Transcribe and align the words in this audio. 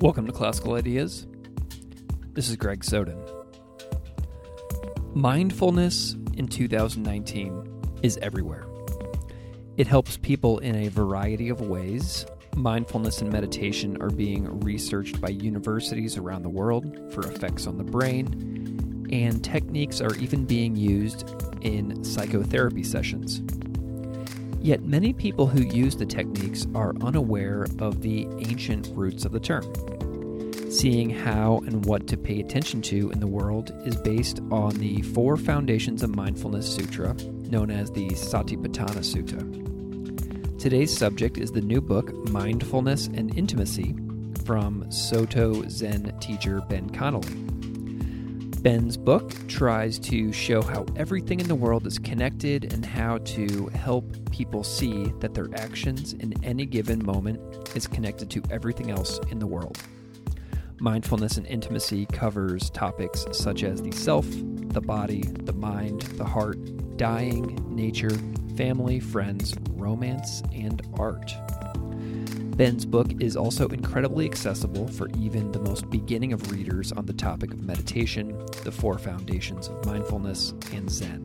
Welcome 0.00 0.26
to 0.26 0.32
Classical 0.32 0.74
Ideas. 0.74 1.28
This 2.32 2.48
is 2.48 2.56
Greg 2.56 2.82
Soden. 2.82 3.16
Mindfulness 5.14 6.16
in 6.36 6.48
2019 6.48 7.82
is 8.02 8.16
everywhere. 8.16 8.66
It 9.76 9.86
helps 9.86 10.16
people 10.16 10.58
in 10.58 10.74
a 10.74 10.88
variety 10.88 11.48
of 11.48 11.60
ways. 11.60 12.26
Mindfulness 12.56 13.22
and 13.22 13.32
meditation 13.32 14.00
are 14.02 14.10
being 14.10 14.60
researched 14.60 15.20
by 15.20 15.28
universities 15.28 16.16
around 16.16 16.42
the 16.42 16.48
world 16.48 17.12
for 17.12 17.20
effects 17.20 17.66
on 17.66 17.78
the 17.78 17.84
brain, 17.84 19.08
and 19.12 19.42
techniques 19.42 20.00
are 20.00 20.14
even 20.16 20.44
being 20.44 20.76
used 20.76 21.34
in 21.62 22.04
psychotherapy 22.04 22.82
sessions. 22.82 23.42
Yet 24.60 24.82
many 24.82 25.12
people 25.12 25.46
who 25.46 25.62
use 25.62 25.96
the 25.96 26.04
techniques 26.04 26.66
are 26.74 26.94
unaware 27.00 27.66
of 27.78 28.02
the 28.02 28.26
ancient 28.40 28.90
roots 28.94 29.24
of 29.24 29.32
the 29.32 29.40
term. 29.40 29.64
Seeing 30.70 31.10
how 31.10 31.62
and 31.66 31.84
what 31.86 32.06
to 32.08 32.16
pay 32.16 32.40
attention 32.40 32.82
to 32.82 33.10
in 33.10 33.20
the 33.20 33.26
world 33.26 33.72
is 33.84 33.96
based 33.96 34.40
on 34.50 34.74
the 34.76 35.02
four 35.02 35.36
foundations 35.36 36.02
of 36.02 36.14
mindfulness 36.14 36.72
sutra, 36.72 37.14
known 37.48 37.70
as 37.70 37.90
the 37.90 38.08
Satipatthana 38.10 39.00
Sutta. 39.00 39.59
Today's 40.60 40.94
subject 40.94 41.38
is 41.38 41.52
the 41.52 41.62
new 41.62 41.80
book, 41.80 42.12
Mindfulness 42.28 43.06
and 43.06 43.34
Intimacy, 43.34 43.96
from 44.44 44.92
Soto 44.92 45.66
Zen 45.70 46.14
teacher 46.20 46.60
Ben 46.68 46.90
Connelly. 46.90 47.32
Ben's 48.60 48.98
book 48.98 49.32
tries 49.48 49.98
to 50.00 50.30
show 50.34 50.60
how 50.60 50.84
everything 50.96 51.40
in 51.40 51.48
the 51.48 51.54
world 51.54 51.86
is 51.86 51.98
connected 51.98 52.74
and 52.74 52.84
how 52.84 53.16
to 53.18 53.68
help 53.68 54.04
people 54.32 54.62
see 54.62 55.10
that 55.20 55.32
their 55.32 55.48
actions 55.54 56.12
in 56.12 56.34
any 56.44 56.66
given 56.66 57.02
moment 57.06 57.40
is 57.74 57.86
connected 57.86 58.28
to 58.28 58.42
everything 58.50 58.90
else 58.90 59.18
in 59.30 59.38
the 59.38 59.46
world. 59.46 59.78
Mindfulness 60.78 61.38
and 61.38 61.46
intimacy 61.46 62.04
covers 62.12 62.68
topics 62.68 63.24
such 63.32 63.64
as 63.64 63.80
the 63.80 63.92
self, 63.92 64.26
the 64.28 64.82
body, 64.82 65.22
the 65.22 65.54
mind, 65.54 66.02
the 66.18 66.24
heart, 66.26 66.58
dying, 66.98 67.58
nature, 67.74 68.14
family, 68.60 69.00
friends, 69.00 69.54
romance, 69.70 70.42
and 70.52 70.82
art. 70.98 71.34
Ben's 72.58 72.84
book 72.84 73.10
is 73.18 73.34
also 73.34 73.66
incredibly 73.68 74.26
accessible 74.26 74.86
for 74.86 75.08
even 75.18 75.50
the 75.50 75.60
most 75.60 75.88
beginning 75.88 76.34
of 76.34 76.52
readers 76.52 76.92
on 76.92 77.06
the 77.06 77.12
topic 77.14 77.54
of 77.54 77.62
meditation, 77.62 78.38
the 78.64 78.70
four 78.70 78.98
foundations 78.98 79.68
of 79.68 79.86
mindfulness, 79.86 80.52
and 80.74 80.90
Zen. 80.90 81.24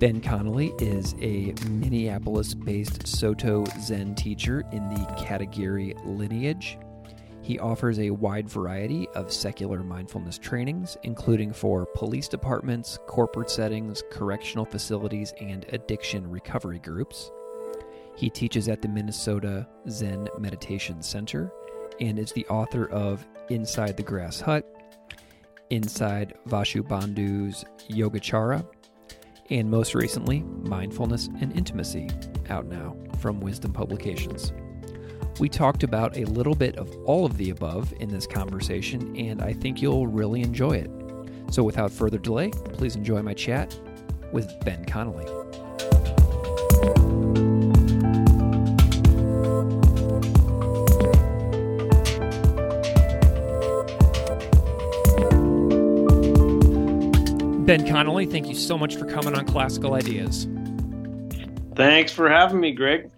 Ben 0.00 0.20
Connelly 0.20 0.72
is 0.80 1.14
a 1.20 1.54
Minneapolis 1.70 2.52
based 2.52 3.06
Soto 3.06 3.64
Zen 3.80 4.16
teacher 4.16 4.64
in 4.72 4.88
the 4.88 5.00
Katagiri 5.20 5.94
lineage. 6.04 6.78
He 7.48 7.58
offers 7.58 7.98
a 7.98 8.10
wide 8.10 8.46
variety 8.46 9.08
of 9.14 9.32
secular 9.32 9.82
mindfulness 9.82 10.36
trainings, 10.36 10.98
including 11.02 11.54
for 11.54 11.86
police 11.94 12.28
departments, 12.28 12.98
corporate 13.06 13.48
settings, 13.48 14.02
correctional 14.10 14.66
facilities, 14.66 15.32
and 15.40 15.64
addiction 15.70 16.28
recovery 16.28 16.78
groups. 16.78 17.30
He 18.14 18.28
teaches 18.28 18.68
at 18.68 18.82
the 18.82 18.88
Minnesota 18.88 19.66
Zen 19.88 20.28
Meditation 20.38 21.00
Center 21.00 21.50
and 22.00 22.18
is 22.18 22.32
the 22.32 22.46
author 22.48 22.90
of 22.90 23.26
Inside 23.48 23.96
the 23.96 24.02
Grass 24.02 24.42
Hut, 24.42 24.66
Inside 25.70 26.34
Vasubandhu's 26.48 27.64
Yogacara, 27.88 28.62
and 29.48 29.70
most 29.70 29.94
recently, 29.94 30.42
Mindfulness 30.42 31.30
and 31.40 31.56
Intimacy, 31.56 32.10
out 32.50 32.66
now 32.66 32.94
from 33.20 33.40
Wisdom 33.40 33.72
Publications. 33.72 34.52
We 35.38 35.48
talked 35.48 35.84
about 35.84 36.16
a 36.16 36.24
little 36.24 36.56
bit 36.56 36.76
of 36.76 36.92
all 37.04 37.24
of 37.24 37.36
the 37.36 37.50
above 37.50 37.94
in 38.00 38.08
this 38.08 38.26
conversation, 38.26 39.16
and 39.16 39.40
I 39.40 39.52
think 39.52 39.80
you'll 39.80 40.08
really 40.08 40.42
enjoy 40.42 40.72
it. 40.72 40.90
So, 41.50 41.62
without 41.62 41.92
further 41.92 42.18
delay, 42.18 42.50
please 42.50 42.96
enjoy 42.96 43.22
my 43.22 43.34
chat 43.34 43.78
with 44.32 44.52
Ben 44.64 44.84
Connelly. 44.84 45.26
Ben 57.64 57.86
Connelly, 57.86 58.26
thank 58.26 58.48
you 58.48 58.54
so 58.54 58.76
much 58.76 58.96
for 58.96 59.04
coming 59.04 59.34
on 59.34 59.46
Classical 59.46 59.94
Ideas. 59.94 60.48
Thanks 61.76 62.10
for 62.10 62.28
having 62.28 62.58
me, 62.58 62.72
Greg. 62.72 63.10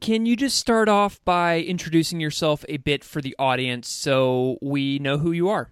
Can 0.00 0.24
you 0.24 0.34
just 0.34 0.58
start 0.58 0.88
off 0.88 1.22
by 1.26 1.60
introducing 1.60 2.20
yourself 2.20 2.64
a 2.70 2.78
bit 2.78 3.04
for 3.04 3.20
the 3.20 3.36
audience 3.38 3.86
so 3.86 4.56
we 4.62 4.98
know 4.98 5.18
who 5.18 5.32
you 5.32 5.50
are? 5.50 5.70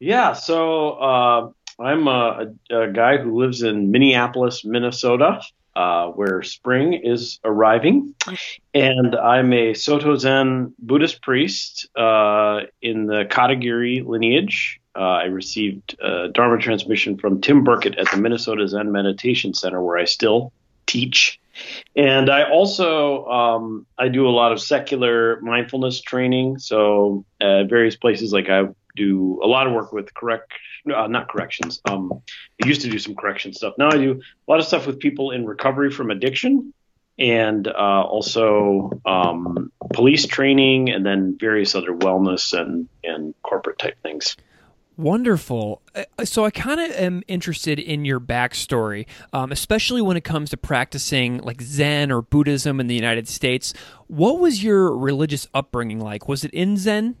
Yeah, 0.00 0.32
so 0.32 0.90
uh, 0.90 1.50
I'm 1.78 2.08
a, 2.08 2.52
a, 2.70 2.88
guy 2.88 3.18
who 3.18 3.38
lives 3.38 3.62
in 3.62 3.92
Minneapolis, 3.92 4.64
Minnesota, 4.64 5.40
uh, 5.76 6.08
where 6.08 6.42
spring 6.42 6.94
is 6.94 7.38
arriving. 7.44 8.12
And 8.74 9.14
I'm 9.14 9.52
a 9.52 9.74
Soto 9.74 10.16
Zen 10.16 10.74
Buddhist 10.80 11.22
priest 11.22 11.88
uh, 11.96 12.62
in 12.82 13.06
the 13.06 13.24
Katagiri 13.30 14.04
lineage. 14.04 14.80
Uh, 14.96 15.00
I 15.00 15.24
received 15.24 15.96
a 16.00 16.28
Dharma 16.28 16.58
transmission 16.58 17.18
from 17.18 17.40
Tim 17.40 17.62
Burkett 17.62 17.96
at 17.98 18.10
the 18.10 18.16
Minnesota 18.16 18.66
Zen 18.66 18.90
Meditation 18.90 19.54
Center, 19.54 19.80
where 19.80 19.98
I 19.98 20.04
still 20.04 20.52
teach. 20.86 21.40
And 21.94 22.30
I 22.30 22.50
also 22.50 23.26
um, 23.26 23.86
I 23.96 24.08
do 24.08 24.28
a 24.28 24.30
lot 24.30 24.52
of 24.52 24.60
secular 24.60 25.40
mindfulness 25.40 26.00
training. 26.00 26.58
So 26.58 27.24
at 27.40 27.68
various 27.68 27.96
places, 27.96 28.32
like 28.32 28.48
I 28.48 28.68
do 28.96 29.40
a 29.42 29.46
lot 29.46 29.66
of 29.66 29.72
work 29.72 29.92
with 29.92 30.12
correct, 30.14 30.52
uh, 30.92 31.06
not 31.06 31.28
corrections. 31.28 31.80
Um, 31.84 32.22
I 32.62 32.66
used 32.66 32.82
to 32.82 32.90
do 32.90 32.98
some 32.98 33.14
correction 33.14 33.52
stuff. 33.52 33.74
Now 33.78 33.88
I 33.88 33.96
do 33.96 34.20
a 34.20 34.50
lot 34.50 34.60
of 34.60 34.66
stuff 34.66 34.86
with 34.86 34.98
people 34.98 35.30
in 35.30 35.46
recovery 35.46 35.90
from 35.90 36.10
addiction, 36.10 36.72
and 37.18 37.66
uh, 37.68 38.02
also 38.02 39.00
um, 39.06 39.72
police 39.92 40.26
training, 40.26 40.90
and 40.90 41.04
then 41.06 41.36
various 41.38 41.74
other 41.74 41.94
wellness 41.94 42.52
and 42.58 42.88
and 43.02 43.34
corporate 43.42 43.78
type 43.78 43.96
things. 44.02 44.36
Wonderful. 44.96 45.82
Uh, 45.94 46.24
so 46.24 46.44
I 46.44 46.50
kind 46.50 46.80
of 46.80 46.90
am 46.92 47.22
interested 47.26 47.80
in 47.80 48.04
your 48.04 48.20
backstory, 48.20 49.06
um, 49.32 49.50
especially 49.50 50.00
when 50.00 50.16
it 50.16 50.22
comes 50.22 50.50
to 50.50 50.56
practicing 50.56 51.38
like 51.38 51.60
Zen 51.60 52.12
or 52.12 52.22
Buddhism 52.22 52.78
in 52.78 52.86
the 52.86 52.94
United 52.94 53.26
States. 53.26 53.74
What 54.06 54.38
was 54.38 54.62
your 54.62 54.96
religious 54.96 55.48
upbringing 55.52 55.98
like? 55.98 56.28
Was 56.28 56.44
it 56.44 56.52
in 56.52 56.76
Zen? 56.76 57.16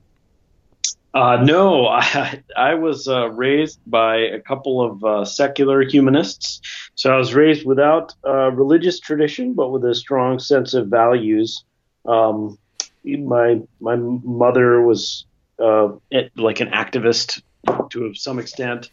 Uh, 1.14 1.42
no, 1.42 1.86
I, 1.88 2.42
I 2.56 2.74
was 2.74 3.08
uh, 3.08 3.30
raised 3.30 3.80
by 3.86 4.18
a 4.18 4.40
couple 4.40 4.80
of 4.80 5.04
uh, 5.04 5.24
secular 5.24 5.82
humanists. 5.82 6.60
So 6.94 7.12
I 7.12 7.16
was 7.16 7.34
raised 7.34 7.66
without 7.66 8.14
uh, 8.24 8.52
religious 8.52 9.00
tradition, 9.00 9.52
but 9.52 9.70
with 9.70 9.84
a 9.84 9.94
strong 9.96 10.38
sense 10.38 10.74
of 10.74 10.88
values. 10.88 11.64
Um, 12.06 12.58
my 13.04 13.60
my 13.80 13.96
mother 13.96 14.80
was 14.80 15.26
uh, 15.58 15.88
like 16.36 16.60
an 16.60 16.70
activist 16.70 17.42
to 17.90 18.14
some 18.14 18.38
extent, 18.38 18.90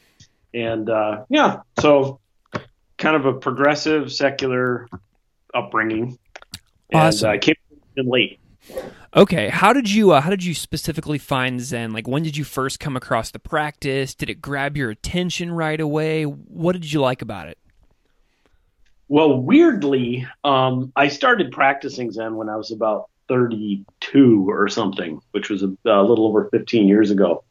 and 0.54 0.90
uh, 0.90 1.26
yeah, 1.30 1.62
so 1.80 2.20
kind 2.98 3.16
of 3.16 3.26
a 3.26 3.34
progressive 3.34 4.12
secular 4.12 4.88
upbringing. 5.54 6.18
Awesome. 6.94 7.30
And 7.30 7.34
I 7.34 7.38
came 7.40 7.56
in 7.98 8.08
late. 8.08 8.40
Okay, 9.16 9.50
how 9.50 9.74
did 9.74 9.90
you 9.90 10.12
uh, 10.12 10.22
how 10.22 10.30
did 10.30 10.44
you 10.44 10.54
specifically 10.54 11.18
find 11.18 11.60
Zen? 11.60 11.92
Like, 11.92 12.08
when 12.08 12.24
did 12.24 12.38
you 12.38 12.44
first 12.44 12.80
come 12.80 12.96
across 12.96 13.32
the 13.32 13.40
practice? 13.40 14.16
Did 14.16 14.30
it 14.30 14.42
grab 14.42 14.78
your 14.78 14.90
attention 14.90 15.52
right 15.52 15.82
away? 15.82 16.24
What 16.24 16.74
did 16.74 16.92
you 16.92 17.02
like 17.02 17.22
about 17.22 17.50
it? 17.50 17.58
Well, 19.10 19.42
weirdly, 19.42 20.26
um, 20.46 20.94
I 20.96 21.10
started 21.10 21.52
practicing 21.52 22.12
Zen 22.12 22.38
when 22.38 22.48
I 22.48 22.56
was 22.56 22.72
about 22.72 23.10
32 23.28 24.50
or 24.50 24.70
something, 24.70 25.22
which 25.32 25.50
was 25.50 25.64
a, 25.64 25.76
a 25.86 26.04
little 26.04 26.28
over 26.28 26.50
15 26.50 26.88
years 26.88 27.12
ago. 27.12 27.44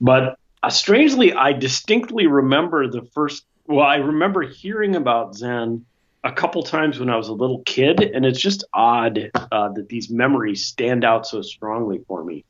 But 0.00 0.36
uh, 0.64 0.70
strangely, 0.70 1.34
I 1.34 1.52
distinctly 1.52 2.26
remember 2.26 2.88
the 2.88 3.02
first. 3.02 3.44
Well, 3.66 3.84
I 3.84 3.96
remember 3.96 4.42
hearing 4.42 4.96
about 4.96 5.34
Zen 5.34 5.84
a 6.22 6.32
couple 6.32 6.62
times 6.62 6.98
when 6.98 7.10
I 7.10 7.16
was 7.16 7.28
a 7.28 7.34
little 7.34 7.62
kid, 7.66 8.00
and 8.00 8.24
it's 8.24 8.40
just 8.40 8.64
odd 8.72 9.30
uh, 9.34 9.68
that 9.70 9.88
these 9.88 10.08
memories 10.08 10.64
stand 10.64 11.04
out 11.04 11.26
so 11.26 11.42
strongly 11.42 12.02
for 12.08 12.24
me. 12.24 12.44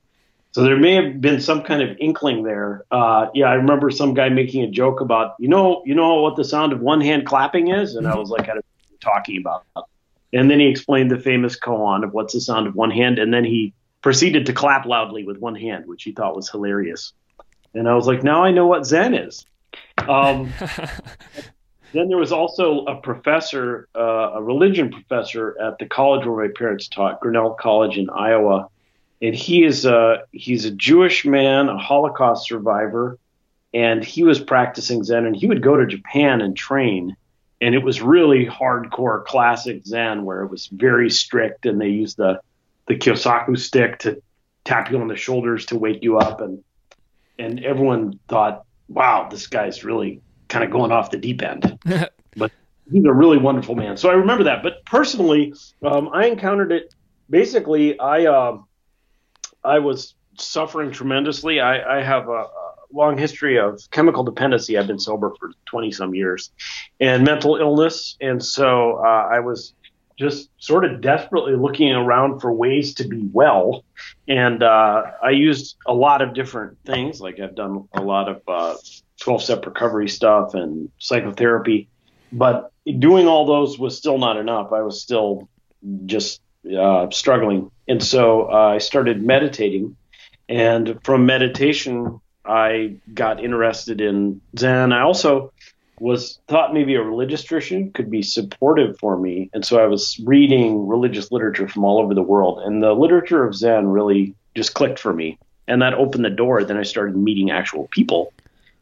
So 0.52 0.62
there 0.62 0.76
may 0.76 0.94
have 0.94 1.20
been 1.20 1.40
some 1.40 1.62
kind 1.62 1.82
of 1.82 1.96
inkling 1.98 2.44
there. 2.44 2.84
Uh, 2.92 3.26
yeah, 3.34 3.46
I 3.46 3.54
remember 3.54 3.90
some 3.90 4.14
guy 4.14 4.28
making 4.28 4.62
a 4.62 4.70
joke 4.70 5.00
about, 5.00 5.34
you 5.40 5.48
know, 5.48 5.82
you 5.84 5.96
know 5.96 6.20
what 6.20 6.36
the 6.36 6.44
sound 6.44 6.72
of 6.72 6.80
one 6.80 7.00
hand 7.00 7.26
clapping 7.26 7.68
is, 7.68 7.96
and 7.96 8.06
I 8.06 8.16
was 8.16 8.30
like, 8.30 8.46
"What 8.46 8.58
are 8.58 8.62
you 8.90 8.98
talking 9.00 9.38
about?" 9.38 9.64
That. 9.74 9.84
And 10.32 10.48
then 10.48 10.60
he 10.60 10.68
explained 10.68 11.10
the 11.10 11.18
famous 11.18 11.58
koan 11.58 12.04
of 12.04 12.14
what's 12.14 12.34
the 12.34 12.40
sound 12.40 12.68
of 12.68 12.76
one 12.76 12.92
hand, 12.92 13.18
and 13.18 13.34
then 13.34 13.44
he 13.44 13.72
proceeded 14.02 14.46
to 14.46 14.52
clap 14.52 14.86
loudly 14.86 15.24
with 15.24 15.38
one 15.38 15.56
hand, 15.56 15.86
which 15.86 16.04
he 16.04 16.12
thought 16.12 16.36
was 16.36 16.48
hilarious. 16.48 17.12
And 17.74 17.88
I 17.88 17.94
was 17.94 18.06
like, 18.06 18.22
now 18.22 18.44
I 18.44 18.50
know 18.50 18.66
what 18.66 18.86
Zen 18.86 19.14
is. 19.14 19.44
Um, 20.08 20.52
Then 21.94 22.08
there 22.08 22.18
was 22.18 22.32
also 22.32 22.84
a 22.86 22.96
professor, 22.96 23.88
uh, 23.94 24.32
a 24.34 24.42
religion 24.42 24.90
professor 24.90 25.56
at 25.62 25.78
the 25.78 25.86
college 25.86 26.26
where 26.26 26.44
my 26.44 26.52
parents 26.52 26.88
taught, 26.88 27.20
Grinnell 27.20 27.54
College 27.54 27.96
in 27.96 28.10
Iowa, 28.10 28.68
and 29.22 29.32
he 29.32 29.62
is 29.62 29.86
a 29.86 30.24
he's 30.32 30.64
a 30.64 30.72
Jewish 30.72 31.24
man, 31.24 31.68
a 31.68 31.78
Holocaust 31.78 32.48
survivor, 32.48 33.16
and 33.72 34.04
he 34.04 34.24
was 34.24 34.40
practicing 34.40 35.04
Zen, 35.04 35.24
and 35.24 35.36
he 35.36 35.46
would 35.46 35.62
go 35.62 35.76
to 35.76 35.86
Japan 35.86 36.40
and 36.40 36.56
train, 36.56 37.16
and 37.60 37.76
it 37.76 37.84
was 37.84 38.02
really 38.02 38.44
hardcore 38.44 39.24
classic 39.24 39.86
Zen 39.86 40.24
where 40.24 40.42
it 40.42 40.50
was 40.50 40.66
very 40.66 41.08
strict, 41.10 41.64
and 41.64 41.80
they 41.80 41.90
used 41.90 42.16
the 42.16 42.40
the 42.88 42.96
kyosaku 42.96 43.56
stick 43.56 44.00
to 44.00 44.20
tap 44.64 44.90
you 44.90 45.00
on 45.00 45.06
the 45.06 45.16
shoulders 45.16 45.66
to 45.66 45.78
wake 45.78 46.02
you 46.02 46.18
up, 46.18 46.40
and 46.40 46.64
and 47.38 47.64
everyone 47.64 48.18
thought, 48.28 48.64
wow, 48.88 49.28
this 49.30 49.46
guy's 49.46 49.84
really 49.84 50.20
kind 50.48 50.64
of 50.64 50.70
going 50.70 50.92
off 50.92 51.10
the 51.10 51.16
deep 51.16 51.42
end. 51.42 51.78
but 52.36 52.52
he's 52.90 53.04
a 53.04 53.12
really 53.12 53.38
wonderful 53.38 53.74
man. 53.74 53.96
So 53.96 54.10
I 54.10 54.14
remember 54.14 54.44
that. 54.44 54.62
But 54.62 54.84
personally, 54.84 55.54
um, 55.82 56.10
I 56.12 56.26
encountered 56.26 56.72
it. 56.72 56.94
Basically, 57.30 57.98
I 57.98 58.26
uh, 58.26 58.58
I 59.64 59.78
was 59.78 60.14
suffering 60.38 60.90
tremendously. 60.90 61.60
I, 61.60 61.98
I 61.98 62.02
have 62.02 62.28
a, 62.28 62.32
a, 62.32 62.74
long 62.92 63.18
history 63.18 63.58
of 63.58 63.80
chemical 63.90 64.22
dependency. 64.22 64.78
I've 64.78 64.86
been 64.86 65.00
sober 65.00 65.32
for 65.40 65.50
20 65.66 65.90
some 65.90 66.14
years, 66.14 66.52
and 67.00 67.24
mental 67.24 67.56
illness. 67.56 68.16
And 68.20 68.44
so 68.44 69.00
uh, 69.04 69.28
I 69.32 69.40
was 69.40 69.74
just 70.16 70.48
sort 70.58 70.84
of 70.84 71.00
desperately 71.00 71.56
looking 71.56 71.92
around 71.92 72.40
for 72.40 72.52
ways 72.52 72.94
to 72.94 73.08
be 73.08 73.28
well. 73.32 73.84
And 74.28 74.62
uh, 74.62 75.02
I 75.22 75.30
used 75.30 75.76
a 75.86 75.94
lot 75.94 76.22
of 76.22 76.34
different 76.34 76.78
things. 76.84 77.20
Like 77.20 77.40
I've 77.40 77.54
done 77.54 77.88
a 77.92 78.02
lot 78.02 78.28
of 78.28 78.42
uh, 78.46 78.76
12 79.20 79.42
step 79.42 79.66
recovery 79.66 80.08
stuff 80.08 80.54
and 80.54 80.90
psychotherapy. 80.98 81.88
But 82.32 82.72
doing 82.86 83.26
all 83.26 83.46
those 83.46 83.78
was 83.78 83.96
still 83.96 84.18
not 84.18 84.36
enough. 84.36 84.72
I 84.72 84.82
was 84.82 85.00
still 85.00 85.48
just 86.06 86.40
uh, 86.76 87.10
struggling. 87.10 87.70
And 87.88 88.02
so 88.02 88.50
uh, 88.50 88.74
I 88.74 88.78
started 88.78 89.22
meditating. 89.22 89.96
And 90.48 90.98
from 91.04 91.26
meditation, 91.26 92.20
I 92.44 92.96
got 93.12 93.42
interested 93.42 94.00
in 94.00 94.40
Zen. 94.58 94.92
I 94.92 95.02
also 95.02 95.52
was 96.00 96.38
thought 96.48 96.74
maybe 96.74 96.94
a 96.94 97.02
religious 97.02 97.42
tradition 97.44 97.92
could 97.92 98.10
be 98.10 98.22
supportive 98.22 98.98
for 98.98 99.16
me. 99.16 99.50
And 99.52 99.64
so 99.64 99.82
I 99.82 99.86
was 99.86 100.20
reading 100.24 100.86
religious 100.86 101.30
literature 101.30 101.68
from 101.68 101.84
all 101.84 101.98
over 101.98 102.14
the 102.14 102.22
world. 102.22 102.60
And 102.64 102.82
the 102.82 102.92
literature 102.92 103.44
of 103.44 103.54
Zen 103.54 103.86
really 103.88 104.34
just 104.54 104.74
clicked 104.74 104.98
for 104.98 105.12
me. 105.12 105.38
And 105.66 105.80
that 105.82 105.94
opened 105.94 106.24
the 106.24 106.30
door. 106.30 106.64
Then 106.64 106.76
I 106.76 106.82
started 106.82 107.16
meeting 107.16 107.50
actual 107.50 107.88
people 107.88 108.32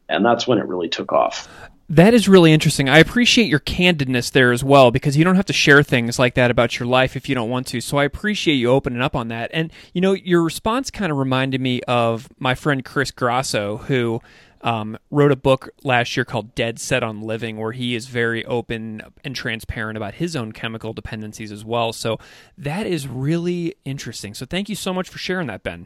and 0.09 0.25
that's 0.25 0.47
when 0.47 0.57
it 0.57 0.67
really 0.67 0.89
took 0.89 1.11
off. 1.11 1.47
That 1.89 2.13
is 2.13 2.29
really 2.29 2.53
interesting. 2.53 2.87
I 2.89 2.99
appreciate 2.99 3.45
your 3.45 3.59
candidness 3.59 4.31
there 4.31 4.51
as 4.51 4.63
well 4.63 4.89
because 4.89 5.17
you 5.17 5.23
don't 5.23 5.35
have 5.35 5.45
to 5.47 5.53
share 5.53 5.83
things 5.83 6.17
like 6.17 6.35
that 6.35 6.49
about 6.49 6.79
your 6.79 6.87
life 6.87 7.15
if 7.15 7.27
you 7.27 7.35
don't 7.35 7.49
want 7.49 7.67
to. 7.67 7.81
So 7.81 7.97
I 7.97 8.05
appreciate 8.05 8.55
you 8.55 8.69
opening 8.69 9.01
up 9.01 9.15
on 9.15 9.27
that. 9.27 9.51
And 9.53 9.71
you 9.93 10.01
know, 10.01 10.13
your 10.13 10.41
response 10.41 10.89
kind 10.89 11.11
of 11.11 11.17
reminded 11.17 11.61
me 11.61 11.81
of 11.81 12.29
my 12.39 12.55
friend 12.55 12.85
Chris 12.85 13.11
Grosso 13.11 13.77
who 13.77 14.21
um, 14.63 14.97
wrote 15.11 15.31
a 15.31 15.35
book 15.35 15.69
last 15.83 16.15
year 16.17 16.25
called 16.25 16.55
Dead 16.55 16.79
Set 16.79 17.03
on 17.03 17.21
Living, 17.21 17.57
where 17.57 17.73
he 17.73 17.95
is 17.95 18.07
very 18.07 18.45
open 18.45 19.01
and 19.23 19.35
transparent 19.35 19.97
about 19.97 20.15
his 20.15 20.35
own 20.35 20.53
chemical 20.53 20.93
dependencies 20.93 21.51
as 21.51 21.63
well. 21.63 21.93
So 21.93 22.17
that 22.57 22.87
is 22.87 23.07
really 23.07 23.75
interesting. 23.85 24.33
So 24.33 24.45
thank 24.45 24.69
you 24.69 24.75
so 24.75 24.93
much 24.93 25.09
for 25.09 25.17
sharing 25.17 25.47
that, 25.47 25.63
Ben. 25.63 25.85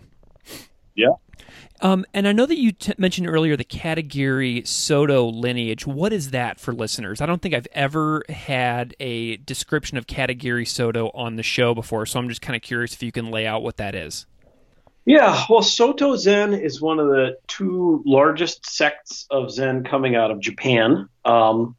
Yeah. 0.96 1.14
Um, 1.82 2.06
and 2.14 2.28
I 2.28 2.32
know 2.32 2.48
that 2.48 2.58
you 2.58 2.72
t- 2.72 2.94
mentioned 2.98 3.28
earlier 3.28 3.56
the 3.56 3.64
Katagiri 3.64 4.66
Soto 4.66 5.28
lineage. 5.28 5.86
What 5.86 6.12
is 6.12 6.32
that 6.32 6.60
for 6.60 6.74
listeners? 6.74 7.22
I 7.22 7.28
don't 7.28 7.42
think 7.42 7.54
I've 7.54 7.68
ever 7.72 8.24
had 8.30 8.96
a 9.00 9.38
description 9.38 9.98
of 9.98 10.08
Katagiri 10.08 10.68
Soto 10.68 11.12
on 11.14 11.36
the 11.36 11.44
show 11.44 11.76
before, 11.76 12.06
so 12.08 12.20
I'm 12.20 12.30
just 12.30 12.42
kind 12.42 12.56
of 12.56 12.64
curious 12.64 12.94
if 12.94 13.04
you 13.04 13.12
can 13.12 13.30
lay 13.30 13.46
out 13.46 13.62
what 13.62 13.78
that 13.78 13.94
is. 13.94 14.26
Yeah, 15.07 15.45
well, 15.50 15.62
Soto 15.62 16.18
Zen 16.18 16.54
is 16.54 16.81
one 16.81 17.00
of 17.00 17.07
the 17.07 17.38
two 17.48 18.04
largest 18.06 18.69
sects 18.69 19.25
of 19.31 19.50
Zen 19.50 19.86
coming 19.86 20.18
out 20.18 20.31
of 20.31 20.42
Japan. 20.42 21.07
Um, 21.24 21.77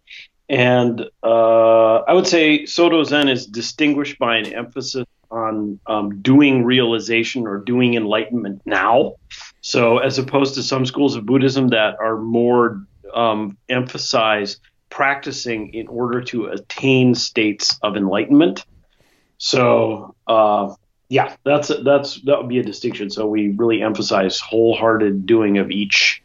and 0.48 1.04
uh, 1.22 1.96
I 1.96 2.14
would 2.14 2.26
say 2.26 2.64
Soto 2.64 3.04
Zen 3.04 3.28
is 3.28 3.44
distinguished 3.44 4.18
by 4.18 4.38
an 4.38 4.46
emphasis 4.54 5.04
on 5.30 5.78
um, 5.86 6.22
doing 6.22 6.64
realization 6.64 7.46
or 7.46 7.58
doing 7.58 7.96
enlightenment 7.96 8.62
now. 8.64 9.16
So, 9.60 9.98
as 9.98 10.16
opposed 10.16 10.54
to 10.54 10.62
some 10.62 10.86
schools 10.86 11.14
of 11.14 11.26
Buddhism 11.26 11.68
that 11.68 11.96
are 12.00 12.16
more 12.16 12.82
um, 13.12 13.58
emphasize 13.68 14.58
practicing 14.88 15.74
in 15.74 15.86
order 15.88 16.22
to 16.22 16.46
attain 16.46 17.14
states 17.14 17.78
of 17.82 17.94
enlightenment. 17.94 18.64
So, 19.36 20.14
uh, 20.26 20.74
yeah, 21.08 21.34
that's 21.44 21.72
that's 21.84 22.20
that 22.22 22.38
would 22.38 22.48
be 22.48 22.58
a 22.58 22.62
distinction. 22.62 23.10
So 23.10 23.26
we 23.26 23.48
really 23.48 23.82
emphasize 23.82 24.40
wholehearted 24.40 25.24
doing 25.24 25.58
of 25.58 25.70
each 25.70 26.22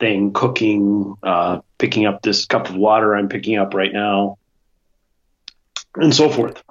thing: 0.00 0.32
cooking, 0.32 1.16
uh, 1.22 1.60
picking 1.78 2.06
up 2.06 2.22
this 2.22 2.44
cup 2.46 2.68
of 2.68 2.76
water 2.76 3.14
I'm 3.14 3.28
picking 3.28 3.58
up 3.58 3.74
right 3.74 3.92
now, 3.92 4.38
and 5.94 6.12
so 6.12 6.28
forth. 6.28 6.62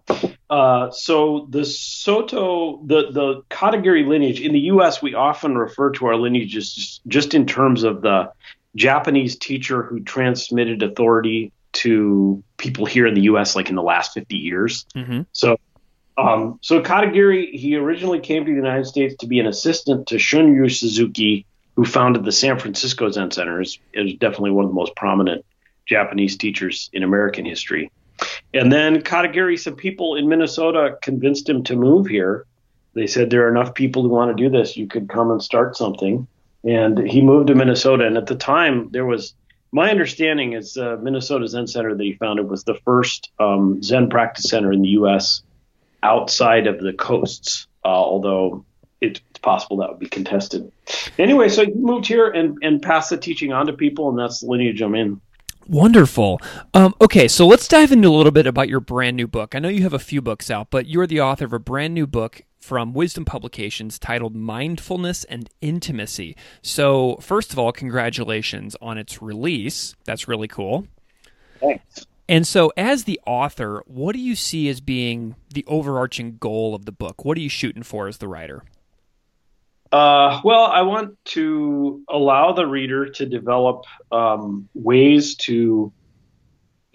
Uh, 0.50 0.91
so 0.91 1.48
the 1.50 1.63
Soto, 1.63 2.82
the 2.86 3.12
the 3.12 3.43
Katagiri 3.50 4.05
lineage 4.05 4.41
in 4.41 4.51
the 4.51 4.60
U.S. 4.60 5.01
we 5.01 5.13
often 5.13 5.58
refer 5.58 5.91
to 5.91 6.08
our 6.08 6.17
lineages 6.17 7.00
just, 7.08 7.34
in 7.34 7.46
terms 7.46 7.84
of 7.84 8.01
the 8.01 8.32
Japanese 8.75 9.38
teacher 9.38 9.84
who 9.84 10.01
transmitted 10.01 10.84
authority 10.84 11.53
to 11.72 12.43
people 12.58 12.86
here 12.86 13.08
in 13.08 13.13
the 13.13 13.22
U.S. 13.22 13.55
like 13.55 13.70
in 13.70 13.75
the 13.75 13.82
last 13.84 14.13
50 14.13 14.36
years. 14.36 14.86
Mm-hmm. 14.96 15.22
So. 15.32 15.58
Um, 16.17 16.60
so 16.62 16.82
Katagiri, 16.82 17.51
he 17.51 17.75
originally 17.75 18.20
came 18.20 18.46
to 18.46 18.51
the 18.51 18.55
United 18.55 18.86
States 18.86 19.15
to 19.20 19.27
be 19.27 19.39
an 19.39 19.48
assistant 19.48 20.08
to 20.08 20.15
Shunryu 20.15 20.72
Suzuki, 20.72 21.46
who 21.75 21.86
founded 21.86 22.24
the 22.24 22.32
San 22.32 22.60
Francisco 22.60 23.10
Zen 23.10 23.32
Center. 23.32 23.62
is 23.62 23.79
definitely 24.20 24.51
one 24.51 24.65
of 24.65 24.72
the 24.72 24.75
most 24.75 24.96
prominent 24.96 25.43
Japanese 25.88 26.38
teachers 26.38 26.89
in 26.93 27.03
American 27.03 27.46
history. 27.46 27.91
And 28.53 28.72
then 28.72 29.01
Katagiri, 29.01 29.60
some 29.60 29.75
people 29.75 30.15
in 30.15 30.29
Minnesota 30.29 30.98
convinced 31.01 31.50
him 31.50 31.63
to 31.63 31.75
move 31.75 32.08
here. 32.08 32.46
They 32.93 33.08
said 33.08 33.29
there 33.29 33.48
are 33.48 33.51
enough 33.51 33.74
people 33.74 34.03
who 34.03 34.10
want 34.10 34.36
to 34.36 34.43
do 34.43 34.50
this. 34.50 34.77
You 34.77 34.88
could 34.88 35.10
come 35.10 35.32
and 35.32 35.41
start 35.41 35.75
something. 35.75 36.27
And 36.63 37.00
he 37.00 37.22
moved 37.22 37.48
to 37.48 37.55
Minnesota. 37.55 38.05
And 38.05 38.17
at 38.17 38.27
the 38.27 38.36
time, 38.36 38.89
there 38.91 39.05
was 39.05 39.34
my 39.72 39.89
understanding 39.89 40.53
is 40.53 40.77
uh, 40.77 40.98
Minnesota 41.01 41.48
Zen 41.48 41.65
Center 41.65 41.96
that 41.96 42.03
he 42.03 42.13
founded 42.13 42.48
was 42.48 42.63
the 42.63 42.75
first 42.86 43.32
um, 43.39 43.82
Zen 43.82 44.08
practice 44.08 44.48
center 44.48 44.72
in 44.72 44.84
the 44.84 44.89
U.S. 44.89 45.41
outside 46.03 46.67
of 46.67 46.79
the 46.79 46.93
coasts. 46.93 47.67
Uh, 47.86 47.88
although 47.88 48.63
it's 49.01 49.19
possible 49.41 49.77
that 49.77 49.89
would 49.89 50.00
be 50.00 50.07
contested. 50.07 50.72
Anyway, 51.19 51.50
so 51.50 51.62
you 51.62 51.75
moved 51.75 52.07
here 52.07 52.29
and, 52.29 52.57
and 52.62 52.81
passed 52.81 53.10
the 53.10 53.17
teaching 53.17 53.51
on 53.51 53.67
to 53.67 53.74
people, 53.74 54.10
and 54.10 54.17
that's 54.17 54.39
the 54.39 54.48
lineage 54.48 54.81
I'm 54.81 54.95
in. 54.95 55.19
Wonderful. 55.67 56.41
Um, 56.74 56.93
okay, 57.00 57.27
so 57.27 57.45
let's 57.48 57.67
dive 57.67 57.91
into 57.91 58.10
a 58.10 58.15
little 58.15 58.31
bit 58.31 58.48
about 58.48 58.69
your 58.69 58.79
brand 58.79 59.15
new 59.15 59.27
book. 59.27 59.55
I 59.55 59.60
know 59.60 59.69
you 59.69 59.83
have 59.83 59.93
a 59.93 60.00
few 60.00 60.22
books 60.22 60.50
out, 60.50 60.69
but 60.69 60.88
you're 60.88 61.07
the 61.07 61.22
author 61.22 61.45
of 61.45 61.53
a 61.53 61.60
brand 61.60 61.93
new 61.93 62.07
book 62.07 62.43
from 62.60 62.93
Wisdom 62.93 63.25
Publications 63.25 64.00
titled 64.00 64.36
Mindfulness 64.36 65.25
and 65.25 65.50
Intimacy. 65.62 66.36
So, 66.62 67.17
first 67.17 67.51
of 67.51 67.60
all, 67.60 67.72
congratulations 67.72 68.75
on 68.81 68.98
its 68.98 69.22
release. 69.22 69.95
That's 70.05 70.27
really 70.27 70.48
cool. 70.48 70.88
Thanks. 71.60 72.07
And 72.33 72.47
so, 72.47 72.73
as 72.75 73.03
the 73.03 73.19
author, 73.27 73.83
what 73.85 74.13
do 74.13 74.19
you 74.19 74.35
see 74.35 74.67
as 74.67 74.81
being 74.81 75.35
the 75.53 75.63
overarching 75.67 76.37
goal 76.37 76.73
of 76.73 76.85
the 76.85 76.91
book? 76.91 77.23
What 77.23 77.37
are 77.37 77.41
you 77.41 77.47
shooting 77.47 77.83
for 77.83 78.07
as 78.07 78.17
the 78.17 78.27
writer? 78.27 78.63
Uh, 79.91 80.41
well, 80.43 80.63
I 80.63 80.81
want 80.81 81.23
to 81.25 82.01
allow 82.09 82.53
the 82.53 82.65
reader 82.65 83.05
to 83.11 83.27
develop 83.27 83.83
um, 84.11 84.67
ways 84.73 85.35
to 85.45 85.93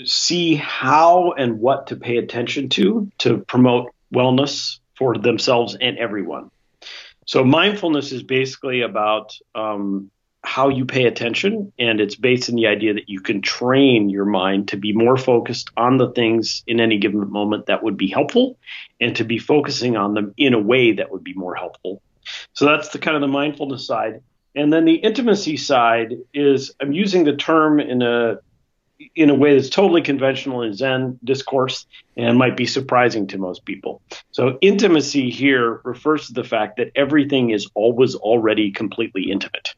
see 0.02 0.57
how 0.57 1.30
and 1.38 1.61
what 1.61 1.87
to 1.87 1.97
pay 1.97 2.16
attention 2.16 2.68
to 2.71 3.09
to 3.18 3.38
promote 3.38 3.92
wellness 4.12 4.80
for 4.97 5.16
themselves 5.16 5.76
and 5.80 5.99
everyone. 5.99 6.50
So, 7.28 7.45
mindfulness 7.45 8.11
is 8.11 8.25
basically 8.25 8.80
about 8.80 9.37
um, 9.54 10.11
how 10.45 10.68
you 10.68 10.85
pay 10.85 11.04
attention, 11.04 11.73
and 11.78 12.00
it's 12.00 12.14
based 12.14 12.49
in 12.49 12.57
the 12.57 12.68
idea 12.68 12.95
that 12.95 13.09
you 13.09 13.21
can 13.21 13.42
train 13.42 14.09
your 14.09 14.25
mind 14.25 14.68
to 14.68 14.76
be 14.76 14.92
more 14.92 15.16
focused 15.16 15.71
on 15.76 15.99
the 15.99 16.11
things 16.11 16.62
in 16.66 16.80
any 16.80 16.99
given 16.99 17.30
moment 17.30 17.66
that 17.66 17.83
would 17.83 17.97
be 17.97 18.09
helpful, 18.09 18.59
and 19.00 19.16
to 19.16 19.25
be 19.25 19.38
focusing 19.38 19.97
on 19.97 20.14
them 20.14 20.35
in 20.37 20.54
a 20.54 20.61
way 20.61 20.92
that 20.92 21.11
would 21.11 21.25
be 21.25 21.35
more 21.35 21.54
helpful 21.54 22.02
so 22.52 22.66
that's 22.66 22.88
the 22.88 22.99
kind 22.99 23.16
of 23.16 23.21
the 23.21 23.28
mindfulness 23.28 23.87
side. 23.87 24.23
And 24.54 24.73
then 24.73 24.85
the 24.85 24.95
intimacy 24.95 25.57
side 25.57 26.14
is 26.35 26.73
I'm 26.80 26.92
using 26.92 27.25
the 27.25 27.37
term 27.37 27.80
in 27.80 28.02
a 28.02 28.38
in 29.14 29.30
a 29.30 29.35
way 29.35 29.54
that's 29.54 29.68
totally 29.68 30.02
conventional 30.02 30.62
in 30.62 30.75
Zen 30.75 31.21
discourse 31.23 31.87
and 32.16 32.37
might 32.37 32.57
be 32.57 32.66
surprising 32.66 33.28
to 33.28 33.38
most 33.38 33.64
people. 33.64 34.02
So 34.33 34.59
intimacy 34.61 35.30
here 35.30 35.80
refers 35.85 36.26
to 36.26 36.33
the 36.33 36.42
fact 36.42 36.78
that 36.78 36.90
everything 36.97 37.50
is 37.50 37.68
always 37.75 38.16
already 38.16 38.73
completely 38.73 39.30
intimate. 39.30 39.75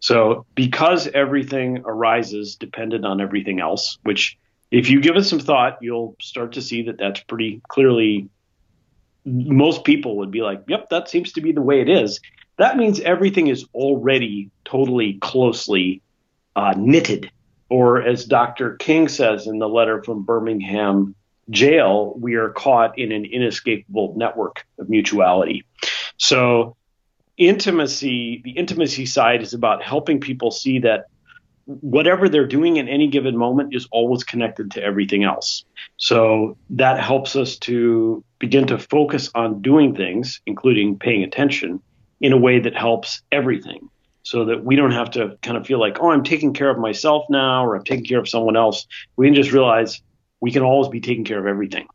So 0.00 0.46
because 0.54 1.08
everything 1.08 1.82
arises 1.84 2.56
dependent 2.56 3.04
on 3.04 3.20
everything 3.20 3.60
else, 3.60 3.98
which 4.02 4.38
if 4.70 4.90
you 4.90 5.00
give 5.00 5.16
it 5.16 5.24
some 5.24 5.40
thought, 5.40 5.78
you'll 5.80 6.16
start 6.20 6.52
to 6.52 6.62
see 6.62 6.82
that 6.82 6.98
that's 6.98 7.20
pretty 7.20 7.60
clearly 7.68 8.28
most 9.24 9.84
people 9.84 10.18
would 10.18 10.30
be 10.30 10.42
like, 10.42 10.62
yep, 10.68 10.90
that 10.90 11.08
seems 11.08 11.32
to 11.32 11.40
be 11.40 11.52
the 11.52 11.62
way 11.62 11.80
it 11.80 11.88
is. 11.88 12.20
That 12.58 12.76
means 12.76 13.00
everything 13.00 13.48
is 13.48 13.64
already 13.74 14.50
totally 14.64 15.14
closely 15.14 16.02
uh, 16.54 16.74
knitted. 16.76 17.30
Or 17.68 18.02
as 18.02 18.26
Dr. 18.26 18.76
King 18.76 19.08
says 19.08 19.46
in 19.46 19.58
the 19.58 19.68
letter 19.68 20.02
from 20.02 20.24
Birmingham 20.24 21.14
jail, 21.50 22.14
we 22.18 22.34
are 22.34 22.50
caught 22.50 22.98
in 22.98 23.12
an 23.12 23.24
inescapable 23.24 24.14
network 24.16 24.64
of 24.78 24.88
mutuality. 24.88 25.64
So, 26.16 26.76
intimacy, 27.36 28.40
the 28.44 28.52
intimacy 28.52 29.06
side 29.06 29.42
is 29.42 29.54
about 29.54 29.82
helping 29.82 30.20
people 30.20 30.50
see 30.50 30.78
that 30.80 31.06
whatever 31.66 32.28
they're 32.28 32.46
doing 32.46 32.76
in 32.76 32.88
any 32.88 33.08
given 33.08 33.36
moment 33.36 33.74
is 33.74 33.88
always 33.90 34.22
connected 34.22 34.70
to 34.72 34.82
everything 34.82 35.24
else. 35.24 35.64
So 35.96 36.56
that 36.70 37.00
helps 37.00 37.36
us 37.36 37.56
to 37.58 38.22
begin 38.38 38.66
to 38.66 38.78
focus 38.78 39.30
on 39.34 39.62
doing 39.62 39.94
things, 39.94 40.40
including 40.46 40.98
paying 40.98 41.22
attention, 41.22 41.80
in 42.20 42.32
a 42.32 42.36
way 42.36 42.58
that 42.60 42.76
helps 42.76 43.22
everything. 43.32 43.88
So 44.22 44.46
that 44.46 44.64
we 44.64 44.74
don't 44.74 44.92
have 44.92 45.10
to 45.12 45.36
kind 45.42 45.58
of 45.58 45.66
feel 45.66 45.78
like, 45.78 45.98
oh, 46.00 46.10
I'm 46.10 46.24
taking 46.24 46.54
care 46.54 46.70
of 46.70 46.78
myself 46.78 47.26
now 47.28 47.66
or 47.66 47.76
I'm 47.76 47.84
taking 47.84 48.06
care 48.06 48.18
of 48.18 48.26
someone 48.26 48.56
else. 48.56 48.86
We 49.16 49.26
can 49.26 49.34
just 49.34 49.52
realize 49.52 50.00
we 50.40 50.50
can 50.50 50.62
always 50.62 50.88
be 50.88 51.00
taking 51.00 51.24
care 51.24 51.38
of 51.38 51.46
everything. 51.46 51.86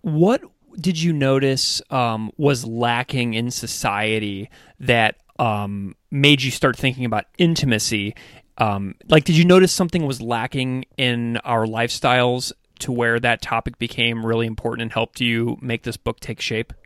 What 0.00 0.42
did 0.80 1.00
you 1.00 1.12
notice 1.12 1.80
um, 1.90 2.30
was 2.36 2.64
lacking 2.64 3.34
in 3.34 3.50
society 3.50 4.50
that 4.80 5.16
um, 5.38 5.96
made 6.10 6.42
you 6.42 6.50
start 6.50 6.76
thinking 6.76 7.04
about 7.04 7.24
intimacy 7.38 8.14
um, 8.58 8.94
like, 9.08 9.24
did 9.24 9.36
you 9.36 9.44
notice 9.44 9.72
something 9.72 10.06
was 10.06 10.20
lacking 10.20 10.84
in 10.96 11.38
our 11.38 11.66
lifestyles 11.66 12.52
to 12.80 12.92
where 12.92 13.18
that 13.20 13.42
topic 13.42 13.78
became 13.78 14.24
really 14.24 14.46
important 14.46 14.82
and 14.82 14.92
helped 14.92 15.20
you 15.20 15.58
make 15.60 15.82
this 15.82 15.96
book 15.96 16.20
take 16.20 16.40
shape? 16.40 16.72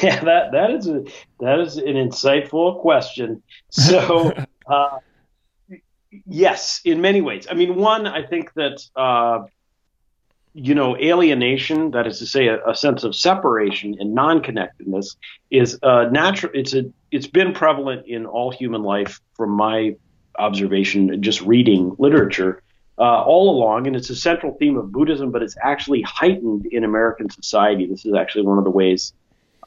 Yeah, 0.00 0.22
that 0.22 0.52
that 0.52 0.70
is 0.70 0.86
a 0.86 1.02
that 1.40 1.58
is 1.58 1.76
an 1.76 1.94
insightful 1.94 2.80
question. 2.80 3.42
So, 3.70 4.32
uh, 4.66 4.98
yes, 6.24 6.80
in 6.84 7.00
many 7.00 7.20
ways. 7.20 7.48
I 7.50 7.54
mean, 7.54 7.74
one, 7.74 8.06
I 8.06 8.24
think 8.24 8.54
that 8.54 8.80
uh, 8.94 9.40
you 10.54 10.74
know, 10.74 10.96
alienation, 10.96 11.92
that 11.92 12.06
is 12.06 12.18
to 12.18 12.26
say, 12.26 12.48
a, 12.48 12.64
a 12.66 12.74
sense 12.74 13.04
of 13.04 13.14
separation 13.14 13.96
and 13.98 14.14
non-connectedness, 14.14 15.16
is 15.50 15.78
natural. 15.82 16.52
It's 16.54 16.74
a 16.74 16.84
it's 17.10 17.26
been 17.26 17.52
prevalent 17.52 18.06
in 18.06 18.26
all 18.26 18.50
human 18.50 18.82
life 18.82 19.20
from 19.34 19.50
my 19.50 19.96
observation, 20.38 21.22
just 21.22 21.40
reading 21.42 21.94
literature 21.98 22.62
uh, 22.98 23.22
all 23.22 23.50
along, 23.50 23.86
and 23.86 23.96
it's 23.96 24.10
a 24.10 24.16
central 24.16 24.56
theme 24.58 24.76
of 24.76 24.92
Buddhism, 24.92 25.30
but 25.30 25.42
it's 25.42 25.56
actually 25.62 26.02
heightened 26.02 26.66
in 26.66 26.84
American 26.84 27.30
society. 27.30 27.86
This 27.86 28.04
is 28.04 28.14
actually 28.14 28.46
one 28.46 28.58
of 28.58 28.64
the 28.64 28.70
ways 28.70 29.12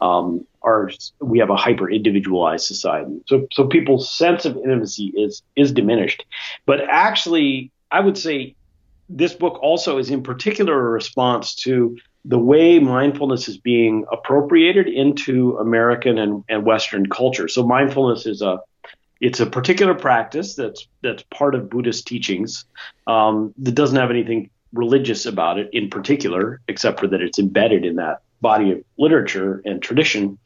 um, 0.01 0.45
our 0.61 0.89
we 1.19 1.39
have 1.39 1.49
a 1.49 1.55
hyper 1.55 1.89
individualized 1.89 2.65
society. 2.65 3.21
So 3.27 3.47
so 3.51 3.67
people's 3.67 4.15
sense 4.15 4.45
of 4.45 4.57
intimacy 4.57 5.13
is 5.15 5.41
is 5.55 5.71
diminished. 5.71 6.25
But 6.65 6.81
actually, 6.81 7.71
I 7.91 7.99
would 8.01 8.17
say 8.17 8.55
this 9.09 9.33
book 9.33 9.59
also 9.61 9.97
is 9.97 10.09
in 10.09 10.23
particular 10.23 10.73
a 10.73 10.89
response 10.89 11.55
to 11.55 11.97
the 12.23 12.39
way 12.39 12.79
mindfulness 12.79 13.47
is 13.47 13.57
being 13.57 14.05
appropriated 14.11 14.87
into 14.87 15.57
American 15.57 16.17
and, 16.17 16.43
and 16.49 16.65
Western 16.65 17.05
culture. 17.07 17.47
So 17.47 17.65
mindfulness 17.65 18.25
is 18.25 18.41
a 18.41 18.59
it's 19.21 19.39
a 19.39 19.45
particular 19.45 19.93
practice 19.93 20.55
that's 20.55 20.87
that's 21.01 21.23
part 21.23 21.55
of 21.55 21.69
Buddhist 21.69 22.05
teachings 22.07 22.65
um, 23.07 23.53
that 23.59 23.73
doesn't 23.73 23.97
have 23.97 24.09
anything 24.09 24.49
religious 24.73 25.25
about 25.25 25.57
it 25.57 25.69
in 25.71 25.89
particular, 25.89 26.61
except 26.67 26.99
for 26.99 27.07
that 27.07 27.21
it's 27.21 27.39
embedded 27.39 27.85
in 27.85 27.95
that 27.95 28.21
body 28.41 28.71
of 28.71 28.83
literature 28.97 29.61
and 29.65 29.81
tradition. 29.81 30.37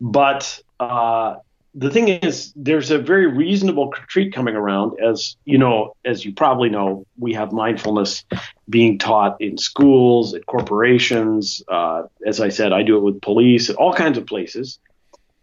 But 0.00 0.60
uh, 0.78 1.36
the 1.74 1.90
thing 1.90 2.08
is, 2.08 2.52
there's 2.56 2.90
a 2.90 2.98
very 2.98 3.26
reasonable 3.26 3.90
critique 3.90 4.32
coming 4.32 4.56
around. 4.56 4.98
As 5.00 5.36
you 5.44 5.58
know, 5.58 5.94
as 6.04 6.24
you 6.24 6.32
probably 6.34 6.68
know, 6.68 7.06
we 7.18 7.32
have 7.34 7.52
mindfulness 7.52 8.24
being 8.68 8.98
taught 8.98 9.40
in 9.40 9.56
schools, 9.56 10.34
at 10.34 10.46
corporations. 10.46 11.62
Uh, 11.68 12.04
as 12.26 12.40
I 12.40 12.48
said, 12.48 12.72
I 12.72 12.82
do 12.82 12.96
it 12.96 13.00
with 13.00 13.20
police, 13.20 13.70
at 13.70 13.76
all 13.76 13.92
kinds 13.92 14.18
of 14.18 14.26
places. 14.26 14.78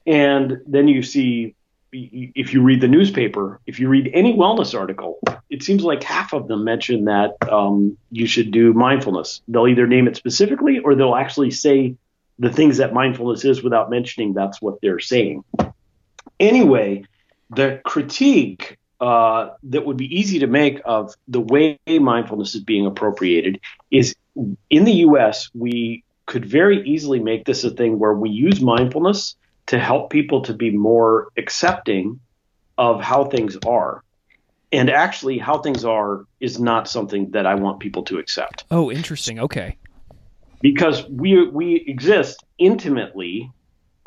And 0.05 0.61
then 0.67 0.87
you 0.87 1.01
see 1.03 1.55
if 1.91 2.53
you 2.53 2.61
read 2.61 2.81
the 2.81 2.87
newspaper, 2.87 3.61
if 3.65 3.79
you 3.79 3.87
read 3.87 4.11
any 4.13 4.35
wellness 4.35 4.77
article, 4.77 5.19
it 5.49 5.63
seems 5.63 5.83
like 5.83 6.03
half 6.03 6.33
of 6.33 6.47
them 6.47 6.63
mention 6.63 7.05
that 7.05 7.31
um, 7.49 7.97
you 8.11 8.27
should 8.27 8.51
do 8.51 8.73
mindfulness. 8.73 9.41
They'll 9.47 9.67
either 9.67 9.87
name 9.87 10.07
it 10.07 10.17
specifically 10.17 10.79
or 10.79 10.95
they'll 10.95 11.15
actually 11.15 11.51
say 11.51 11.95
the 12.39 12.51
things 12.51 12.77
that 12.77 12.93
mindfulness 12.93 13.45
is 13.45 13.63
without 13.63 13.89
mentioning 13.89 14.33
that's 14.33 14.61
what 14.61 14.79
they're 14.81 14.99
saying. 14.99 15.43
Anyway, 16.39 17.03
the 17.49 17.81
critique 17.83 18.77
uh, 18.99 19.49
that 19.63 19.85
would 19.85 19.97
be 19.97 20.19
easy 20.19 20.39
to 20.39 20.47
make 20.47 20.81
of 20.85 21.13
the 21.27 21.39
way 21.39 21.77
mindfulness 21.87 22.55
is 22.55 22.63
being 22.63 22.85
appropriated 22.85 23.59
is 23.91 24.15
in 24.69 24.83
the 24.83 24.93
US, 24.93 25.49
we 25.53 26.03
could 26.25 26.45
very 26.45 26.87
easily 26.87 27.19
make 27.19 27.45
this 27.45 27.63
a 27.63 27.69
thing 27.69 27.99
where 27.99 28.13
we 28.13 28.29
use 28.29 28.61
mindfulness 28.61 29.35
to 29.67 29.79
help 29.79 30.09
people 30.09 30.41
to 30.43 30.53
be 30.53 30.71
more 30.71 31.29
accepting 31.37 32.19
of 32.77 33.01
how 33.01 33.25
things 33.25 33.57
are. 33.65 34.03
And 34.71 34.89
actually, 34.89 35.37
how 35.37 35.59
things 35.59 35.85
are 35.85 36.25
is 36.39 36.59
not 36.59 36.89
something 36.89 37.31
that 37.31 37.45
I 37.45 37.55
want 37.55 37.79
people 37.79 38.03
to 38.03 38.19
accept. 38.19 38.65
Oh, 38.69 38.91
interesting. 38.91 39.39
Okay. 39.39 39.77
Because 40.61 41.07
we 41.07 41.47
we 41.47 41.75
exist 41.87 42.43
intimately 42.57 43.51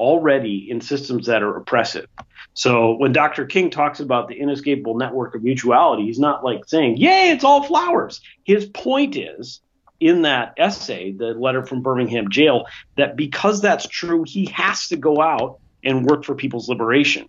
already 0.01 0.71
in 0.71 0.81
systems 0.81 1.27
that 1.27 1.43
are 1.43 1.55
oppressive. 1.57 2.07
So 2.55 2.95
when 2.95 3.13
Dr. 3.13 3.45
King 3.45 3.71
talks 3.71 4.01
about 4.01 4.29
the 4.29 4.35
inescapable 4.35 4.97
network 4.97 5.35
of 5.35 5.45
mutuality, 5.45 6.05
he's 6.05 6.19
not 6.19 6.43
like 6.43 6.67
saying, 6.67 6.97
"Yay, 6.97 7.31
it's 7.31 7.45
all 7.45 7.63
flowers." 7.63 8.23
His 8.45 8.65
point 8.65 9.15
is 9.15 9.61
in 10.01 10.23
that 10.23 10.55
essay, 10.57 11.13
the 11.13 11.35
letter 11.35 11.65
from 11.67 11.83
Birmingham 11.83 12.31
jail, 12.31 12.65
that 12.97 13.15
because 13.15 13.61
that's 13.61 13.87
true, 13.87 14.25
he 14.27 14.47
has 14.47 14.89
to 14.89 14.97
go 14.97 15.21
out 15.21 15.59
and 15.85 16.07
work 16.07 16.25
for 16.25 16.35
people's 16.35 16.69
liberation. 16.69 17.29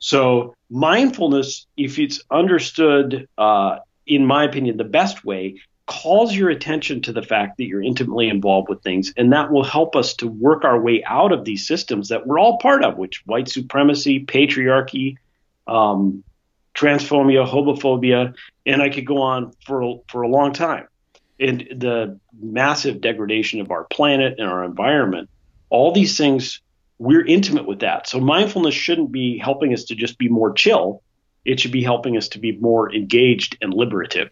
So 0.00 0.56
mindfulness, 0.68 1.66
if 1.76 2.00
it's 2.00 2.20
understood, 2.28 3.28
uh, 3.38 3.78
in 4.04 4.26
my 4.26 4.42
opinion, 4.42 4.76
the 4.76 4.84
best 4.84 5.24
way, 5.24 5.60
calls 5.86 6.34
your 6.34 6.50
attention 6.50 7.02
to 7.02 7.12
the 7.12 7.22
fact 7.22 7.58
that 7.58 7.64
you're 7.64 7.82
intimately 7.82 8.28
involved 8.28 8.68
with 8.68 8.82
things, 8.82 9.12
and 9.16 9.32
that 9.32 9.50
will 9.50 9.64
help 9.64 9.96
us 9.96 10.14
to 10.14 10.28
work 10.28 10.64
our 10.64 10.80
way 10.80 11.02
out 11.04 11.32
of 11.32 11.44
these 11.44 11.66
systems 11.66 12.08
that 12.08 12.26
we're 12.26 12.38
all 12.38 12.58
part 12.58 12.84
of, 12.84 12.98
which 12.98 13.22
white 13.26 13.48
supremacy, 13.48 14.24
patriarchy, 14.24 15.16
um, 15.66 16.22
transphobia, 16.74 17.46
homophobia, 17.46 18.34
and 18.64 18.80
I 18.80 18.88
could 18.88 19.06
go 19.06 19.18
on 19.18 19.52
for 19.66 20.02
for 20.08 20.22
a 20.22 20.28
long 20.28 20.52
time. 20.52 20.86
And 21.40 21.66
the 21.74 22.20
massive 22.40 23.00
degradation 23.00 23.60
of 23.60 23.70
our 23.70 23.84
planet 23.84 24.36
and 24.38 24.48
our 24.48 24.64
environment, 24.64 25.28
all 25.70 25.92
these 25.92 26.16
things, 26.16 26.60
we're 26.98 27.24
intimate 27.24 27.66
with 27.66 27.80
that. 27.80 28.08
So 28.08 28.20
mindfulness 28.20 28.74
shouldn't 28.74 29.10
be 29.10 29.38
helping 29.38 29.72
us 29.72 29.84
to 29.84 29.96
just 29.96 30.18
be 30.18 30.28
more 30.28 30.52
chill. 30.52 31.02
It 31.44 31.58
should 31.58 31.72
be 31.72 31.82
helping 31.82 32.16
us 32.16 32.28
to 32.28 32.38
be 32.38 32.52
more 32.52 32.94
engaged 32.94 33.58
and 33.60 33.74
liberative. 33.74 34.30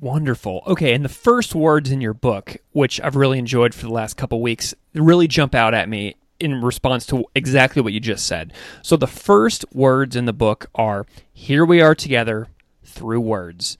Wonderful. 0.00 0.62
Okay, 0.66 0.94
and 0.94 1.04
the 1.04 1.08
first 1.10 1.54
words 1.54 1.90
in 1.90 2.00
your 2.00 2.14
book, 2.14 2.56
which 2.72 3.00
I've 3.00 3.16
really 3.16 3.38
enjoyed 3.38 3.74
for 3.74 3.86
the 3.86 3.92
last 3.92 4.16
couple 4.16 4.40
weeks, 4.40 4.74
really 4.94 5.28
jump 5.28 5.54
out 5.54 5.74
at 5.74 5.88
me 5.88 6.16
in 6.40 6.62
response 6.62 7.06
to 7.06 7.24
exactly 7.34 7.82
what 7.82 7.92
you 7.92 8.00
just 8.00 8.26
said. 8.26 8.52
So 8.82 8.96
the 8.96 9.06
first 9.06 9.64
words 9.72 10.16
in 10.16 10.24
the 10.24 10.32
book 10.32 10.66
are 10.74 11.06
here 11.32 11.64
we 11.64 11.80
are 11.80 11.94
together 11.94 12.48
through 12.84 13.20
words. 13.20 13.78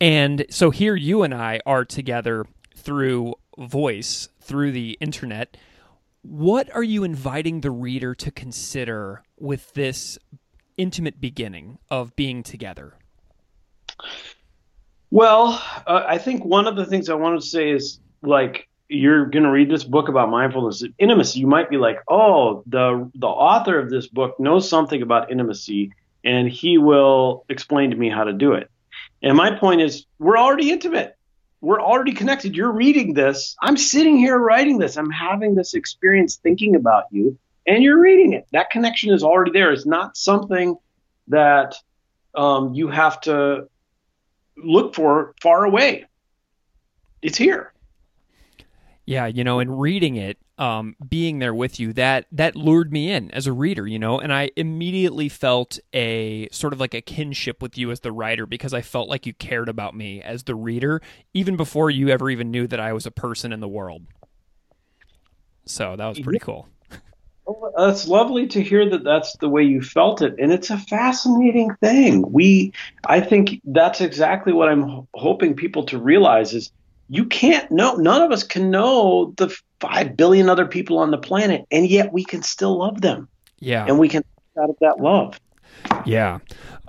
And 0.00 0.46
so 0.50 0.70
here 0.70 0.96
you 0.96 1.22
and 1.22 1.32
I 1.32 1.60
are 1.64 1.84
together 1.84 2.46
through 2.74 3.34
voice, 3.58 4.28
through 4.40 4.72
the 4.72 4.98
internet. 5.00 5.56
What 6.22 6.74
are 6.74 6.82
you 6.82 7.04
inviting 7.04 7.60
the 7.60 7.70
reader 7.70 8.14
to 8.16 8.30
consider 8.30 9.22
with 9.38 9.72
this 9.74 10.18
intimate 10.76 11.20
beginning 11.20 11.78
of 11.90 12.16
being 12.16 12.42
together? 12.42 12.94
Well, 15.14 15.62
uh, 15.86 16.02
I 16.08 16.18
think 16.18 16.44
one 16.44 16.66
of 16.66 16.74
the 16.74 16.84
things 16.84 17.08
I 17.08 17.14
wanted 17.14 17.42
to 17.42 17.46
say 17.46 17.70
is 17.70 18.00
like 18.20 18.66
you're 18.88 19.26
going 19.26 19.44
to 19.44 19.50
read 19.52 19.70
this 19.70 19.84
book 19.84 20.08
about 20.08 20.28
mindfulness 20.28 20.82
intimacy. 20.98 21.38
You 21.38 21.46
might 21.46 21.70
be 21.70 21.76
like, 21.76 21.98
"Oh, 22.08 22.64
the 22.66 23.08
the 23.14 23.28
author 23.28 23.78
of 23.78 23.90
this 23.90 24.08
book 24.08 24.40
knows 24.40 24.68
something 24.68 25.02
about 25.02 25.30
intimacy, 25.30 25.92
and 26.24 26.48
he 26.48 26.78
will 26.78 27.44
explain 27.48 27.90
to 27.92 27.96
me 27.96 28.10
how 28.10 28.24
to 28.24 28.32
do 28.32 28.54
it." 28.54 28.68
And 29.22 29.36
my 29.36 29.52
point 29.56 29.82
is, 29.82 30.04
we're 30.18 30.36
already 30.36 30.72
intimate. 30.72 31.16
We're 31.60 31.80
already 31.80 32.12
connected. 32.12 32.56
You're 32.56 32.72
reading 32.72 33.14
this. 33.14 33.54
I'm 33.62 33.76
sitting 33.76 34.16
here 34.16 34.36
writing 34.36 34.78
this. 34.78 34.96
I'm 34.96 35.10
having 35.10 35.54
this 35.54 35.74
experience 35.74 36.38
thinking 36.42 36.74
about 36.74 37.04
you, 37.12 37.38
and 37.68 37.84
you're 37.84 38.00
reading 38.00 38.32
it. 38.32 38.48
That 38.50 38.70
connection 38.70 39.14
is 39.14 39.22
already 39.22 39.52
there. 39.52 39.70
It's 39.70 39.86
not 39.86 40.16
something 40.16 40.76
that 41.28 41.76
um, 42.34 42.74
you 42.74 42.88
have 42.88 43.20
to 43.20 43.68
look 44.56 44.94
for 44.94 45.34
far 45.42 45.64
away. 45.64 46.06
It's 47.22 47.38
here. 47.38 47.72
Yeah, 49.06 49.26
you 49.26 49.44
know, 49.44 49.58
and 49.58 49.80
reading 49.80 50.16
it, 50.16 50.38
um, 50.56 50.96
being 51.06 51.38
there 51.38 51.54
with 51.54 51.78
you, 51.78 51.92
that 51.92 52.26
that 52.32 52.56
lured 52.56 52.90
me 52.90 53.10
in 53.10 53.30
as 53.32 53.46
a 53.46 53.52
reader, 53.52 53.86
you 53.86 53.98
know, 53.98 54.18
and 54.18 54.32
I 54.32 54.50
immediately 54.56 55.28
felt 55.28 55.78
a 55.92 56.48
sort 56.52 56.72
of 56.72 56.80
like 56.80 56.94
a 56.94 57.02
kinship 57.02 57.60
with 57.60 57.76
you 57.76 57.90
as 57.90 58.00
the 58.00 58.12
writer 58.12 58.46
because 58.46 58.72
I 58.72 58.80
felt 58.80 59.08
like 59.08 59.26
you 59.26 59.34
cared 59.34 59.68
about 59.68 59.94
me 59.94 60.22
as 60.22 60.44
the 60.44 60.54
reader, 60.54 61.02
even 61.34 61.56
before 61.56 61.90
you 61.90 62.08
ever 62.08 62.30
even 62.30 62.50
knew 62.50 62.66
that 62.66 62.80
I 62.80 62.94
was 62.94 63.04
a 63.04 63.10
person 63.10 63.52
in 63.52 63.60
the 63.60 63.68
world. 63.68 64.06
So 65.66 65.96
that 65.96 66.06
was 66.06 66.20
pretty 66.20 66.38
cool. 66.38 66.68
Well, 67.46 67.90
it's 67.90 68.08
lovely 68.08 68.46
to 68.48 68.62
hear 68.62 68.88
that 68.88 69.04
that's 69.04 69.36
the 69.36 69.48
way 69.48 69.62
you 69.64 69.82
felt 69.82 70.22
it, 70.22 70.34
and 70.38 70.50
it's 70.50 70.70
a 70.70 70.78
fascinating 70.78 71.74
thing. 71.76 72.24
We, 72.30 72.72
I 73.06 73.20
think 73.20 73.60
that's 73.64 74.00
exactly 74.00 74.52
what 74.52 74.68
I'm 74.68 75.06
hoping 75.14 75.54
people 75.54 75.84
to 75.86 75.98
realize 75.98 76.54
is 76.54 76.70
you 77.08 77.26
can't 77.26 77.70
know. 77.70 77.96
None 77.96 78.22
of 78.22 78.32
us 78.32 78.42
can 78.44 78.70
know 78.70 79.34
the 79.36 79.54
five 79.80 80.16
billion 80.16 80.48
other 80.48 80.66
people 80.66 80.98
on 80.98 81.10
the 81.10 81.18
planet, 81.18 81.66
and 81.70 81.86
yet 81.86 82.12
we 82.12 82.24
can 82.24 82.42
still 82.42 82.78
love 82.78 83.02
them. 83.02 83.28
Yeah, 83.60 83.84
and 83.86 83.98
we 83.98 84.08
can 84.08 84.24
out 84.58 84.70
of 84.70 84.76
that 84.80 85.00
love. 85.00 85.38
Yeah. 86.06 86.38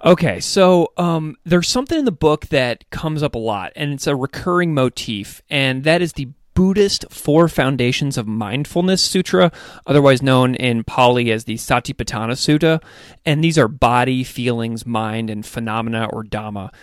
Okay, 0.03 0.39
so 0.39 0.93
um, 0.97 1.35
there's 1.45 1.67
something 1.67 1.97
in 1.97 2.05
the 2.05 2.11
book 2.11 2.47
that 2.47 2.89
comes 2.91 3.23
up 3.23 3.35
a 3.35 3.39
lot, 3.39 3.73
and 3.75 3.91
it's 3.91 4.07
a 4.07 4.15
recurring 4.15 4.73
motif, 4.73 5.41
and 5.49 5.83
that 5.83 6.01
is 6.01 6.13
the 6.13 6.29
Buddhist 6.55 7.05
Four 7.11 7.47
Foundations 7.49 8.17
of 8.17 8.25
Mindfulness 8.25 9.01
Sutra, 9.03 9.51
otherwise 9.85 10.23
known 10.23 10.55
in 10.55 10.83
Pali 10.85 11.29
as 11.31 11.43
the 11.43 11.55
Satipatthana 11.55 12.31
Sutta. 12.31 12.81
And 13.25 13.43
these 13.43 13.57
are 13.57 13.67
body, 13.67 14.23
feelings, 14.23 14.85
mind, 14.85 15.29
and 15.29 15.45
phenomena 15.45 16.09
or 16.11 16.23
Dhamma. 16.23 16.73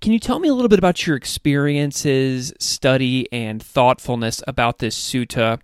Can 0.00 0.12
you 0.12 0.18
tell 0.18 0.38
me 0.38 0.48
a 0.48 0.54
little 0.54 0.68
bit 0.68 0.78
about 0.78 1.06
your 1.06 1.14
experiences, 1.14 2.54
study, 2.58 3.30
and 3.30 3.62
thoughtfulness 3.62 4.42
about 4.46 4.78
this 4.78 4.96
sutta 4.96 5.60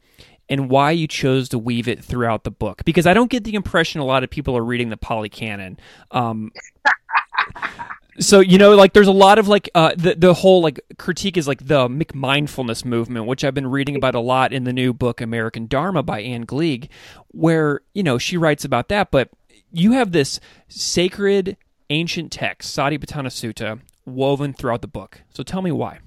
and 0.48 0.68
why 0.68 0.90
you 0.90 1.08
chose 1.08 1.48
to 1.48 1.58
weave 1.58 1.88
it 1.88 2.04
throughout 2.04 2.44
the 2.44 2.50
book? 2.50 2.84
Because 2.84 3.06
I 3.06 3.14
don't 3.14 3.30
get 3.30 3.44
the 3.44 3.54
impression 3.54 4.00
a 4.00 4.04
lot 4.04 4.24
of 4.24 4.30
people 4.30 4.56
are 4.56 4.64
reading 4.64 4.90
the 4.90 4.96
Pali 4.98 5.30
Canon. 5.30 5.78
Um, 6.10 6.52
so 8.18 8.40
you 8.40 8.58
know 8.58 8.74
like 8.74 8.92
there's 8.92 9.08
a 9.08 9.12
lot 9.12 9.38
of 9.38 9.48
like 9.48 9.68
uh 9.74 9.92
the 9.96 10.14
the 10.14 10.34
whole 10.34 10.62
like 10.62 10.80
critique 10.98 11.36
is 11.36 11.48
like 11.48 11.66
the 11.66 11.88
McMindfulness 11.88 12.84
movement 12.84 13.26
which 13.26 13.44
I've 13.44 13.54
been 13.54 13.66
reading 13.66 13.96
about 13.96 14.14
a 14.14 14.20
lot 14.20 14.52
in 14.52 14.64
the 14.64 14.72
new 14.72 14.92
book 14.92 15.20
American 15.20 15.66
Dharma 15.66 16.02
by 16.02 16.20
Ann 16.20 16.44
Gleig 16.46 16.88
where 17.28 17.80
you 17.92 18.02
know 18.02 18.18
she 18.18 18.36
writes 18.36 18.64
about 18.64 18.88
that 18.88 19.10
but 19.10 19.30
you 19.72 19.92
have 19.92 20.12
this 20.12 20.40
sacred 20.68 21.56
ancient 21.90 22.32
text 22.32 22.76
Satipatthana 22.76 23.26
Sutta 23.28 23.80
woven 24.06 24.52
throughout 24.52 24.82
the 24.82 24.88
book. 24.88 25.22
So 25.30 25.42
tell 25.42 25.62
me 25.62 25.72
why. 25.72 25.98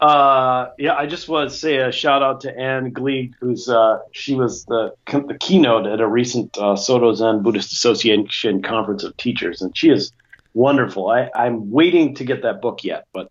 Uh, 0.00 0.70
yeah, 0.78 0.94
I 0.94 1.06
just 1.06 1.28
want 1.28 1.48
to 1.48 1.56
say 1.56 1.76
a 1.76 1.90
shout 1.90 2.22
out 2.22 2.42
to 2.42 2.54
Ann 2.54 2.92
Gleig, 2.92 3.34
who's 3.40 3.68
uh, 3.68 4.00
she 4.12 4.34
was 4.34 4.64
the, 4.66 4.94
the 5.06 5.36
keynote 5.40 5.86
at 5.86 6.00
a 6.00 6.06
recent 6.06 6.58
uh, 6.58 6.76
Soto 6.76 7.14
Zen 7.14 7.42
Buddhist 7.42 7.72
Association 7.72 8.60
conference 8.60 9.02
of 9.04 9.16
teachers, 9.16 9.62
and 9.62 9.76
she 9.76 9.88
is 9.88 10.12
wonderful. 10.54 11.10
I, 11.10 11.30
I'm 11.34 11.70
waiting 11.70 12.14
to 12.16 12.24
get 12.24 12.42
that 12.42 12.62
book 12.62 12.84
yet, 12.84 13.06
but 13.12 13.30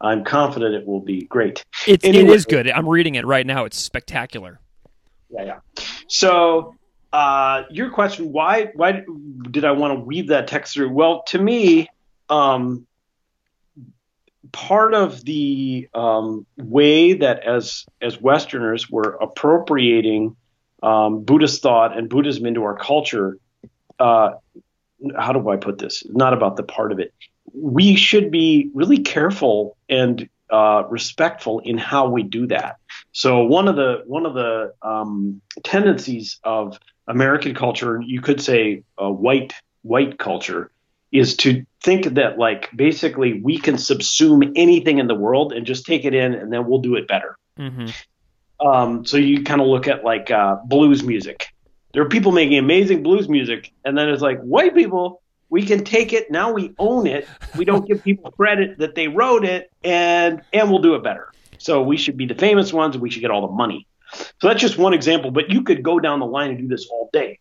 I'm 0.00 0.24
confident 0.24 0.74
it 0.74 0.86
will 0.86 1.00
be 1.00 1.22
great. 1.22 1.64
It's, 1.86 2.04
anyway, 2.04 2.24
it 2.24 2.30
is 2.30 2.44
good. 2.46 2.70
I'm 2.70 2.88
reading 2.88 3.14
it 3.14 3.26
right 3.26 3.46
now. 3.46 3.64
It's 3.64 3.78
spectacular. 3.78 4.60
Yeah, 5.30 5.44
yeah. 5.44 5.84
So, 6.08 6.74
uh, 7.12 7.62
your 7.70 7.90
question: 7.90 8.32
Why 8.32 8.70
why 8.74 9.04
did 9.50 9.64
I 9.64 9.72
want 9.72 9.98
to 9.98 10.04
weave 10.04 10.28
that 10.28 10.48
text 10.48 10.74
through? 10.74 10.90
Well, 10.92 11.22
to 11.28 11.38
me, 11.38 11.88
um, 12.28 12.86
part 14.52 14.94
of 14.94 15.24
the 15.24 15.88
um, 15.94 16.46
way 16.56 17.14
that 17.14 17.44
as 17.44 17.86
as 18.00 18.20
Westerners 18.20 18.90
were 18.90 19.18
appropriating 19.20 20.36
um, 20.82 21.24
Buddhist 21.24 21.62
thought 21.62 21.96
and 21.96 22.08
Buddhism 22.08 22.46
into 22.46 22.62
our 22.64 22.76
culture 22.76 23.38
uh, 23.98 24.32
how 25.16 25.32
do 25.32 25.48
I 25.48 25.56
put 25.56 25.78
this? 25.78 26.04
Not 26.08 26.32
about 26.32 26.56
the 26.56 26.62
part 26.62 26.92
of 26.92 26.98
it. 26.98 27.12
We 27.52 27.96
should 27.96 28.30
be 28.30 28.70
really 28.74 28.98
careful 28.98 29.76
and 29.88 30.28
uh, 30.50 30.84
respectful 30.88 31.60
in 31.60 31.78
how 31.78 32.08
we 32.08 32.22
do 32.22 32.46
that. 32.48 32.76
So 33.12 33.44
one 33.44 33.68
of 33.68 33.76
the 33.76 34.02
one 34.06 34.26
of 34.26 34.34
the 34.34 34.74
um, 34.82 35.40
tendencies 35.62 36.38
of 36.44 36.78
American 37.06 37.54
culture, 37.54 37.96
and 37.96 38.04
you 38.08 38.20
could 38.20 38.40
say 38.40 38.82
uh, 39.00 39.10
white 39.10 39.52
white 39.82 40.18
culture, 40.18 40.70
is 41.12 41.36
to 41.38 41.64
think 41.82 42.14
that 42.14 42.38
like 42.38 42.70
basically 42.74 43.40
we 43.40 43.58
can 43.58 43.76
subsume 43.76 44.52
anything 44.56 44.98
in 44.98 45.06
the 45.06 45.14
world 45.14 45.52
and 45.52 45.66
just 45.66 45.86
take 45.86 46.04
it 46.04 46.14
in 46.14 46.34
and 46.34 46.52
then 46.52 46.66
we'll 46.66 46.80
do 46.80 46.96
it 46.96 47.06
better. 47.06 47.36
Mm-hmm. 47.58 48.66
Um, 48.66 49.04
so 49.04 49.16
you 49.16 49.44
kind 49.44 49.60
of 49.60 49.66
look 49.66 49.88
at 49.88 50.04
like 50.04 50.30
uh, 50.30 50.56
blues 50.66 51.02
music 51.02 51.53
there 51.94 52.02
are 52.02 52.08
people 52.08 52.32
making 52.32 52.58
amazing 52.58 53.04
blues 53.04 53.28
music, 53.28 53.72
and 53.84 53.96
then 53.96 54.08
it's 54.08 54.20
like 54.20 54.40
white 54.40 54.74
people. 54.74 55.22
We 55.48 55.64
can 55.64 55.84
take 55.84 56.12
it 56.12 56.28
now. 56.28 56.52
We 56.52 56.74
own 56.76 57.06
it. 57.06 57.28
We 57.56 57.64
don't 57.64 57.86
give 57.86 58.02
people 58.02 58.32
credit 58.32 58.78
that 58.78 58.96
they 58.96 59.06
wrote 59.06 59.44
it, 59.44 59.70
and 59.84 60.42
and 60.52 60.70
we'll 60.70 60.82
do 60.82 60.96
it 60.96 61.04
better. 61.04 61.30
So 61.58 61.82
we 61.82 61.96
should 61.96 62.16
be 62.16 62.26
the 62.26 62.34
famous 62.34 62.72
ones, 62.72 62.96
and 62.96 63.02
we 63.02 63.10
should 63.10 63.20
get 63.20 63.30
all 63.30 63.46
the 63.46 63.52
money. 63.52 63.86
So 64.12 64.48
that's 64.48 64.60
just 64.60 64.76
one 64.76 64.92
example, 64.92 65.30
but 65.30 65.50
you 65.50 65.62
could 65.62 65.84
go 65.84 66.00
down 66.00 66.18
the 66.18 66.26
line 66.26 66.50
and 66.50 66.58
do 66.58 66.66
this 66.66 66.88
all 66.88 67.10
day. 67.12 67.38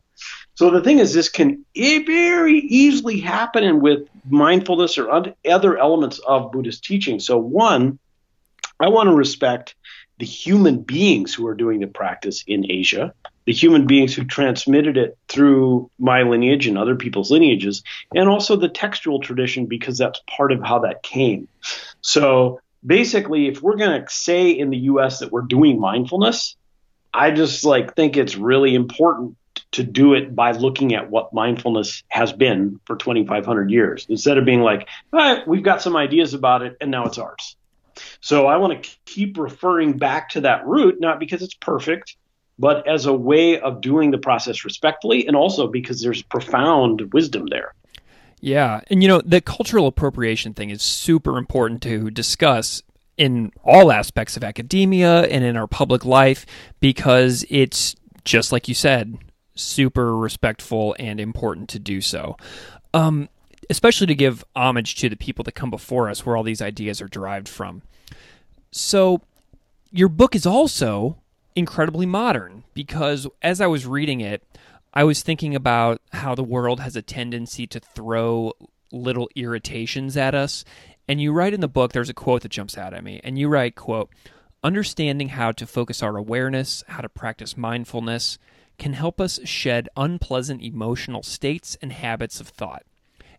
So 0.53 0.69
the 0.69 0.81
thing 0.81 0.99
is, 0.99 1.13
this 1.13 1.29
can 1.29 1.65
very 1.75 2.59
easily 2.59 3.19
happen 3.19 3.81
with 3.81 4.07
mindfulness 4.29 4.99
or 4.99 5.09
other 5.09 5.77
elements 5.77 6.19
of 6.19 6.51
Buddhist 6.51 6.83
teaching. 6.83 7.19
So 7.19 7.37
one, 7.39 7.97
I 8.79 8.89
want 8.89 9.09
to 9.09 9.15
respect 9.15 9.73
the 10.19 10.25
human 10.27 10.81
beings 10.81 11.33
who 11.33 11.47
are 11.47 11.55
doing 11.55 11.79
the 11.79 11.87
practice 11.87 12.43
in 12.45 12.69
Asia 12.69 13.13
the 13.45 13.53
human 13.53 13.87
beings 13.87 14.13
who 14.13 14.23
transmitted 14.23 14.97
it 14.97 15.17
through 15.27 15.89
my 15.99 16.23
lineage 16.23 16.67
and 16.67 16.77
other 16.77 16.95
people's 16.95 17.31
lineages, 17.31 17.83
and 18.15 18.29
also 18.29 18.55
the 18.55 18.69
textual 18.69 19.19
tradition 19.19 19.65
because 19.65 19.97
that's 19.97 20.21
part 20.27 20.51
of 20.51 20.63
how 20.63 20.79
that 20.79 21.03
came. 21.03 21.47
So 22.01 22.61
basically, 22.85 23.47
if 23.47 23.61
we're 23.61 23.77
going 23.77 24.01
to 24.01 24.09
say 24.09 24.51
in 24.51 24.69
the 24.69 24.77
U.S. 24.77 25.19
that 25.19 25.31
we're 25.31 25.41
doing 25.41 25.79
mindfulness, 25.79 26.55
I 27.13 27.31
just 27.31 27.63
like 27.63 27.95
think 27.95 28.17
it's 28.17 28.35
really 28.35 28.75
important 28.75 29.37
to 29.73 29.83
do 29.83 30.13
it 30.13 30.35
by 30.35 30.51
looking 30.51 30.93
at 30.93 31.09
what 31.09 31.33
mindfulness 31.33 32.03
has 32.07 32.31
been 32.31 32.79
for 32.85 32.95
2,500 32.95 33.71
years 33.71 34.05
instead 34.09 34.37
of 34.37 34.45
being 34.45 34.61
like, 34.61 34.87
all 35.11 35.19
right, 35.19 35.47
we've 35.47 35.63
got 35.63 35.81
some 35.81 35.95
ideas 35.95 36.33
about 36.33 36.61
it 36.61 36.77
and 36.79 36.91
now 36.91 37.05
it's 37.05 37.17
ours. 37.17 37.55
So 38.21 38.47
I 38.47 38.57
want 38.57 38.83
to 38.83 38.89
keep 39.05 39.37
referring 39.37 39.97
back 39.97 40.29
to 40.29 40.41
that 40.41 40.65
root, 40.65 40.99
not 40.99 41.19
because 41.19 41.41
it's 41.41 41.53
perfect, 41.53 42.15
but 42.59 42.87
as 42.87 43.05
a 43.05 43.13
way 43.13 43.59
of 43.59 43.81
doing 43.81 44.11
the 44.11 44.17
process 44.17 44.63
respectfully 44.63 45.27
and 45.27 45.35
also 45.35 45.67
because 45.67 46.01
there's 46.01 46.21
profound 46.21 47.13
wisdom 47.13 47.47
there. 47.47 47.73
Yeah. 48.39 48.81
And 48.87 49.01
you 49.01 49.07
know, 49.07 49.21
the 49.21 49.41
cultural 49.41 49.87
appropriation 49.87 50.53
thing 50.53 50.69
is 50.69 50.81
super 50.81 51.37
important 51.37 51.81
to 51.83 52.11
discuss 52.11 52.83
in 53.17 53.51
all 53.63 53.91
aspects 53.91 54.35
of 54.35 54.43
academia 54.43 55.21
and 55.23 55.43
in 55.43 55.55
our 55.55 55.67
public 55.67 56.03
life 56.03 56.45
because 56.79 57.45
it's 57.49 57.95
just 58.25 58.51
like 58.51 58.67
you 58.67 58.73
said, 58.73 59.17
super 59.55 60.17
respectful 60.17 60.95
and 60.99 61.19
important 61.19 61.69
to 61.69 61.79
do 61.79 62.01
so. 62.01 62.35
Um, 62.93 63.29
especially 63.69 64.07
to 64.07 64.15
give 64.15 64.43
homage 64.55 64.95
to 64.95 65.09
the 65.09 65.15
people 65.15 65.43
that 65.43 65.53
come 65.53 65.69
before 65.69 66.09
us 66.09 66.25
where 66.25 66.35
all 66.35 66.43
these 66.43 66.61
ideas 66.61 67.01
are 67.01 67.07
derived 67.07 67.47
from. 67.47 67.81
So, 68.71 69.21
your 69.91 70.09
book 70.09 70.35
is 70.35 70.45
also 70.45 71.17
incredibly 71.55 72.05
modern 72.05 72.63
because 72.73 73.27
as 73.41 73.61
I 73.61 73.67
was 73.67 73.85
reading 73.85 74.21
it, 74.21 74.43
I 74.93 75.03
was 75.03 75.23
thinking 75.23 75.55
about 75.55 76.01
how 76.11 76.35
the 76.35 76.43
world 76.43 76.79
has 76.79 76.95
a 76.95 77.01
tendency 77.01 77.65
to 77.67 77.79
throw 77.79 78.53
little 78.91 79.29
irritations 79.35 80.15
at 80.15 80.35
us. 80.35 80.63
And 81.07 81.19
you 81.19 81.33
write 81.33 81.53
in 81.53 81.61
the 81.61 81.67
book, 81.67 81.91
there's 81.91 82.09
a 82.09 82.13
quote 82.13 82.43
that 82.43 82.51
jumps 82.51 82.77
out 82.77 82.93
at 82.93 83.03
me, 83.03 83.19
and 83.23 83.37
you 83.37 83.49
write, 83.49 83.75
quote, 83.75 84.09
understanding 84.63 85.29
how 85.29 85.51
to 85.51 85.67
focus 85.67 86.01
our 86.01 86.15
awareness, 86.15 86.83
how 86.87 87.01
to 87.01 87.09
practice 87.09 87.57
mindfulness, 87.57 88.37
can 88.77 88.93
help 88.93 89.19
us 89.19 89.39
shed 89.43 89.89
unpleasant 89.97 90.61
emotional 90.61 91.23
states 91.23 91.77
and 91.81 91.91
habits 91.91 92.39
of 92.39 92.47
thought 92.47 92.83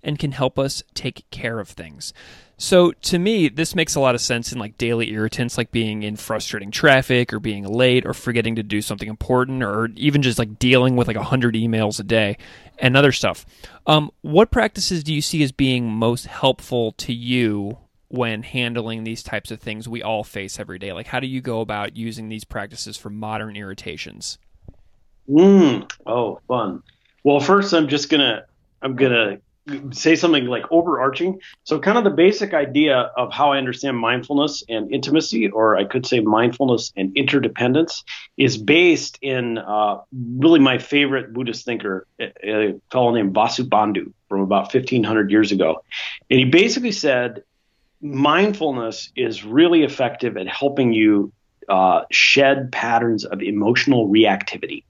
and 0.03 0.19
can 0.19 0.33
help 0.33 0.59
us 0.59 0.83
take 0.93 1.25
care 1.31 1.59
of 1.59 1.69
things. 1.69 2.13
So 2.57 2.93
to 2.93 3.19
me, 3.19 3.49
this 3.49 3.75
makes 3.75 3.95
a 3.95 4.01
lot 4.01 4.15
of 4.15 4.21
sense 4.21 4.53
in 4.53 4.59
like 4.59 4.79
daily 4.79 5.13
irritants, 5.13 5.59
like 5.59 5.73
being 5.73 6.03
in 6.03 6.17
frustrating 6.17 6.71
traffic 6.71 7.33
or 7.33 7.41
being 7.41 7.65
late 7.65 8.07
or 8.07 8.15
forgetting 8.15 8.55
to 8.57 8.63
do 8.63 8.81
something 8.81 9.09
important 9.09 9.63
or 9.63 9.89
even 9.97 10.23
just 10.23 10.39
like 10.39 10.59
dealing 10.59 10.97
with 10.97 11.09
like 11.09 11.17
a 11.17 11.23
hundred 11.23 11.55
emails 11.55 11.99
a 11.99 12.05
day 12.05 12.37
and 12.79 12.97
other 12.97 13.13
stuff. 13.13 13.45
Um, 13.87 14.11
what 14.23 14.51
practices 14.51 15.03
do 15.03 15.13
you 15.13 15.21
see 15.21 15.43
as 15.43 15.53
being 15.53 15.91
most 15.91 16.27
helpful 16.27 16.93
to 16.93 17.13
you 17.13 17.79
when 18.09 18.45
handling 18.45 19.03
these 19.03 19.23
types 19.23 19.51
of 19.51 19.61
things 19.61 19.89
we 19.89 20.03
all 20.03 20.23
face 20.23 20.61
every 20.61 20.79
day? 20.79 20.93
Like, 20.93 21.09
how 21.09 21.21
do 21.21 21.27
you 21.27 21.41
go 21.41 21.61
about 21.61 21.97
using 21.97 22.29
these 22.29 22.45
practices 22.45 22.97
for 22.97 23.11
modern 23.11 23.57
irritations? 23.57 24.39
Mm, 25.29 25.91
oh, 26.07 26.41
fun. 26.47 26.83
Well, 27.25 27.41
first, 27.41 27.73
I'm 27.73 27.89
just 27.89 28.11
gonna 28.11 28.45
I'm 28.83 28.95
gonna 28.97 29.39
say 29.93 30.15
something 30.15 30.47
like 30.47 30.65
overarching. 30.71 31.41
So, 31.65 31.79
kind 31.79 31.97
of 31.97 32.05
the 32.05 32.11
basic 32.11 32.53
idea 32.53 32.97
of 33.17 33.33
how 33.33 33.53
I 33.53 33.59
understand 33.59 33.97
mindfulness 33.97 34.63
and 34.69 34.93
intimacy, 34.93 35.49
or 35.49 35.77
I 35.77 35.85
could 35.85 36.07
say 36.07 36.21
mindfulness 36.21 36.93
and 36.97 37.17
interdependence, 37.17 38.05
is 38.37 38.59
based 38.59 39.19
in 39.23 39.59
uh, 39.59 40.01
really 40.13 40.61
my 40.61 40.79
favorite 40.79 41.33
Buddhist 41.33 41.65
thinker, 41.65 42.07
a, 42.21 42.75
fellow 42.91 43.15
named 43.15 43.35
Vasubandhu 43.35 44.13
from 44.29 44.41
about 44.41 44.75
1500 44.75 45.31
years 45.31 45.53
ago. 45.53 45.83
And 46.31 46.39
he 46.39 46.45
basically 46.45 46.93
said 46.93 47.43
mindfulness 48.01 49.11
is 49.17 49.45
really 49.45 49.83
effective 49.83 50.37
at 50.37 50.47
helping 50.47 50.93
you 50.93 51.33
uh, 51.69 52.03
shed 52.11 52.71
patterns 52.71 53.25
of 53.25 53.41
emotional 53.41 54.09
reactivity. 54.09 54.85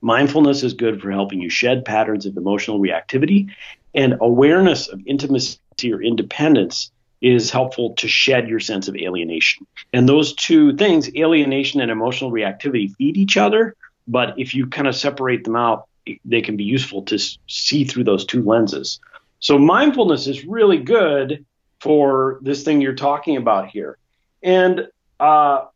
Mindfulness 0.00 0.62
is 0.62 0.74
good 0.74 1.00
for 1.00 1.10
helping 1.10 1.40
you 1.40 1.50
shed 1.50 1.84
patterns 1.84 2.26
of 2.26 2.36
emotional 2.36 2.78
reactivity, 2.78 3.48
and 3.94 4.16
awareness 4.20 4.88
of 4.88 5.00
intimacy 5.06 5.58
or 5.84 6.02
independence 6.02 6.90
is 7.20 7.50
helpful 7.50 7.94
to 7.94 8.06
shed 8.06 8.48
your 8.48 8.60
sense 8.60 8.88
of 8.88 8.96
alienation. 8.96 9.66
And 9.92 10.08
those 10.08 10.34
two 10.34 10.76
things, 10.76 11.12
alienation 11.16 11.80
and 11.80 11.90
emotional 11.90 12.30
reactivity, 12.30 12.94
feed 12.94 13.16
each 13.16 13.36
other. 13.36 13.74
But 14.06 14.38
if 14.38 14.54
you 14.54 14.68
kind 14.68 14.86
of 14.86 14.94
separate 14.94 15.44
them 15.44 15.56
out, 15.56 15.88
they 16.24 16.40
can 16.40 16.56
be 16.56 16.64
useful 16.64 17.02
to 17.02 17.18
see 17.48 17.84
through 17.84 18.04
those 18.04 18.24
two 18.24 18.42
lenses. 18.42 19.00
So 19.40 19.58
mindfulness 19.58 20.26
is 20.26 20.44
really 20.44 20.78
good 20.78 21.44
for 21.80 22.38
this 22.42 22.62
thing 22.62 22.80
you're 22.80 22.94
talking 22.94 23.36
about 23.36 23.68
here. 23.68 23.98
And 24.42 24.88
uh, 25.20 25.66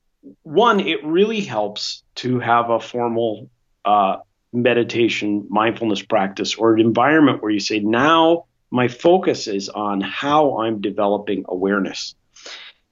one, 0.42 0.80
it 0.80 1.04
really 1.04 1.40
helps 1.40 2.02
to 2.16 2.38
have 2.38 2.70
a 2.70 2.80
formal 2.80 3.50
uh, 3.84 4.18
meditation, 4.52 5.46
mindfulness 5.48 6.02
practice, 6.02 6.54
or 6.54 6.74
an 6.74 6.80
environment 6.80 7.42
where 7.42 7.50
you 7.50 7.60
say, 7.60 7.80
now 7.80 8.44
my 8.70 8.88
focus 8.88 9.46
is 9.46 9.68
on 9.68 10.00
how 10.00 10.58
I'm 10.58 10.80
developing 10.80 11.44
awareness. 11.48 12.14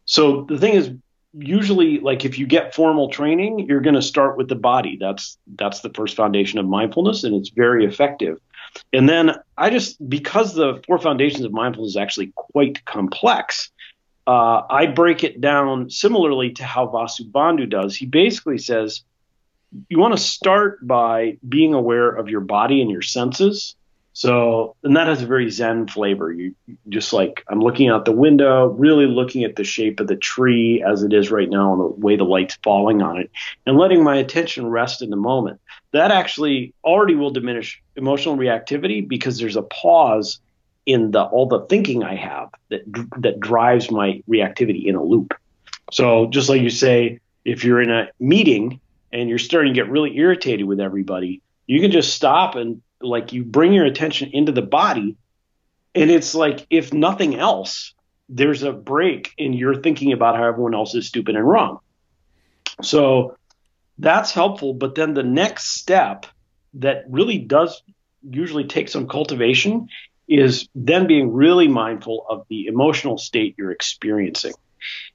So 0.04 0.42
the 0.42 0.58
thing 0.58 0.74
is, 0.74 0.90
usually 1.32 2.00
like 2.00 2.24
if 2.24 2.38
you 2.38 2.46
get 2.46 2.74
formal 2.74 3.08
training 3.08 3.60
you're 3.68 3.80
going 3.80 3.94
to 3.94 4.02
start 4.02 4.36
with 4.36 4.48
the 4.48 4.56
body. 4.56 4.96
That's 5.00 5.38
that's 5.54 5.80
the 5.80 5.90
first 5.90 6.16
foundation 6.16 6.58
of 6.58 6.66
mindfulness 6.66 7.24
and 7.24 7.34
it's 7.34 7.50
very 7.50 7.84
effective. 7.84 8.38
And 8.92 9.08
then 9.08 9.36
i 9.56 9.70
just 9.70 9.96
because 10.08 10.54
the 10.54 10.82
four 10.86 10.98
foundations 10.98 11.44
of 11.44 11.52
mindfulness 11.52 11.90
is 11.90 11.96
actually 11.96 12.32
quite 12.34 12.84
complex 12.84 13.70
uh, 14.26 14.62
i 14.70 14.86
break 14.86 15.22
it 15.24 15.40
down 15.40 15.90
similarly 15.90 16.50
to 16.54 16.64
how 16.64 16.86
vasubandhu 16.86 17.68
does. 17.68 17.96
He 17.96 18.06
basically 18.06 18.58
says 18.58 19.02
you 19.88 19.98
want 19.98 20.16
to 20.16 20.22
start 20.22 20.87
by 20.87 21.38
being 21.46 21.74
aware 21.74 22.11
of 22.11 22.28
your 22.28 22.40
body 22.40 22.80
and 22.80 22.90
your 22.90 23.02
senses. 23.02 23.76
So, 24.12 24.74
and 24.83 24.96
that 24.96 25.06
has 25.06 25.22
a 25.22 25.26
very 25.26 25.50
Zen 25.50 25.87
flavor. 25.87 26.33
You 26.33 26.54
just 26.88 27.12
like, 27.12 27.44
I'm 27.48 27.61
looking 27.61 27.88
out 27.88 28.04
the 28.04 28.12
window, 28.12 28.66
really 28.66 29.06
looking 29.06 29.44
at 29.44 29.54
the 29.56 29.64
shape 29.64 30.00
of 30.00 30.09
the 30.09 30.16
tree 30.16 30.85
as 30.87 31.04
it 31.04 31.12
is 31.12 31.30
right 31.30 31.48
now 31.48 31.72
and 31.72 31.80
the 31.80 31.87
way 31.87 32.16
the 32.16 32.24
light's 32.24 32.59
falling 32.62 33.02
on 33.02 33.18
it, 33.18 33.30
and 33.66 33.78
letting 33.78 34.02
my 34.02 34.16
attention 34.16 34.66
rest 34.66 35.00
in 35.00 35.11
the 35.11 35.16
moment. 35.16 35.61
That 35.92 36.11
actually 36.11 36.74
already 36.85 37.14
will 37.14 37.30
diminish 37.30 37.80
emotional 37.94 38.37
reactivity 38.37 39.06
because 39.06 39.38
there's 39.38 39.56
a 39.56 39.62
pause 39.62 40.40
in 40.87 41.12
the 41.12 41.22
all 41.22 41.46
the 41.46 41.61
thinking 41.66 42.02
I 42.02 42.16
have 42.16 42.50
that 42.70 42.83
that 43.18 43.38
drives 43.38 43.90
my 43.90 44.22
reactivity 44.28 44.87
in 44.87 44.96
a 44.96 45.02
loop. 45.02 45.35
So, 45.92 46.26
just 46.26 46.48
like 46.48 46.62
you 46.62 46.70
say, 46.70 47.20
if 47.44 47.62
you're 47.62 47.80
in 47.80 47.90
a 47.90 48.09
meeting 48.18 48.80
and 49.12 49.28
you're 49.28 49.38
starting 49.38 49.74
to 49.74 49.80
get 49.80 49.90
really 49.90 50.16
irritated 50.16 50.66
with 50.66 50.80
everybody, 50.80 51.42
you 51.66 51.80
can 51.80 51.90
just 51.90 52.14
stop 52.14 52.54
and 52.54 52.82
like 53.00 53.32
you 53.32 53.44
bring 53.44 53.72
your 53.72 53.84
attention 53.84 54.30
into 54.32 54.52
the 54.52 54.62
body. 54.62 55.16
And 55.94 56.10
it's 56.10 56.34
like, 56.34 56.66
if 56.70 56.92
nothing 56.92 57.34
else, 57.34 57.94
there's 58.28 58.62
a 58.62 58.72
break 58.72 59.32
in 59.38 59.52
your 59.52 59.74
thinking 59.74 60.12
about 60.12 60.36
how 60.36 60.44
everyone 60.44 60.74
else 60.74 60.94
is 60.94 61.06
stupid 61.06 61.34
and 61.34 61.46
wrong. 61.46 61.80
So 62.82 63.36
that's 63.98 64.32
helpful. 64.32 64.74
But 64.74 64.94
then 64.94 65.14
the 65.14 65.22
next 65.22 65.74
step 65.74 66.26
that 66.74 67.04
really 67.08 67.38
does 67.38 67.82
usually 68.22 68.64
take 68.64 68.88
some 68.88 69.08
cultivation 69.08 69.88
is 70.28 70.68
then 70.74 71.06
being 71.08 71.32
really 71.32 71.66
mindful 71.66 72.24
of 72.28 72.46
the 72.48 72.66
emotional 72.66 73.18
state 73.18 73.56
you're 73.58 73.72
experiencing. 73.72 74.52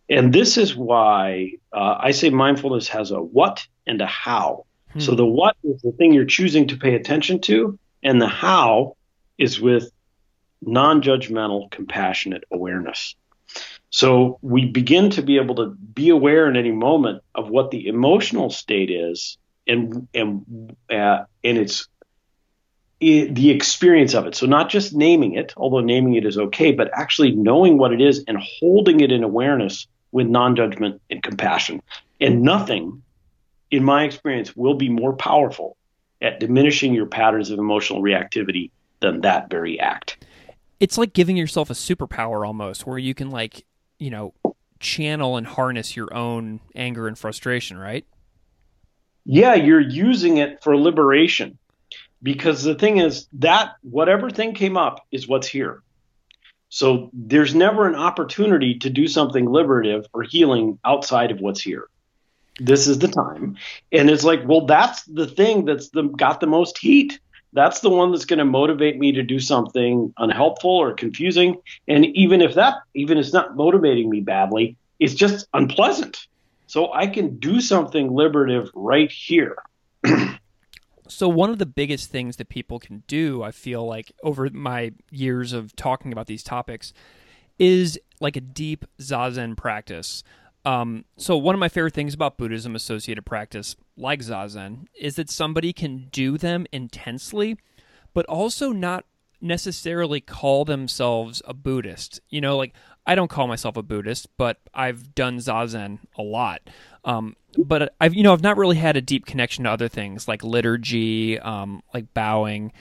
And 0.10 0.32
this 0.32 0.58
is 0.58 0.76
why 0.76 1.54
uh, 1.74 1.98
I 2.00 2.12
say 2.12 2.30
mindfulness 2.30 2.88
has 2.90 3.12
a 3.12 3.22
what 3.22 3.66
and 3.88 4.02
a 4.02 4.06
how. 4.06 4.66
Hmm. 4.94 5.00
So 5.00 5.16
the 5.16 5.26
what 5.26 5.58
is 5.64 5.82
the 5.82 5.92
thing 5.92 6.14
you're 6.14 6.26
choosing 6.26 6.68
to 6.68 6.78
pay 6.78 6.96
attention 6.96 7.42
to, 7.42 7.80
and 8.04 8.22
the 8.22 8.28
how 8.28 8.98
is 9.38 9.60
with 9.60 9.92
non 10.62 11.02
judgmental, 11.02 11.72
compassionate 11.72 12.44
awareness. 12.52 13.16
So 13.90 14.40
we 14.42 14.66
begin 14.66 15.10
to 15.12 15.22
be 15.22 15.38
able 15.38 15.56
to 15.56 15.70
be 15.70 16.10
aware 16.10 16.50
in 16.50 16.56
any 16.56 16.72
moment 16.72 17.24
of 17.34 17.50
what 17.50 17.72
the 17.72 17.88
emotional 17.88 18.50
state 18.50 18.92
is 18.92 19.38
and 19.68 20.08
and 20.14 20.76
uh, 20.92 21.24
and 21.44 21.58
it's 21.58 21.88
it, 23.00 23.34
the 23.34 23.52
experience 23.52 24.14
of 24.14 24.28
it. 24.28 24.36
So 24.36 24.46
not 24.46 24.70
just 24.70 24.94
naming 24.94 25.34
it, 25.34 25.54
although 25.58 25.82
naming 25.82 26.16
it 26.16 26.26
is 26.26 26.38
okay, 26.38 26.72
but 26.72 26.92
actually 26.94 27.32
knowing 27.32 27.78
what 27.78 27.92
it 27.92 28.02
is 28.02 28.24
and 28.28 28.38
holding 28.38 29.00
it 29.00 29.12
in 29.12 29.24
awareness 29.24 29.88
with 30.16 30.28
non-judgment 30.28 31.02
and 31.10 31.22
compassion. 31.22 31.82
And 32.22 32.42
nothing 32.42 33.04
in 33.70 33.84
my 33.84 34.06
experience, 34.06 34.56
will 34.56 34.76
be 34.76 34.88
more 34.88 35.14
powerful 35.14 35.76
at 36.22 36.40
diminishing 36.40 36.94
your 36.94 37.06
patterns 37.06 37.50
of 37.50 37.60
emotional 37.60 38.02
reactivity 38.02 38.72
than 39.02 39.20
that 39.22 39.50
very 39.50 39.78
act. 39.78 40.26
It's 40.80 40.98
like 40.98 41.12
giving 41.12 41.36
yourself 41.36 41.70
a 41.70 41.74
superpower 41.74 42.48
almost, 42.48 42.88
where 42.88 42.98
you 42.98 43.14
can, 43.14 43.30
like, 43.30 43.66
you 44.00 44.10
know, 44.10 44.34
channel 44.80 45.36
and 45.36 45.46
harness 45.46 45.98
your 45.98 46.14
own 46.14 46.62
anger 46.76 47.10
and 47.10 47.18
frustration, 47.18 47.78
right? 47.78 48.06
Yeah, 49.26 49.56
you're 49.56 49.82
using 49.82 50.38
it 50.38 50.64
for 50.64 50.78
liberation. 50.78 51.58
Because 52.24 52.64
the 52.64 52.76
thing 52.76 53.00
is 53.00 53.28
that 53.34 53.74
whatever 53.82 54.30
thing 54.30 54.54
came 54.54 54.78
up 54.78 55.06
is 55.12 55.28
what's 55.28 55.48
here. 55.48 55.84
So 56.70 57.10
there's 57.14 57.56
never 57.56 57.88
an 57.88 57.96
opportunity 57.96 58.80
to 58.80 58.90
do 58.90 59.08
something 59.08 59.46
liberative 59.46 60.08
or 60.14 60.24
healing 60.24 60.80
outside 60.84 61.32
of 61.32 61.40
what's 61.40 61.62
here. 61.62 61.88
this 62.60 62.88
is 62.88 63.00
the 63.00 63.08
time. 63.08 63.58
And 63.92 64.10
it's 64.10 64.24
like, 64.24 64.42
well, 64.46 64.66
that's 64.66 65.04
the 65.04 65.28
thing 65.28 65.66
that's 65.66 65.90
the, 65.90 66.04
got 66.04 66.40
the 66.40 66.48
most 66.48 66.78
heat. 66.78 67.20
That's 67.54 67.80
the 67.82 67.90
one 67.90 68.12
that's 68.12 68.26
going 68.26 68.40
to 68.40 68.46
motivate 68.46 68.98
me 68.98 69.14
to 69.14 69.24
do 69.24 69.40
something 69.40 70.14
unhelpful 70.18 70.72
or 70.72 70.94
confusing. 70.94 71.58
And 71.88 72.06
even 72.06 72.42
if 72.42 72.56
that, 72.56 72.76
even 72.94 73.18
if 73.18 73.26
it's 73.26 73.34
not 73.34 73.56
motivating 73.56 74.10
me 74.10 74.22
badly, 74.22 74.78
it's 75.00 75.14
just 75.14 75.48
unpleasant. 75.54 76.28
So 76.68 76.92
I 76.94 77.08
can 77.08 77.38
do 77.38 77.62
something 77.62 78.14
liberative 78.14 78.70
right 78.74 79.12
here. 79.12 79.58
so 81.08 81.28
one 81.28 81.50
of 81.50 81.60
the 81.60 81.66
biggest 81.66 82.10
things 82.10 82.38
that 82.38 82.50
people 82.50 82.80
can 82.80 83.04
do, 83.08 83.44
I 83.44 83.52
feel 83.52 83.86
like 83.86 84.12
over 84.24 84.50
my 84.50 84.94
years 85.12 85.54
of 85.54 85.76
talking 85.76 86.12
about 86.12 86.28
these 86.28 86.44
topics, 86.44 86.94
is 87.60 88.00
like 88.20 88.36
a 88.36 88.42
deep 88.42 88.86
zazen 89.00 89.56
practice. 89.56 90.24
Um, 90.66 91.06
so 91.18 91.38
one 91.38 91.54
of 91.54 91.60
my 91.60 91.70
favorite 91.70 91.94
things 91.94 92.14
about 92.14 92.38
Buddhism 92.38 92.76
associated 92.76 93.26
practice, 93.26 93.76
like 93.96 94.22
zazen, 94.22 94.88
is 95.00 95.16
that 95.16 95.30
somebody 95.30 95.74
can 95.74 96.08
do 96.12 96.38
them 96.38 96.66
intensely, 96.72 97.58
but 98.14 98.26
also 98.26 98.72
not 98.72 99.06
necessarily 99.40 100.20
call 100.20 100.66
themselves 100.66 101.42
a 101.46 101.54
Buddhist. 101.54 102.20
You 102.30 102.42
know, 102.42 102.58
like 102.58 102.74
I 103.08 103.16
don't 103.16 103.30
call 103.30 103.48
myself 103.48 103.78
a 103.78 103.84
Buddhist, 103.84 104.28
but 104.38 104.58
I've 104.74 105.14
done 105.14 105.38
zazen 105.38 106.00
a 106.18 106.22
lot. 106.22 106.62
Um, 107.04 107.36
but 107.58 107.94
I've 108.02 108.14
you 108.14 108.24
know 108.24 108.34
I've 108.34 108.42
not 108.42 108.58
really 108.58 108.78
had 108.78 108.98
a 108.98 109.02
deep 109.02 109.26
connection 109.26 109.64
to 109.66 109.72
other 109.72 109.88
things 109.88 110.28
like 110.28 110.44
liturgy, 110.44 111.40
um, 111.40 111.84
like 111.94 112.14
bowing. 112.14 112.72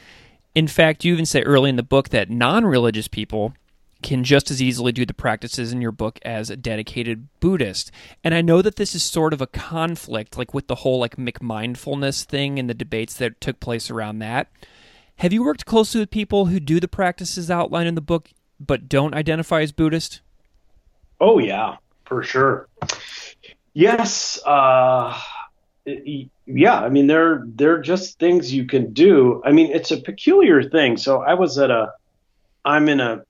In 0.54 0.68
fact, 0.68 1.04
you 1.04 1.12
even 1.12 1.26
say 1.26 1.42
early 1.42 1.68
in 1.68 1.76
the 1.76 1.82
book 1.82 2.10
that 2.10 2.30
non-religious 2.30 3.08
people 3.08 3.54
can 4.04 4.22
just 4.22 4.50
as 4.50 4.62
easily 4.62 4.92
do 4.92 5.06
the 5.06 5.14
practices 5.14 5.72
in 5.72 5.80
your 5.80 5.90
book 5.90 6.18
as 6.22 6.50
a 6.50 6.56
dedicated 6.56 7.26
Buddhist. 7.40 7.90
And 8.22 8.34
I 8.34 8.42
know 8.42 8.60
that 8.60 8.76
this 8.76 8.94
is 8.94 9.02
sort 9.02 9.32
of 9.32 9.40
a 9.40 9.46
conflict, 9.46 10.36
like 10.36 10.52
with 10.52 10.66
the 10.66 10.76
whole 10.76 10.98
like 10.98 11.16
McMindfulness 11.16 12.24
thing 12.24 12.58
and 12.58 12.68
the 12.68 12.74
debates 12.74 13.14
that 13.14 13.40
took 13.40 13.60
place 13.60 13.90
around 13.90 14.18
that. 14.18 14.48
Have 15.16 15.32
you 15.32 15.42
worked 15.42 15.64
closely 15.64 16.00
with 16.00 16.10
people 16.10 16.46
who 16.46 16.60
do 16.60 16.80
the 16.80 16.88
practices 16.88 17.50
outlined 17.50 17.88
in 17.88 17.94
the 17.94 18.00
book 18.00 18.30
but 18.66 18.88
don't 18.88 19.14
identify 19.14 19.62
as 19.62 19.72
Buddhist? 19.72 20.20
Oh 21.20 21.38
yeah, 21.38 21.76
for 22.04 22.22
sure. 22.22 22.68
Yes, 23.72 24.40
uh, 24.44 25.18
yeah. 25.84 26.80
I 26.80 26.88
mean, 26.88 27.06
they're 27.06 27.42
they're 27.46 27.80
just 27.80 28.18
things 28.18 28.52
you 28.52 28.66
can 28.66 28.92
do. 28.92 29.42
I 29.44 29.52
mean, 29.52 29.72
it's 29.72 29.90
a 29.90 29.96
peculiar 29.96 30.62
thing. 30.62 30.96
So 30.96 31.22
I 31.22 31.34
was 31.34 31.58
at 31.58 31.70
a, 31.70 31.92
I'm 32.64 32.88
in 32.88 33.00
a 33.00 33.24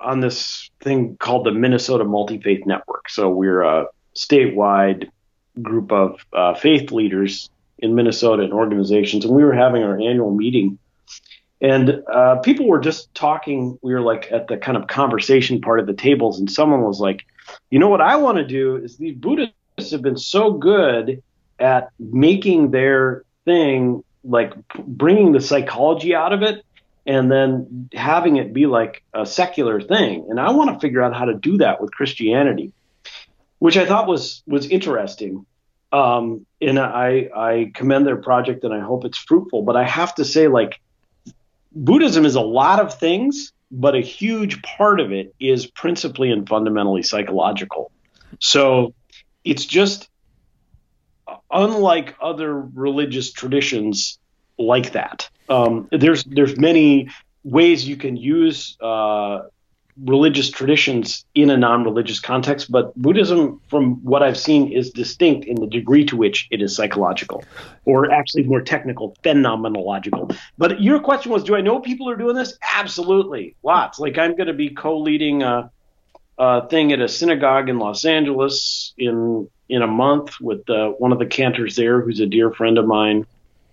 on 0.00 0.20
this 0.20 0.70
thing 0.80 1.16
called 1.16 1.46
the 1.46 1.52
Minnesota 1.52 2.04
Multi 2.04 2.38
Faith 2.40 2.66
Network. 2.66 3.08
So 3.08 3.30
we're 3.30 3.62
a 3.62 3.86
statewide 4.14 5.08
group 5.60 5.92
of 5.92 6.24
uh, 6.32 6.54
faith 6.54 6.92
leaders 6.92 7.50
in 7.78 7.94
Minnesota 7.94 8.42
and 8.42 8.52
organizations, 8.52 9.24
and 9.24 9.34
we 9.34 9.44
were 9.44 9.54
having 9.54 9.82
our 9.82 9.94
annual 9.94 10.34
meeting. 10.34 10.78
And 11.64 12.02
uh, 12.12 12.36
people 12.40 12.68
were 12.68 12.78
just 12.78 13.14
talking. 13.14 13.78
We 13.80 13.94
were 13.94 14.02
like 14.02 14.30
at 14.30 14.48
the 14.48 14.58
kind 14.58 14.76
of 14.76 14.86
conversation 14.86 15.62
part 15.62 15.80
of 15.80 15.86
the 15.86 15.94
tables, 15.94 16.38
and 16.38 16.50
someone 16.50 16.82
was 16.82 17.00
like, 17.00 17.24
"You 17.70 17.78
know 17.78 17.88
what 17.88 18.02
I 18.02 18.16
want 18.16 18.36
to 18.36 18.46
do 18.46 18.76
is 18.76 18.98
these 18.98 19.14
Buddhists 19.14 19.90
have 19.90 20.02
been 20.02 20.18
so 20.18 20.52
good 20.52 21.22
at 21.58 21.88
making 21.98 22.70
their 22.70 23.24
thing 23.46 24.04
like 24.24 24.52
bringing 24.76 25.32
the 25.32 25.40
psychology 25.40 26.14
out 26.14 26.34
of 26.34 26.42
it 26.42 26.62
and 27.06 27.32
then 27.32 27.88
having 27.94 28.36
it 28.36 28.52
be 28.52 28.66
like 28.66 29.02
a 29.14 29.24
secular 29.24 29.80
thing. 29.80 30.26
And 30.28 30.38
I 30.38 30.50
want 30.50 30.70
to 30.74 30.80
figure 30.80 31.02
out 31.02 31.14
how 31.14 31.24
to 31.24 31.34
do 31.34 31.58
that 31.58 31.80
with 31.80 31.92
Christianity, 31.92 32.72
which 33.58 33.78
I 33.78 33.86
thought 33.86 34.06
was 34.06 34.42
was 34.46 34.66
interesting. 34.66 35.46
Um, 35.92 36.44
and 36.60 36.78
I 36.78 37.30
I 37.34 37.72
commend 37.72 38.06
their 38.06 38.16
project 38.16 38.64
and 38.64 38.74
I 38.74 38.80
hope 38.80 39.06
it's 39.06 39.18
fruitful. 39.18 39.62
But 39.62 39.76
I 39.76 39.84
have 39.84 40.14
to 40.16 40.26
say, 40.26 40.48
like, 40.48 40.78
Buddhism 41.74 42.24
is 42.24 42.34
a 42.34 42.40
lot 42.40 42.80
of 42.80 42.94
things, 42.98 43.52
but 43.70 43.94
a 43.94 44.00
huge 44.00 44.62
part 44.62 45.00
of 45.00 45.12
it 45.12 45.34
is 45.40 45.66
principally 45.66 46.30
and 46.30 46.48
fundamentally 46.48 47.02
psychological. 47.02 47.90
So 48.38 48.94
it's 49.44 49.64
just 49.64 50.08
unlike 51.50 52.14
other 52.20 52.54
religious 52.60 53.32
traditions 53.32 54.18
like 54.58 54.92
that. 54.92 55.28
Um, 55.48 55.88
there's 55.90 56.24
there's 56.24 56.56
many 56.56 57.10
ways 57.42 57.86
you 57.86 57.96
can 57.96 58.16
use 58.16 58.76
uh, 58.80 59.40
religious 60.02 60.50
traditions 60.50 61.24
in 61.34 61.50
a 61.50 61.56
non-religious 61.56 62.20
context, 62.20 62.70
but 62.70 62.94
Buddhism, 62.96 63.60
from 63.68 64.02
what 64.04 64.22
I've 64.22 64.38
seen, 64.38 64.72
is 64.72 64.90
distinct 64.90 65.46
in 65.46 65.56
the 65.56 65.66
degree 65.66 66.04
to 66.06 66.16
which 66.16 66.48
it 66.50 66.60
is 66.60 66.74
psychological, 66.74 67.44
or 67.84 68.10
actually 68.10 68.42
more 68.44 68.60
technical, 68.60 69.16
phenomenological. 69.22 70.36
But 70.58 70.82
your 70.82 71.00
question 71.00 71.30
was, 71.30 71.44
do 71.44 71.54
I 71.54 71.60
know 71.60 71.80
people 71.80 72.10
are 72.10 72.16
doing 72.16 72.34
this? 72.34 72.58
Absolutely, 72.62 73.54
lots. 73.62 73.98
Like 74.00 74.18
I'm 74.18 74.36
going 74.36 74.48
to 74.48 74.52
be 74.52 74.70
co-leading 74.70 75.42
a, 75.42 75.70
a, 76.38 76.66
thing 76.68 76.92
at 76.92 77.00
a 77.00 77.08
synagogue 77.08 77.68
in 77.68 77.78
Los 77.78 78.04
Angeles 78.04 78.94
in 78.98 79.48
in 79.66 79.80
a 79.80 79.86
month 79.86 80.38
with 80.42 80.68
uh, 80.68 80.90
one 80.90 81.10
of 81.10 81.18
the 81.18 81.24
cantors 81.24 81.74
there, 81.74 82.02
who's 82.02 82.20
a 82.20 82.26
dear 82.26 82.50
friend 82.50 82.76
of 82.76 82.86
mine 82.86 83.26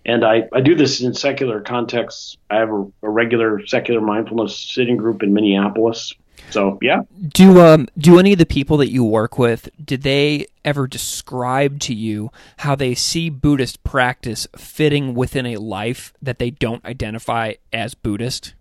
and 0.04 0.24
I, 0.24 0.48
I 0.52 0.60
do 0.60 0.74
this 0.74 1.00
in 1.00 1.14
secular 1.14 1.60
contexts. 1.60 2.36
I 2.50 2.56
have 2.56 2.70
a, 2.70 2.86
a, 3.02 3.08
regular 3.08 3.64
secular 3.66 4.00
mindfulness 4.00 4.56
sitting 4.56 4.96
group 4.96 5.22
in 5.22 5.32
Minneapolis. 5.32 6.12
So 6.50 6.78
yeah. 6.82 7.02
Do 7.28 7.60
um 7.60 7.88
do 7.96 8.18
any 8.18 8.32
of 8.32 8.38
the 8.38 8.46
people 8.46 8.76
that 8.78 8.90
you 8.90 9.04
work 9.04 9.38
with 9.38 9.68
did 9.82 10.02
they 10.02 10.46
ever 10.64 10.86
describe 10.86 11.78
to 11.80 11.94
you 11.94 12.30
how 12.58 12.74
they 12.74 12.94
see 12.94 13.30
Buddhist 13.30 13.84
practice 13.84 14.46
fitting 14.56 15.14
within 15.14 15.46
a 15.46 15.56
life 15.56 16.12
that 16.20 16.38
they 16.38 16.50
don't 16.50 16.84
identify 16.84 17.54
as 17.72 17.94
Buddhist? 17.94 18.54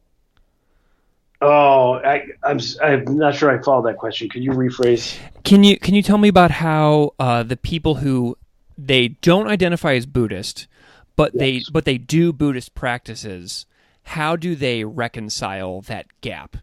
Oh, 1.42 1.94
I, 1.96 2.28
I'm 2.44 2.60
I'm 2.84 3.18
not 3.18 3.34
sure 3.34 3.50
I 3.50 3.62
followed 3.64 3.88
that 3.88 3.98
question. 3.98 4.30
Could 4.30 4.44
you 4.44 4.52
rephrase? 4.52 5.18
Can 5.44 5.64
you 5.64 5.80
can 5.80 5.96
you 5.96 6.04
tell 6.04 6.20
me 6.20 6.28
about 6.28 6.52
how 6.52 7.16
uh, 7.20 7.42
the 7.42 7.58
people 7.58 7.96
who 7.96 8.38
they 8.78 9.10
don't 9.10 9.48
identify 9.48 9.96
as 9.96 10.06
Buddhist 10.06 10.68
but 11.16 11.34
yes. 11.34 11.40
they 11.40 11.62
but 11.72 11.86
they 11.86 11.98
do 11.98 12.34
Buddhist 12.34 12.74
practices. 12.74 13.66
How 14.04 14.36
do 14.36 14.56
they 14.56 14.84
reconcile 14.84 15.82
that 15.82 16.08
gap? 16.22 16.58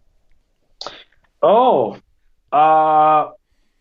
Oh, 1.41 1.99
uh, 2.53 3.31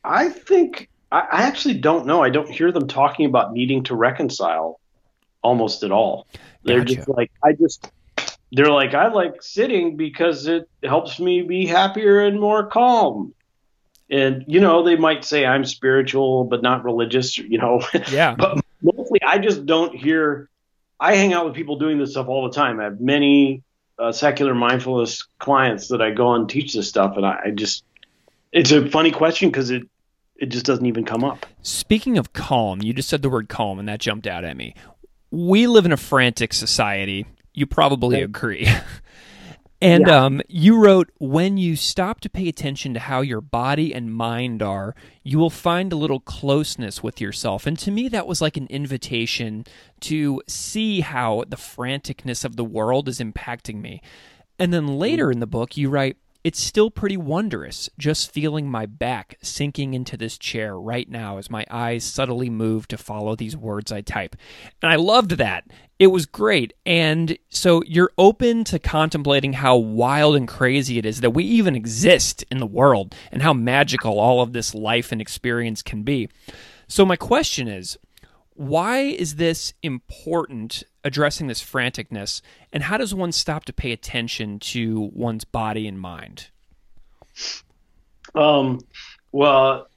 I 0.03 0.29
think 0.29 0.89
I, 1.11 1.19
I 1.19 1.41
actually 1.43 1.75
don't 1.75 2.05
know. 2.05 2.23
I 2.23 2.29
don't 2.29 2.49
hear 2.49 2.71
them 2.71 2.87
talking 2.87 3.25
about 3.25 3.53
needing 3.53 3.83
to 3.85 3.95
reconcile 3.95 4.79
almost 5.41 5.83
at 5.83 5.91
all. 5.91 6.27
They're 6.63 6.79
gotcha. 6.79 6.95
just 6.95 7.09
like 7.09 7.31
I 7.43 7.53
just 7.53 7.91
they're 8.51 8.71
like 8.71 8.93
I 8.93 9.07
like 9.07 9.41
sitting 9.41 9.97
because 9.97 10.47
it 10.47 10.69
helps 10.83 11.19
me 11.19 11.41
be 11.41 11.65
happier 11.65 12.21
and 12.21 12.39
more 12.39 12.67
calm. 12.67 13.33
And 14.09 14.45
you 14.47 14.59
know, 14.59 14.83
they 14.83 14.95
might 14.95 15.25
say 15.25 15.45
I'm 15.45 15.65
spiritual 15.65 16.45
but 16.45 16.61
not 16.61 16.83
religious, 16.83 17.37
you 17.37 17.57
know. 17.57 17.81
Yeah. 18.11 18.35
but 18.35 18.59
mostly 18.81 19.21
I 19.25 19.37
just 19.37 19.65
don't 19.65 19.95
hear 19.95 20.49
I 20.99 21.15
hang 21.15 21.33
out 21.33 21.45
with 21.45 21.53
people 21.53 21.77
doing 21.77 21.97
this 21.99 22.11
stuff 22.11 22.27
all 22.27 22.47
the 22.47 22.55
time. 22.55 22.79
I 22.79 22.85
have 22.85 22.99
many 22.99 23.63
uh, 23.99 24.11
secular 24.11 24.55
mindfulness 24.55 25.27
clients 25.39 25.89
that 25.89 26.01
I 26.01 26.11
go 26.11 26.33
and 26.33 26.49
teach 26.49 26.73
this 26.73 26.87
stuff, 26.87 27.17
and 27.17 27.25
I, 27.25 27.39
I 27.45 27.51
just 27.51 27.83
it's 28.51 28.71
a 28.71 28.89
funny 28.89 29.11
question 29.11 29.49
because 29.49 29.69
it 29.69 29.83
it 30.35 30.47
just 30.47 30.65
doesn't 30.65 30.85
even 30.85 31.05
come 31.05 31.23
up. 31.23 31.45
Speaking 31.61 32.17
of 32.17 32.33
calm, 32.33 32.81
you 32.81 32.93
just 32.93 33.09
said 33.09 33.21
the 33.21 33.29
word 33.29 33.49
calm, 33.49 33.79
and 33.79 33.87
that 33.87 33.99
jumped 33.99 34.27
out 34.27 34.43
at 34.43 34.55
me. 34.55 34.73
We 35.31 35.67
live 35.67 35.85
in 35.85 35.91
a 35.91 35.97
frantic 35.97 36.53
society. 36.53 37.25
You 37.53 37.65
probably 37.65 38.21
agree. 38.21 38.67
And 39.79 40.07
yeah. 40.07 40.25
um, 40.25 40.41
you 40.47 40.79
wrote, 40.83 41.11
when 41.19 41.57
you 41.57 41.75
stop 41.75 42.19
to 42.21 42.29
pay 42.29 42.47
attention 42.47 42.95
to 42.95 42.99
how 42.99 43.21
your 43.21 43.41
body 43.41 43.93
and 43.93 44.11
mind 44.11 44.63
are, 44.63 44.95
you 45.23 45.37
will 45.37 45.51
find 45.51 45.93
a 45.93 45.97
little 45.97 46.19
closeness 46.19 47.03
with 47.03 47.21
yourself. 47.21 47.67
And 47.67 47.77
to 47.79 47.91
me, 47.91 48.07
that 48.09 48.25
was 48.25 48.41
like 48.41 48.57
an 48.57 48.67
invitation 48.67 49.65
to 50.01 50.41
see 50.47 51.01
how 51.01 51.43
the 51.47 51.57
franticness 51.57 52.43
of 52.43 52.55
the 52.55 52.65
world 52.65 53.07
is 53.07 53.19
impacting 53.19 53.79
me. 53.79 54.01
And 54.57 54.73
then 54.73 54.97
later 54.97 55.29
in 55.29 55.39
the 55.39 55.45
book, 55.45 55.77
you 55.77 55.89
write, 55.89 56.17
it's 56.47 56.63
still 56.63 56.89
pretty 56.89 57.17
wondrous 57.17 57.89
just 57.97 58.31
feeling 58.31 58.71
my 58.71 58.85
back 58.85 59.37
sinking 59.41 59.93
into 59.93 60.15
this 60.15 60.37
chair 60.37 60.79
right 60.79 61.09
now 61.09 61.37
as 61.37 61.49
my 61.49 61.65
eyes 61.69 62.05
subtly 62.05 62.49
move 62.49 62.87
to 62.87 62.97
follow 62.97 63.35
these 63.35 63.57
words 63.57 63.91
I 63.91 63.99
type. 63.99 64.33
And 64.81 64.89
I 64.89 64.95
loved 64.95 65.31
that. 65.31 65.65
It 65.99 66.07
was 66.07 66.25
great. 66.25 66.71
And 66.85 67.37
so 67.49 67.83
you're 67.85 68.13
open 68.17 68.63
to 68.63 68.79
contemplating 68.79 69.51
how 69.51 69.75
wild 69.75 70.37
and 70.37 70.47
crazy 70.47 70.97
it 70.97 71.05
is 71.05 71.19
that 71.19 71.31
we 71.31 71.43
even 71.43 71.75
exist 71.75 72.45
in 72.49 72.59
the 72.59 72.65
world 72.65 73.13
and 73.29 73.41
how 73.41 73.51
magical 73.51 74.17
all 74.17 74.39
of 74.39 74.53
this 74.53 74.73
life 74.73 75.11
and 75.11 75.19
experience 75.19 75.81
can 75.81 76.03
be. 76.03 76.29
So, 76.87 77.05
my 77.05 77.17
question 77.17 77.67
is 77.67 77.97
why 78.57 78.99
is 78.99 79.35
this 79.35 79.73
important 79.83 80.83
addressing 81.03 81.47
this 81.47 81.63
franticness 81.63 82.41
and 82.73 82.83
how 82.83 82.97
does 82.97 83.13
one 83.13 83.31
stop 83.31 83.65
to 83.65 83.73
pay 83.73 83.91
attention 83.91 84.59
to 84.59 85.09
one's 85.13 85.45
body 85.45 85.87
and 85.87 85.99
mind 85.99 86.47
um, 88.35 88.79
well 89.31 89.87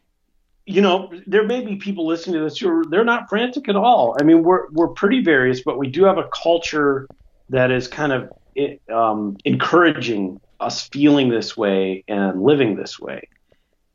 you 0.70 0.80
know, 0.80 1.12
there 1.26 1.44
may 1.44 1.64
be 1.64 1.76
people 1.76 2.06
listening 2.06 2.38
to 2.38 2.44
this 2.44 2.58
who 2.58 2.68
are, 2.68 2.84
they're 2.84 3.04
not 3.04 3.28
frantic 3.28 3.68
at 3.68 3.74
all. 3.74 4.16
I 4.20 4.22
mean, 4.22 4.44
we're 4.44 4.70
we're 4.70 4.88
pretty 4.88 5.20
various, 5.20 5.62
but 5.62 5.78
we 5.78 5.88
do 5.88 6.04
have 6.04 6.16
a 6.16 6.28
culture 6.28 7.08
that 7.48 7.72
is 7.72 7.88
kind 7.88 8.12
of 8.12 8.30
um, 8.88 9.36
encouraging 9.44 10.40
us 10.60 10.86
feeling 10.88 11.28
this 11.28 11.56
way 11.56 12.04
and 12.06 12.40
living 12.40 12.76
this 12.76 13.00
way. 13.00 13.28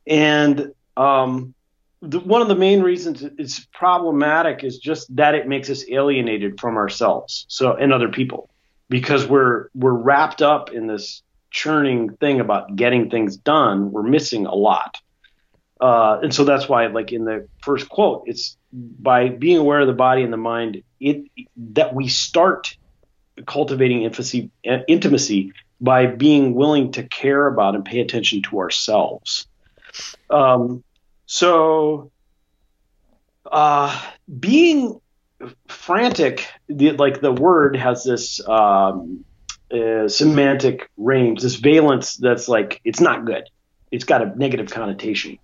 And 0.06 0.72
um, 0.98 1.54
the, 2.02 2.20
one 2.20 2.42
of 2.42 2.48
the 2.48 2.54
main 2.56 2.82
reasons 2.82 3.24
it's 3.38 3.66
problematic 3.72 4.64
is 4.64 4.78
just 4.78 5.14
that 5.16 5.34
it 5.34 5.48
makes 5.48 5.70
us 5.70 5.84
alienated 5.88 6.60
from 6.60 6.76
ourselves, 6.76 7.46
so 7.48 7.74
and 7.74 7.92
other 7.92 8.08
people, 8.08 8.50
because 8.88 9.26
we're 9.26 9.68
we're 9.74 9.92
wrapped 9.92 10.42
up 10.42 10.72
in 10.72 10.86
this 10.86 11.22
churning 11.50 12.14
thing 12.16 12.40
about 12.40 12.76
getting 12.76 13.10
things 13.10 13.36
done. 13.36 13.90
We're 13.90 14.02
missing 14.02 14.46
a 14.46 14.54
lot. 14.54 15.00
Uh, 15.80 16.20
and 16.22 16.34
so 16.34 16.44
that's 16.44 16.68
why, 16.68 16.86
like 16.86 17.12
in 17.12 17.24
the 17.24 17.48
first 17.62 17.88
quote, 17.88 18.24
it's 18.26 18.56
by 18.72 19.28
being 19.28 19.58
aware 19.58 19.80
of 19.80 19.86
the 19.86 19.92
body 19.92 20.22
and 20.22 20.32
the 20.32 20.38
mind, 20.38 20.82
it 21.00 21.24
that 21.56 21.94
we 21.94 22.08
start 22.08 22.76
cultivating 23.46 24.02
intimacy, 24.02 24.50
intimacy 24.64 25.52
by 25.80 26.06
being 26.06 26.54
willing 26.54 26.92
to 26.92 27.02
care 27.02 27.46
about 27.46 27.74
and 27.74 27.84
pay 27.84 28.00
attention 28.00 28.42
to 28.42 28.58
ourselves. 28.58 29.46
Um, 30.30 30.82
so, 31.26 32.10
uh, 33.50 34.02
being 34.40 35.00
frantic, 35.68 36.48
the, 36.68 36.92
like 36.92 37.20
the 37.20 37.32
word 37.32 37.76
has 37.76 38.04
this 38.04 38.46
um, 38.48 39.24
uh, 39.70 40.08
semantic 40.08 40.88
range, 40.96 41.42
this 41.42 41.56
valence 41.56 42.16
that's 42.16 42.48
like 42.48 42.80
it's 42.84 43.00
not 43.00 43.24
good. 43.24 43.44
It's 43.90 44.04
got 44.04 44.22
a 44.22 44.38
negative 44.38 44.70
connotation. 44.70 45.38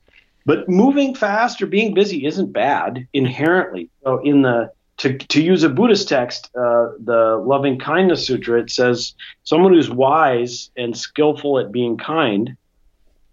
But 0.44 0.68
moving 0.68 1.14
fast 1.14 1.62
or 1.62 1.66
being 1.66 1.94
busy 1.94 2.26
isn't 2.26 2.52
bad 2.52 3.06
inherently. 3.12 3.90
So 4.02 4.18
in 4.18 4.42
the 4.42 4.72
to, 4.98 5.18
to 5.18 5.42
use 5.42 5.64
a 5.64 5.68
Buddhist 5.68 6.08
text, 6.08 6.48
uh, 6.54 6.90
the 7.02 7.42
Loving 7.44 7.78
Kindness 7.78 8.26
Sutra, 8.26 8.60
it 8.60 8.70
says 8.70 9.14
someone 9.42 9.72
who's 9.72 9.90
wise 9.90 10.70
and 10.76 10.96
skillful 10.96 11.58
at 11.58 11.72
being 11.72 11.96
kind 11.96 12.56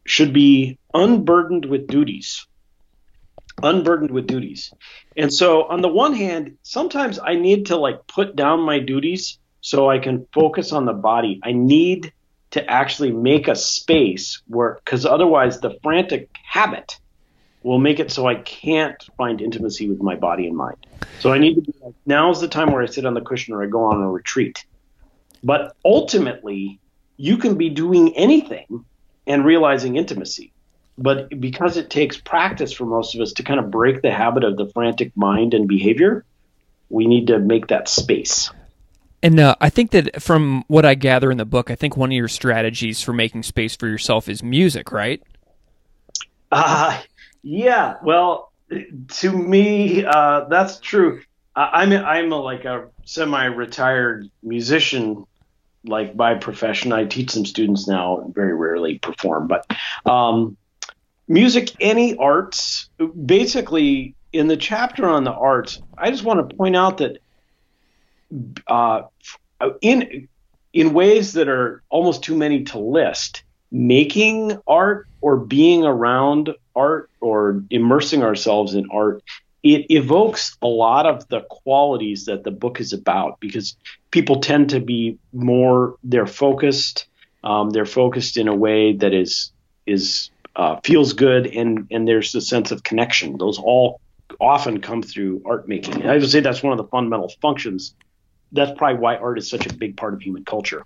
should 0.06 0.34
be 0.34 0.79
unburdened 0.94 1.66
with 1.66 1.88
duties. 1.88 2.46
Unburdened 3.62 4.12
with 4.12 4.28
duties. 4.28 4.72
And 5.18 5.34
so, 5.34 5.64
on 5.64 5.82
the 5.82 5.90
one 5.90 6.14
hand, 6.14 6.58
sometimes 6.64 7.20
I 7.20 7.36
need 7.36 7.68
to 7.68 7.76
like 7.78 8.08
put 8.08 8.36
down 8.36 8.62
my 8.62 8.80
duties 8.80 9.38
so 9.62 9.90
I 9.90 10.00
can 10.00 10.26
focus 10.34 10.72
on 10.72 10.86
the 10.86 10.94
body. 10.94 11.40
I 11.44 11.52
need 11.52 12.14
to 12.52 12.70
actually 12.70 13.12
make 13.12 13.48
a 13.48 13.56
space 13.56 14.42
where, 14.48 14.76
because 14.76 15.06
otherwise, 15.06 15.60
the 15.60 15.78
frantic 15.84 16.30
habit 16.44 16.98
will 17.64 17.80
make 17.80 18.00
it 18.00 18.12
so 18.12 18.26
I 18.28 18.36
can't 18.36 19.02
find 19.18 19.42
intimacy 19.42 19.90
with 19.90 20.02
my 20.02 20.16
body 20.16 20.48
and 20.48 20.56
mind. 20.56 20.78
So 21.20 21.34
I 21.34 21.38
need 21.38 21.56
to 21.56 21.62
be 21.62 21.74
like, 21.82 21.94
now's 22.06 22.40
the 22.40 22.48
time 22.48 22.72
where 22.72 22.82
I 22.82 22.86
sit 22.86 23.06
on 23.06 23.14
the 23.14 23.22
cushion 23.22 23.54
or 23.54 23.64
I 23.64 23.68
go 23.68 23.84
on 23.84 24.02
a 24.02 24.10
retreat. 24.10 24.66
But 25.44 25.76
ultimately, 25.84 26.80
you 27.18 27.38
can 27.38 27.56
be 27.56 27.70
doing 27.70 28.16
anything 28.16 28.86
and 29.28 29.46
realizing 29.46 29.98
intimacy. 29.98 30.54
But 31.02 31.40
because 31.40 31.78
it 31.78 31.90
takes 31.90 32.18
practice 32.18 32.74
for 32.74 32.86
most 32.86 33.16
of 33.16 33.22
us 33.22 33.34
to 33.34 33.44
kind 33.44 33.60
of 33.60 33.72
break 33.72 34.02
the 34.02 34.12
habit 34.12 34.44
of 34.44 34.58
the 34.58 34.68
frantic 34.68 35.16
mind 35.16 35.54
and 35.54 35.68
behavior, 35.68 36.26
we 36.90 37.08
need 37.08 37.28
to 37.28 37.40
make 37.40 37.68
that 37.68 37.88
space. 37.88 38.52
And 39.24 39.40
uh, 39.40 39.56
I 39.62 39.70
think 39.70 39.92
that 39.92 40.22
from 40.22 40.64
what 40.68 40.86
I 40.86 40.96
gather 40.96 41.32
in 41.32 41.38
the 41.38 41.46
book, 41.46 41.72
I 41.72 41.76
think 41.76 41.98
one 41.98 42.10
of 42.10 42.16
your 42.16 42.28
strategies 42.28 43.02
for 43.02 43.14
making 43.14 43.44
space 43.44 43.76
for 43.76 43.88
yourself 43.88 44.28
is 44.30 44.44
music, 44.44 44.92
right? 44.92 45.22
Uh, 46.52 47.02
yeah. 47.44 47.96
Well, 48.04 48.52
to 48.70 49.32
me, 49.32 50.06
uh, 50.06 50.46
that's 50.50 50.80
true. 50.80 51.22
I'm 51.56 51.92
a, 51.92 51.98
I'm 51.98 52.32
a, 52.32 52.38
like 52.38 52.66
a 52.66 52.88
semi-retired 53.06 54.30
musician 54.44 55.26
like 55.86 56.16
by 56.16 56.36
profession. 56.36 56.92
I 56.94 57.06
teach 57.06 57.32
some 57.32 57.46
students 57.46 57.88
now, 57.88 58.20
and 58.20 58.34
very 58.34 58.54
rarely 58.54 59.00
perform, 59.00 59.48
but 59.48 59.66
um, 60.06 60.58
music, 61.30 61.72
any 61.80 62.18
arts, 62.18 62.90
basically 63.26 64.16
in 64.34 64.48
the 64.48 64.58
chapter 64.58 65.08
on 65.08 65.24
the 65.24 65.32
arts, 65.32 65.82
I 65.98 66.12
just 66.12 66.24
want 66.24 66.50
to 66.50 66.56
point 66.56 66.76
out 66.76 66.98
that 66.98 67.20
uh, 68.68 69.04
in 69.82 70.28
in 70.74 70.94
ways 70.94 71.34
that 71.34 71.48
are 71.48 71.82
almost 71.90 72.24
too 72.24 72.36
many 72.36 72.64
to 72.66 72.80
list, 72.80 73.44
making 73.72 74.60
art 74.68 75.08
or 75.22 75.38
being 75.38 75.84
around 75.86 76.50
art 76.76 77.10
or 77.22 77.64
immersing 77.70 78.24
ourselves 78.24 78.74
in 78.74 78.90
art 78.92 79.24
it 79.62 79.92
evokes 79.92 80.58
a 80.62 80.68
lot 80.68 81.06
of 81.06 81.28
the 81.28 81.42
qualities 81.42 82.26
that 82.26 82.44
the 82.44 82.52
book 82.52 82.80
is 82.80 82.94
about 82.94 83.40
because 83.40 83.76
people 84.12 84.40
tend 84.40 84.70
to 84.70 84.80
be 84.80 85.18
more 85.34 85.96
they're 86.04 86.26
focused 86.26 87.06
um, 87.44 87.70
they're 87.70 87.86
focused 87.86 88.38
in 88.38 88.48
a 88.48 88.56
way 88.56 88.94
that 88.94 89.14
is 89.14 89.52
is 89.86 90.30
uh, 90.60 90.78
feels 90.84 91.14
good 91.14 91.48
and 91.48 91.88
and 91.90 92.06
there's 92.06 92.36
a 92.36 92.42
sense 92.42 92.72
of 92.72 92.84
connection. 92.84 93.38
Those 93.38 93.58
all 93.58 94.02
often 94.42 94.82
come 94.82 95.02
through 95.02 95.42
art 95.46 95.70
making. 95.70 96.06
I 96.06 96.18
would 96.18 96.30
say 96.30 96.42
that's 96.42 96.62
one 96.62 96.74
of 96.74 96.78
the 96.78 96.90
fundamental 96.90 97.32
functions. 97.42 97.96
That's 98.52 98.78
probably 98.78 99.00
why 99.00 99.16
art 99.16 99.40
is 99.40 99.50
such 99.50 99.68
a 99.68 99.74
big 99.74 99.96
part 99.96 100.14
of 100.14 100.22
human 100.22 100.44
culture. 100.44 100.84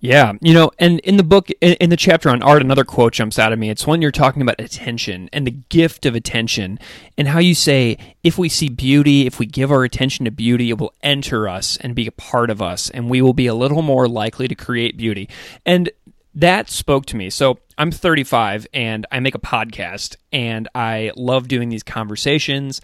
Yeah, 0.00 0.32
you 0.42 0.52
know, 0.52 0.70
and 0.78 1.00
in 1.00 1.16
the 1.16 1.22
book, 1.22 1.48
in, 1.62 1.88
the 1.88 1.96
chapter 1.96 2.28
on 2.28 2.42
art, 2.42 2.60
another 2.60 2.84
quote 2.84 3.14
jumps 3.14 3.38
out 3.38 3.52
at 3.52 3.58
me. 3.58 3.70
It's 3.70 3.86
when 3.86 4.02
you're 4.02 4.10
talking 4.10 4.42
about 4.42 4.60
attention 4.60 5.30
and 5.32 5.46
the 5.46 5.52
gift 5.52 6.04
of 6.04 6.14
attention, 6.14 6.78
and 7.16 7.28
how 7.28 7.38
you 7.38 7.54
say, 7.54 7.96
if 8.22 8.36
we 8.36 8.50
see 8.50 8.68
beauty, 8.68 9.26
if 9.26 9.38
we 9.38 9.46
give 9.46 9.72
our 9.72 9.82
attention 9.82 10.26
to 10.26 10.30
beauty, 10.30 10.68
it 10.68 10.78
will 10.78 10.92
enter 11.02 11.48
us 11.48 11.78
and 11.78 11.94
be 11.94 12.06
a 12.06 12.12
part 12.12 12.50
of 12.50 12.60
us, 12.60 12.90
and 12.90 13.08
we 13.08 13.22
will 13.22 13.32
be 13.32 13.46
a 13.46 13.54
little 13.54 13.80
more 13.80 14.06
likely 14.06 14.46
to 14.46 14.54
create 14.54 14.98
beauty. 14.98 15.26
And 15.64 15.88
that 16.34 16.68
spoke 16.68 17.06
to 17.06 17.16
me. 17.16 17.30
So 17.30 17.58
I'm 17.78 17.90
35 17.90 18.66
and 18.72 19.06
I 19.10 19.20
make 19.20 19.34
a 19.34 19.40
podcast, 19.40 20.16
and 20.32 20.68
I 20.74 21.12
love 21.16 21.48
doing 21.48 21.68
these 21.68 21.82
conversations. 21.82 22.80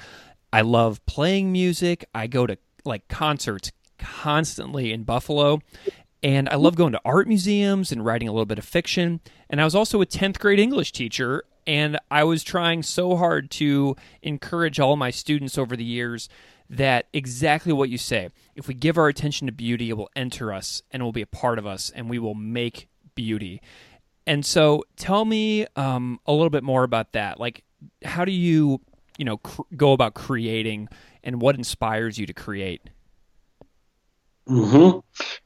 I 0.52 0.62
love 0.62 1.04
playing 1.06 1.52
music. 1.52 2.04
I 2.14 2.26
go 2.26 2.46
to 2.46 2.58
like 2.84 3.08
concerts 3.08 3.70
constantly 3.98 4.92
in 4.92 5.04
Buffalo. 5.04 5.60
And 6.22 6.48
I 6.50 6.56
love 6.56 6.74
going 6.76 6.92
to 6.92 7.00
art 7.04 7.28
museums 7.28 7.92
and 7.92 8.04
writing 8.04 8.28
a 8.28 8.32
little 8.32 8.46
bit 8.46 8.58
of 8.58 8.64
fiction. 8.64 9.20
And 9.48 9.60
I 9.60 9.64
was 9.64 9.74
also 9.74 10.02
a 10.02 10.06
10th 10.06 10.38
grade 10.38 10.60
English 10.60 10.92
teacher, 10.92 11.44
and 11.66 11.98
I 12.10 12.24
was 12.24 12.42
trying 12.42 12.82
so 12.82 13.16
hard 13.16 13.50
to 13.52 13.96
encourage 14.20 14.78
all 14.78 14.96
my 14.96 15.10
students 15.10 15.56
over 15.56 15.76
the 15.76 15.84
years 15.84 16.28
that 16.68 17.06
exactly 17.14 17.72
what 17.72 17.88
you 17.88 17.96
say. 17.96 18.28
If 18.54 18.68
we 18.68 18.74
give 18.74 18.98
our 18.98 19.08
attention 19.08 19.46
to 19.46 19.52
beauty, 19.52 19.88
it 19.88 19.96
will 19.96 20.10
enter 20.14 20.52
us 20.52 20.82
and 20.90 21.00
it 21.00 21.04
will 21.04 21.12
be 21.12 21.22
a 21.22 21.26
part 21.26 21.58
of 21.58 21.66
us, 21.66 21.90
and 21.90 22.10
we 22.10 22.18
will 22.18 22.34
make 22.34 22.89
beauty. 23.20 23.60
And 24.26 24.46
so, 24.46 24.84
tell 24.96 25.24
me 25.24 25.66
um, 25.76 26.20
a 26.24 26.32
little 26.32 26.50
bit 26.50 26.62
more 26.62 26.84
about 26.84 27.12
that. 27.12 27.38
Like, 27.38 27.64
how 28.04 28.24
do 28.24 28.32
you, 28.32 28.80
you 29.18 29.24
know, 29.24 29.38
cr- 29.38 29.62
go 29.76 29.92
about 29.92 30.14
creating, 30.14 30.88
and 31.22 31.40
what 31.42 31.54
inspires 31.56 32.18
you 32.18 32.26
to 32.26 32.32
create? 32.32 32.82
Mm-hmm. 34.48 34.98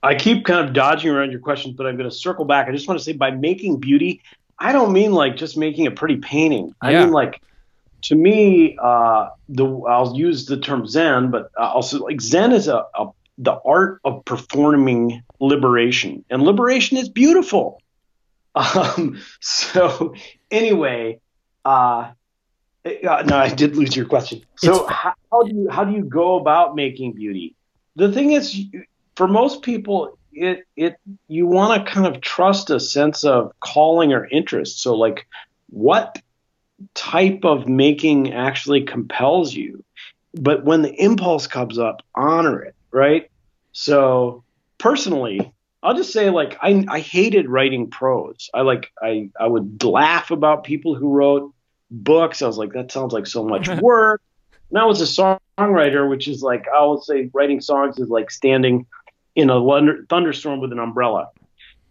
I 0.03 0.15
keep 0.15 0.45
kind 0.45 0.67
of 0.67 0.73
dodging 0.73 1.11
around 1.11 1.31
your 1.31 1.41
questions, 1.41 1.75
but 1.77 1.87
I'm 1.87 1.97
going 1.97 2.09
to 2.09 2.15
circle 2.15 2.45
back. 2.45 2.69
I 2.69 2.73
just 2.73 2.87
want 2.87 2.99
to 3.01 3.05
say 3.05 3.13
by 3.13 3.31
making 3.31 3.81
beauty, 3.81 4.23
I 4.59 4.73
don't 4.73 4.93
mean 4.93 5.13
like 5.13 5.37
just 5.37 5.57
making 5.57 5.87
a 5.87 5.91
pretty 5.91 6.17
painting. 6.17 6.73
I 6.81 6.93
mean 6.93 7.11
like 7.11 7.41
to 8.03 8.15
me, 8.15 8.77
uh, 8.81 9.31
the 9.49 9.67
I'll 9.89 10.15
use 10.17 10.47
the 10.47 10.59
term 10.59 10.87
Zen, 10.87 11.31
but 11.31 11.51
also 11.59 12.05
like 12.05 12.21
Zen 12.21 12.53
is 12.53 12.69
a, 12.69 12.85
a 12.95 13.09
the 13.39 13.59
art 13.65 14.01
of 14.05 14.25
performing 14.25 15.23
liberation, 15.41 16.25
and 16.31 16.43
liberation 16.43 16.97
is 16.97 17.09
beautiful. 17.09 17.81
Um, 18.57 19.21
so 19.41 20.15
anyway, 20.49 21.19
uh, 21.65 22.13
uh, 22.85 23.23
no, 23.27 23.37
I 23.37 23.49
did 23.49 23.77
lose 23.77 23.97
your 23.97 24.07
question. 24.07 24.43
So 24.57 24.87
how, 24.87 25.15
how 25.33 25.43
do 25.43 25.55
you 25.55 25.69
how 25.71 25.85
do 25.85 25.93
you 25.93 26.05
go 26.05 26.39
about 26.39 26.77
making 26.77 27.15
beauty? 27.15 27.57
The 27.97 28.13
thing 28.13 28.33
is, 28.33 28.65
for 29.17 29.27
most 29.27 29.63
people, 29.63 30.19
it 30.33 30.67
it 30.77 30.97
you 31.29 31.47
want 31.47 31.85
to 31.85 31.93
kind 31.93 32.07
of 32.07 32.21
trust 32.21 32.71
a 32.71 32.79
sense 32.79 33.25
of 33.25 33.53
calling 33.61 34.13
or 34.13 34.27
interest. 34.27 34.81
So 34.81 34.95
like, 34.95 35.27
what 35.71 36.21
type 36.95 37.45
of 37.45 37.69
making 37.69 38.35
actually 38.35 38.83
compels 38.83 39.55
you? 39.55 39.83
But 40.35 40.65
when 40.65 40.83
the 40.83 40.93
impulse 40.93 41.47
comes 41.47 41.79
up, 41.79 42.03
honor 42.15 42.61
it, 42.61 42.74
right? 42.95 43.31
So 43.73 44.45
personally, 44.79 45.53
I'll 45.83 45.97
just 45.97 46.13
say 46.13 46.31
like 46.31 46.57
I 46.63 46.85
I 46.89 47.01
hated 47.01 47.49
writing 47.49 47.91
prose. 47.91 48.49
I 48.55 48.63
like 48.63 48.91
I 49.03 49.31
I 49.39 49.47
would 49.47 49.83
laugh 49.85 50.31
about 50.31 50.65
people 50.65 50.95
who 50.95 51.11
wrote 51.11 51.53
books. 51.91 52.41
I 52.41 52.47
was 52.47 52.57
like 52.57 52.73
that 52.73 52.91
sounds 52.91 53.13
like 53.13 53.27
so 53.27 53.45
much 53.45 53.69
work. 53.83 54.23
Now 54.71 54.91
as 54.91 55.01
a 55.01 55.39
songwriter, 55.59 56.09
which 56.09 56.27
is 56.29 56.43
like 56.43 56.67
I 56.75 56.81
will 56.85 57.03
say 57.03 57.29
writing 57.35 57.61
songs 57.61 57.99
is 57.99 58.09
like 58.09 58.31
standing 58.31 58.87
in 59.35 59.51
a 59.51 59.61
thunderstorm 60.09 60.61
with 60.61 60.73
an 60.73 60.79
umbrella. 60.79 61.31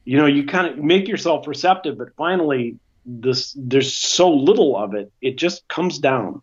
You 0.05 0.17
know, 0.17 0.25
you 0.25 0.45
kind 0.45 0.67
of 0.67 0.77
make 0.83 1.07
yourself 1.07 1.47
receptive, 1.47 1.97
but 1.97 2.15
finally, 2.15 2.77
this 3.05 3.55
there's 3.57 3.95
so 3.95 4.31
little 4.31 4.75
of 4.77 4.95
it, 4.95 5.11
it 5.21 5.37
just 5.37 5.67
comes 5.67 5.99
down. 5.99 6.41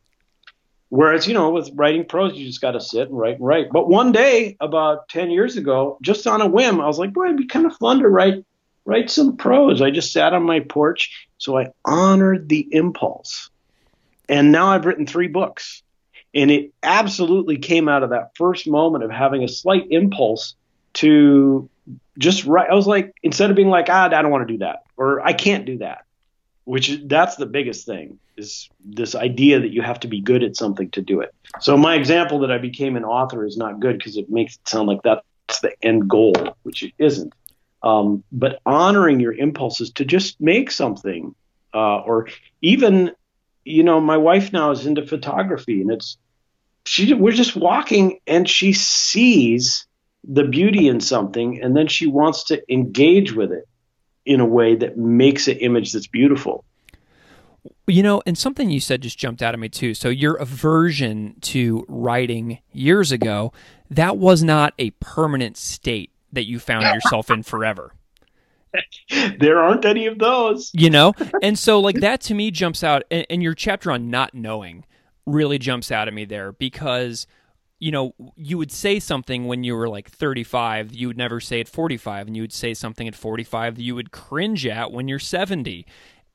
Whereas, 0.90 1.26
you 1.26 1.34
know, 1.34 1.50
with 1.50 1.70
writing 1.74 2.04
prose, 2.04 2.36
you 2.36 2.46
just 2.46 2.60
got 2.60 2.72
to 2.72 2.80
sit 2.80 3.08
and 3.08 3.16
write 3.16 3.36
and 3.36 3.46
write. 3.46 3.70
But 3.72 3.88
one 3.88 4.12
day, 4.12 4.56
about 4.60 5.08
10 5.08 5.30
years 5.30 5.56
ago, 5.56 5.98
just 6.02 6.26
on 6.26 6.42
a 6.42 6.48
whim, 6.48 6.80
I 6.80 6.86
was 6.86 6.98
like, 6.98 7.12
boy, 7.12 7.26
it'd 7.26 7.36
be 7.36 7.46
kind 7.46 7.64
of 7.64 7.76
fun 7.76 8.00
to 8.00 8.08
write 8.08 8.44
write 8.84 9.10
some 9.10 9.36
prose. 9.36 9.80
I 9.80 9.90
just 9.90 10.12
sat 10.12 10.32
on 10.34 10.42
my 10.42 10.60
porch. 10.60 11.28
So 11.38 11.58
I 11.58 11.68
honored 11.84 12.48
the 12.48 12.66
impulse. 12.72 13.50
And 14.28 14.52
now 14.52 14.68
I've 14.68 14.84
written 14.84 15.06
three 15.06 15.28
books. 15.28 15.82
And 16.34 16.50
it 16.50 16.72
absolutely 16.82 17.58
came 17.58 17.88
out 17.88 18.02
of 18.02 18.10
that 18.10 18.36
first 18.36 18.68
moment 18.68 19.04
of 19.04 19.10
having 19.10 19.42
a 19.42 19.48
slight 19.48 19.86
impulse 19.90 20.54
to 20.94 21.68
just 22.18 22.44
write. 22.44 22.70
I 22.70 22.74
was 22.74 22.86
like, 22.86 23.14
instead 23.22 23.50
of 23.50 23.56
being 23.56 23.68
like, 23.68 23.86
ah, 23.88 24.06
I 24.06 24.08
don't 24.08 24.30
want 24.30 24.46
to 24.46 24.54
do 24.54 24.58
that, 24.58 24.84
or 24.96 25.20
I 25.20 25.32
can't 25.32 25.66
do 25.66 25.78
that, 25.78 26.04
which 26.70 27.00
that's 27.06 27.34
the 27.34 27.46
biggest 27.46 27.84
thing 27.84 28.20
is 28.36 28.68
this 28.84 29.16
idea 29.16 29.58
that 29.58 29.72
you 29.72 29.82
have 29.82 29.98
to 29.98 30.06
be 30.06 30.20
good 30.20 30.44
at 30.44 30.54
something 30.54 30.88
to 30.90 31.02
do 31.02 31.20
it. 31.20 31.34
So 31.58 31.76
my 31.76 31.96
example 31.96 32.38
that 32.40 32.52
I 32.52 32.58
became 32.58 32.94
an 32.94 33.02
author 33.02 33.44
is 33.44 33.56
not 33.56 33.80
good 33.80 33.98
because 33.98 34.16
it 34.16 34.30
makes 34.30 34.54
it 34.54 34.68
sound 34.68 34.86
like 34.86 35.02
that's 35.02 35.58
the 35.62 35.72
end 35.82 36.08
goal, 36.08 36.36
which 36.62 36.84
it 36.84 36.92
isn't. 36.96 37.32
Um, 37.82 38.22
but 38.30 38.60
honoring 38.64 39.18
your 39.18 39.32
impulses 39.32 39.90
to 39.94 40.04
just 40.04 40.40
make 40.40 40.70
something, 40.70 41.34
uh, 41.74 42.02
or 42.02 42.28
even, 42.62 43.16
you 43.64 43.82
know, 43.82 44.00
my 44.00 44.18
wife 44.18 44.52
now 44.52 44.70
is 44.70 44.86
into 44.86 45.04
photography, 45.04 45.80
and 45.80 45.90
it's 45.90 46.18
she 46.84 47.12
we're 47.14 47.32
just 47.32 47.56
walking 47.56 48.20
and 48.28 48.48
she 48.48 48.74
sees 48.74 49.88
the 50.22 50.44
beauty 50.44 50.86
in 50.86 51.00
something, 51.00 51.60
and 51.62 51.76
then 51.76 51.88
she 51.88 52.06
wants 52.06 52.44
to 52.44 52.62
engage 52.72 53.32
with 53.32 53.50
it 53.50 53.66
in 54.24 54.40
a 54.40 54.46
way 54.46 54.74
that 54.74 54.96
makes 54.96 55.48
an 55.48 55.56
image 55.58 55.92
that's 55.92 56.06
beautiful. 56.06 56.64
You 57.86 58.02
know, 58.02 58.22
and 58.24 58.38
something 58.38 58.70
you 58.70 58.80
said 58.80 59.02
just 59.02 59.18
jumped 59.18 59.42
out 59.42 59.54
at 59.54 59.60
me 59.60 59.68
too. 59.68 59.94
So 59.94 60.08
your 60.08 60.34
aversion 60.36 61.36
to 61.42 61.84
writing 61.88 62.58
years 62.72 63.12
ago, 63.12 63.52
that 63.90 64.16
was 64.16 64.42
not 64.42 64.74
a 64.78 64.90
permanent 64.92 65.56
state 65.56 66.10
that 66.32 66.46
you 66.46 66.58
found 66.58 66.84
yourself 66.84 67.30
in 67.30 67.42
forever. 67.42 67.92
there 69.38 69.58
aren't 69.58 69.84
any 69.84 70.06
of 70.06 70.18
those. 70.18 70.70
You 70.72 70.90
know? 70.90 71.12
And 71.42 71.58
so 71.58 71.80
like 71.80 72.00
that 72.00 72.20
to 72.22 72.34
me 72.34 72.50
jumps 72.50 72.84
out 72.84 73.02
and, 73.10 73.26
and 73.28 73.42
your 73.42 73.54
chapter 73.54 73.90
on 73.90 74.10
not 74.10 74.34
knowing 74.34 74.84
really 75.26 75.58
jumps 75.58 75.90
out 75.90 76.08
at 76.08 76.14
me 76.14 76.24
there 76.24 76.52
because 76.52 77.26
you 77.80 77.90
know, 77.90 78.14
you 78.36 78.58
would 78.58 78.70
say 78.70 79.00
something 79.00 79.46
when 79.46 79.64
you 79.64 79.74
were 79.74 79.88
like 79.88 80.10
35, 80.10 80.94
you 80.94 81.08
would 81.08 81.16
never 81.16 81.40
say 81.40 81.60
at 81.60 81.68
45, 81.68 82.26
and 82.26 82.36
you 82.36 82.42
would 82.42 82.52
say 82.52 82.74
something 82.74 83.08
at 83.08 83.14
45 83.14 83.76
that 83.76 83.82
you 83.82 83.94
would 83.94 84.12
cringe 84.12 84.66
at 84.66 84.92
when 84.92 85.08
you're 85.08 85.18
70. 85.18 85.86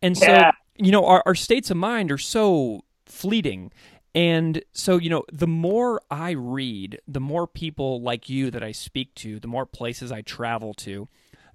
And 0.01 0.17
so, 0.17 0.25
yeah. 0.25 0.51
you 0.75 0.91
know, 0.91 1.05
our, 1.05 1.21
our 1.25 1.35
states 1.35 1.69
of 1.69 1.77
mind 1.77 2.11
are 2.11 2.17
so 2.17 2.81
fleeting. 3.05 3.71
And 4.15 4.63
so, 4.73 4.97
you 4.97 5.09
know, 5.09 5.23
the 5.31 5.47
more 5.47 6.01
I 6.09 6.31
read, 6.31 6.99
the 7.07 7.19
more 7.19 7.45
people 7.45 8.01
like 8.01 8.27
you 8.27 8.49
that 8.49 8.63
I 8.63 8.71
speak 8.71 9.13
to, 9.15 9.39
the 9.39 9.47
more 9.47 9.67
places 9.67 10.11
I 10.11 10.21
travel 10.21 10.73
to, 10.75 11.07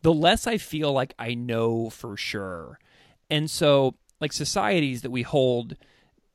the 0.03 0.13
less 0.13 0.47
I 0.47 0.57
feel 0.57 0.93
like 0.93 1.15
I 1.19 1.35
know 1.35 1.91
for 1.91 2.17
sure. 2.17 2.79
And 3.29 3.51
so, 3.51 3.97
like 4.21 4.33
societies 4.33 5.03
that 5.03 5.11
we 5.11 5.23
hold 5.23 5.77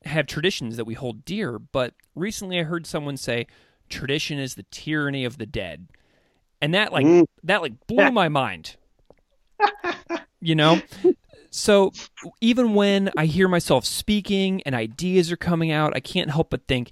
have 0.03 0.27
traditions 0.27 0.77
that 0.77 0.85
we 0.85 0.93
hold 0.93 1.23
dear, 1.25 1.57
but 1.57 1.93
recently 2.15 2.59
I 2.59 2.63
heard 2.63 2.87
someone 2.87 3.17
say 3.17 3.47
tradition 3.89 4.39
is 4.39 4.55
the 4.55 4.65
tyranny 4.71 5.25
of 5.25 5.37
the 5.37 5.45
dead. 5.45 5.87
And 6.61 6.73
that 6.73 6.91
like 6.91 7.05
mm. 7.05 7.25
that 7.43 7.61
like 7.61 7.73
blew 7.87 8.11
my 8.11 8.29
mind. 8.29 8.77
you 10.41 10.55
know? 10.55 10.81
So 11.49 11.93
even 12.41 12.73
when 12.73 13.11
I 13.15 13.27
hear 13.27 13.47
myself 13.47 13.85
speaking 13.85 14.61
and 14.65 14.75
ideas 14.75 15.31
are 15.31 15.37
coming 15.37 15.71
out, 15.71 15.95
I 15.95 16.01
can't 16.01 16.29
help 16.29 16.49
but 16.49 16.67
think, 16.67 16.91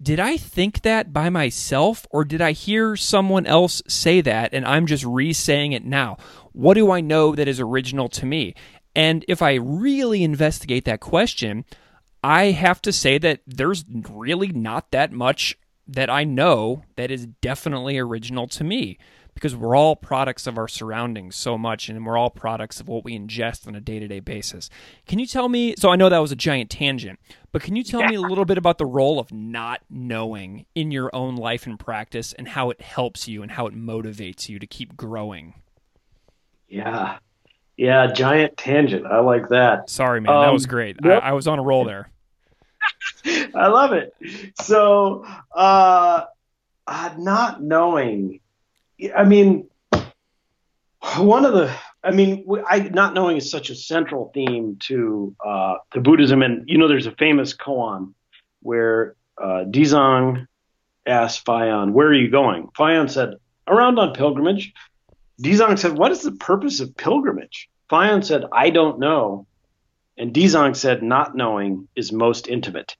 did 0.00 0.20
I 0.20 0.36
think 0.36 0.82
that 0.82 1.12
by 1.12 1.30
myself 1.30 2.06
or 2.10 2.24
did 2.24 2.40
I 2.40 2.52
hear 2.52 2.94
someone 2.94 3.44
else 3.44 3.82
say 3.88 4.20
that 4.20 4.54
and 4.54 4.64
I'm 4.64 4.86
just 4.86 5.04
re 5.04 5.32
saying 5.32 5.72
it 5.72 5.84
now? 5.84 6.16
What 6.52 6.74
do 6.74 6.92
I 6.92 7.00
know 7.00 7.34
that 7.34 7.48
is 7.48 7.58
original 7.58 8.08
to 8.10 8.26
me? 8.26 8.54
And 8.94 9.24
if 9.26 9.42
I 9.42 9.54
really 9.54 10.22
investigate 10.22 10.84
that 10.84 11.00
question, 11.00 11.64
I 12.24 12.52
have 12.52 12.80
to 12.82 12.92
say 12.92 13.18
that 13.18 13.40
there's 13.46 13.84
really 14.10 14.48
not 14.48 14.92
that 14.92 15.12
much 15.12 15.58
that 15.86 16.08
I 16.08 16.24
know 16.24 16.84
that 16.96 17.10
is 17.10 17.26
definitely 17.26 17.98
original 17.98 18.46
to 18.48 18.64
me 18.64 18.96
because 19.34 19.54
we're 19.54 19.76
all 19.76 19.94
products 19.94 20.46
of 20.46 20.56
our 20.56 20.66
surroundings 20.66 21.36
so 21.36 21.58
much 21.58 21.90
and 21.90 22.06
we're 22.06 22.16
all 22.16 22.30
products 22.30 22.80
of 22.80 22.88
what 22.88 23.04
we 23.04 23.18
ingest 23.18 23.66
on 23.66 23.74
a 23.74 23.80
day-to-day 23.80 24.20
basis. 24.20 24.70
Can 25.06 25.18
you 25.18 25.26
tell 25.26 25.50
me 25.50 25.74
so 25.76 25.90
I 25.90 25.96
know 25.96 26.08
that 26.08 26.18
was 26.18 26.32
a 26.32 26.36
giant 26.36 26.70
tangent, 26.70 27.20
but 27.52 27.60
can 27.60 27.76
you 27.76 27.84
tell 27.84 28.00
yeah. 28.00 28.08
me 28.08 28.14
a 28.14 28.22
little 28.22 28.46
bit 28.46 28.56
about 28.56 28.78
the 28.78 28.86
role 28.86 29.18
of 29.18 29.30
not 29.30 29.82
knowing 29.90 30.64
in 30.74 30.90
your 30.90 31.14
own 31.14 31.36
life 31.36 31.66
and 31.66 31.78
practice 31.78 32.32
and 32.32 32.48
how 32.48 32.70
it 32.70 32.80
helps 32.80 33.28
you 33.28 33.42
and 33.42 33.50
how 33.50 33.66
it 33.66 33.74
motivates 33.74 34.48
you 34.48 34.58
to 34.58 34.66
keep 34.66 34.96
growing? 34.96 35.52
Yeah. 36.68 37.18
Yeah, 37.76 38.12
giant 38.14 38.56
tangent. 38.56 39.04
I 39.04 39.20
like 39.20 39.50
that. 39.50 39.90
Sorry, 39.90 40.22
man. 40.22 40.34
Um, 40.34 40.42
that 40.42 40.52
was 40.54 40.64
great. 40.64 40.96
Yep. 41.04 41.22
I, 41.22 41.30
I 41.30 41.32
was 41.32 41.46
on 41.46 41.58
a 41.58 41.62
roll 41.62 41.84
there. 41.84 42.08
I 43.54 43.68
love 43.68 43.92
it. 43.92 44.14
So, 44.60 45.24
uh, 45.54 46.24
uh, 46.86 47.14
not 47.18 47.62
knowing, 47.62 48.40
I 49.16 49.24
mean, 49.24 49.68
one 51.16 51.44
of 51.44 51.54
the, 51.54 51.74
I 52.02 52.10
mean, 52.10 52.46
I, 52.66 52.80
not 52.80 53.14
knowing 53.14 53.36
is 53.36 53.50
such 53.50 53.70
a 53.70 53.74
central 53.74 54.30
theme 54.34 54.76
to 54.80 55.34
uh, 55.44 55.76
to 55.92 56.00
Buddhism, 56.00 56.42
and 56.42 56.68
you 56.68 56.76
know, 56.76 56.88
there's 56.88 57.06
a 57.06 57.12
famous 57.12 57.54
koan 57.54 58.12
where 58.60 59.16
uh, 59.38 59.64
Dizang 59.64 60.46
asked 61.06 61.44
Fayan, 61.46 61.92
"Where 61.92 62.08
are 62.08 62.14
you 62.14 62.30
going?" 62.30 62.68
Fayan 62.76 63.10
said, 63.10 63.34
"Around 63.66 63.98
on 63.98 64.12
pilgrimage." 64.12 64.74
Dizang 65.42 65.78
said, 65.78 65.96
"What 65.96 66.12
is 66.12 66.22
the 66.22 66.32
purpose 66.32 66.80
of 66.80 66.96
pilgrimage?" 66.96 67.68
Fayan 67.90 68.22
said, 68.24 68.44
"I 68.52 68.70
don't 68.70 68.98
know." 68.98 69.46
And 70.16 70.32
Dizang 70.32 70.76
said, 70.76 71.02
not 71.02 71.36
knowing 71.36 71.88
is 71.96 72.12
most 72.12 72.48
intimate. 72.48 72.96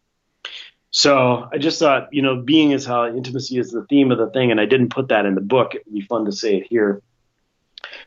So 0.91 1.49
I 1.53 1.59
just 1.59 1.79
thought, 1.79 2.09
you 2.13 2.23
know, 2.23 2.41
being 2.41 2.71
is 2.71 2.85
how 2.85 3.07
intimacy 3.07 3.59
is 3.59 3.71
the 3.71 3.85
theme 3.87 4.13
of 4.13 4.19
the 4.19 4.31
thing, 4.31 4.51
and 4.51 4.61
I 4.61 4.67
didn't 4.67 4.91
put 4.91 5.09
that 5.09 5.27
in 5.27 5.35
the 5.35 5.41
book. 5.41 5.75
It 5.75 5.83
would 5.87 5.95
be 5.95 6.03
fun 6.03 6.25
to 6.27 6.33
say 6.33 6.59
it 6.59 6.67
here. 6.69 7.03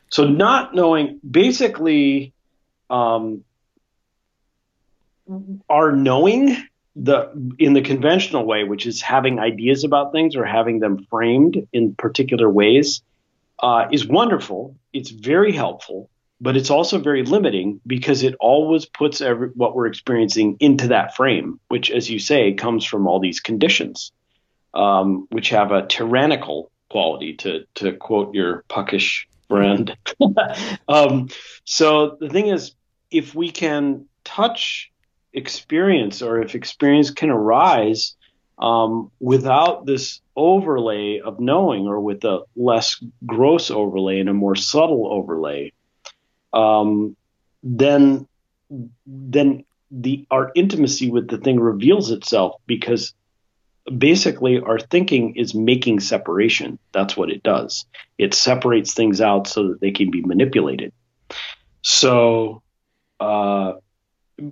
So 0.08 0.24
not 0.24 0.74
knowing, 0.74 1.20
basically, 1.28 2.32
um, 2.88 3.44
our 5.68 5.92
knowing 5.92 6.56
the 6.96 7.30
in 7.58 7.74
the 7.74 7.82
conventional 7.82 8.44
way, 8.44 8.64
which 8.64 8.86
is 8.86 9.02
having 9.02 9.38
ideas 9.38 9.84
about 9.84 10.12
things 10.12 10.34
or 10.34 10.44
having 10.44 10.80
them 10.80 11.06
framed 11.10 11.68
in 11.72 11.94
particular 11.94 12.48
ways, 12.48 13.02
uh, 13.58 13.88
is 13.92 14.06
wonderful. 14.06 14.76
It's 14.92 15.10
very 15.10 15.52
helpful 15.52 16.08
but 16.40 16.56
it's 16.56 16.70
also 16.70 16.98
very 16.98 17.24
limiting 17.24 17.80
because 17.86 18.22
it 18.22 18.34
always 18.40 18.84
puts 18.84 19.20
every, 19.20 19.48
what 19.48 19.74
we're 19.74 19.86
experiencing 19.86 20.56
into 20.60 20.88
that 20.88 21.16
frame, 21.16 21.58
which, 21.68 21.90
as 21.90 22.08
you 22.08 22.18
say, 22.18 22.54
comes 22.54 22.84
from 22.84 23.06
all 23.06 23.18
these 23.18 23.40
conditions, 23.40 24.12
um, 24.74 25.26
which 25.30 25.50
have 25.50 25.72
a 25.72 25.86
tyrannical 25.86 26.70
quality, 26.90 27.34
to 27.34 27.64
to 27.74 27.92
quote 27.92 28.34
your 28.34 28.64
puckish 28.68 29.28
friend. 29.48 29.96
um, 30.88 31.28
so 31.64 32.16
the 32.20 32.28
thing 32.28 32.48
is, 32.48 32.72
if 33.10 33.34
we 33.34 33.50
can 33.50 34.06
touch 34.24 34.92
experience, 35.32 36.22
or 36.22 36.40
if 36.40 36.54
experience 36.54 37.10
can 37.10 37.30
arise 37.30 38.14
um, 38.58 39.10
without 39.18 39.86
this 39.86 40.20
overlay 40.36 41.18
of 41.18 41.40
knowing, 41.40 41.88
or 41.88 42.00
with 42.00 42.24
a 42.24 42.42
less 42.54 43.02
gross 43.26 43.72
overlay 43.72 44.20
and 44.20 44.28
a 44.28 44.34
more 44.34 44.54
subtle 44.54 45.12
overlay 45.12 45.72
um, 46.52 47.16
then 47.62 48.26
then 49.06 49.64
the 49.90 50.26
our 50.30 50.52
intimacy 50.54 51.10
with 51.10 51.28
the 51.28 51.38
thing 51.38 51.58
reveals 51.58 52.10
itself 52.10 52.56
because 52.66 53.14
basically 53.96 54.60
our 54.60 54.78
thinking 54.78 55.36
is 55.36 55.54
making 55.54 56.00
separation. 56.00 56.78
That's 56.92 57.16
what 57.16 57.30
it 57.30 57.42
does. 57.42 57.86
It 58.18 58.34
separates 58.34 58.94
things 58.94 59.20
out 59.20 59.46
so 59.46 59.68
that 59.68 59.80
they 59.80 59.90
can 59.90 60.10
be 60.10 60.22
manipulated. 60.22 60.92
So, 61.82 62.62
uh, 63.20 63.74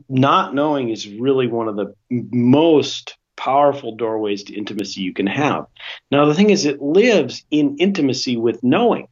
not 0.08 0.54
knowing 0.54 0.88
is 0.88 1.08
really 1.08 1.46
one 1.46 1.68
of 1.68 1.76
the 1.76 1.94
most 2.10 3.16
powerful 3.36 3.96
doorways 3.96 4.44
to 4.44 4.54
intimacy 4.54 5.02
you 5.02 5.12
can 5.12 5.26
have. 5.26 5.66
Now, 6.10 6.24
the 6.24 6.34
thing 6.34 6.50
is, 6.50 6.64
it 6.64 6.80
lives 6.80 7.44
in 7.50 7.76
intimacy 7.78 8.36
with 8.36 8.62
knowing. 8.62 9.08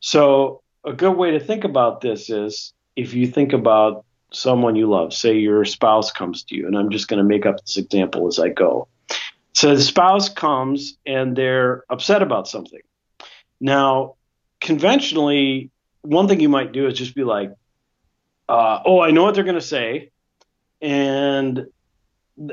So, 0.00 0.62
a 0.86 0.92
good 0.92 1.16
way 1.16 1.32
to 1.32 1.40
think 1.40 1.64
about 1.64 2.00
this 2.00 2.30
is 2.30 2.72
if 2.94 3.12
you 3.12 3.26
think 3.26 3.52
about 3.52 4.04
someone 4.32 4.76
you 4.76 4.88
love, 4.88 5.12
say 5.12 5.36
your 5.36 5.64
spouse 5.64 6.12
comes 6.12 6.44
to 6.44 6.54
you, 6.56 6.66
and 6.66 6.78
I'm 6.78 6.90
just 6.90 7.08
going 7.08 7.18
to 7.18 7.24
make 7.24 7.44
up 7.44 7.60
this 7.60 7.76
example 7.76 8.28
as 8.28 8.38
I 8.38 8.48
go. 8.48 8.88
So 9.52 9.74
the 9.74 9.82
spouse 9.82 10.28
comes 10.28 10.96
and 11.04 11.34
they're 11.34 11.84
upset 11.90 12.22
about 12.22 12.46
something. 12.46 12.80
Now, 13.60 14.14
conventionally, 14.60 15.70
one 16.02 16.28
thing 16.28 16.40
you 16.40 16.48
might 16.48 16.72
do 16.72 16.86
is 16.86 16.94
just 16.94 17.14
be 17.14 17.24
like, 17.24 17.52
uh, 18.48 18.80
oh, 18.84 19.00
I 19.00 19.10
know 19.10 19.24
what 19.24 19.34
they're 19.34 19.44
going 19.44 19.56
to 19.56 19.60
say, 19.60 20.10
and 20.80 21.66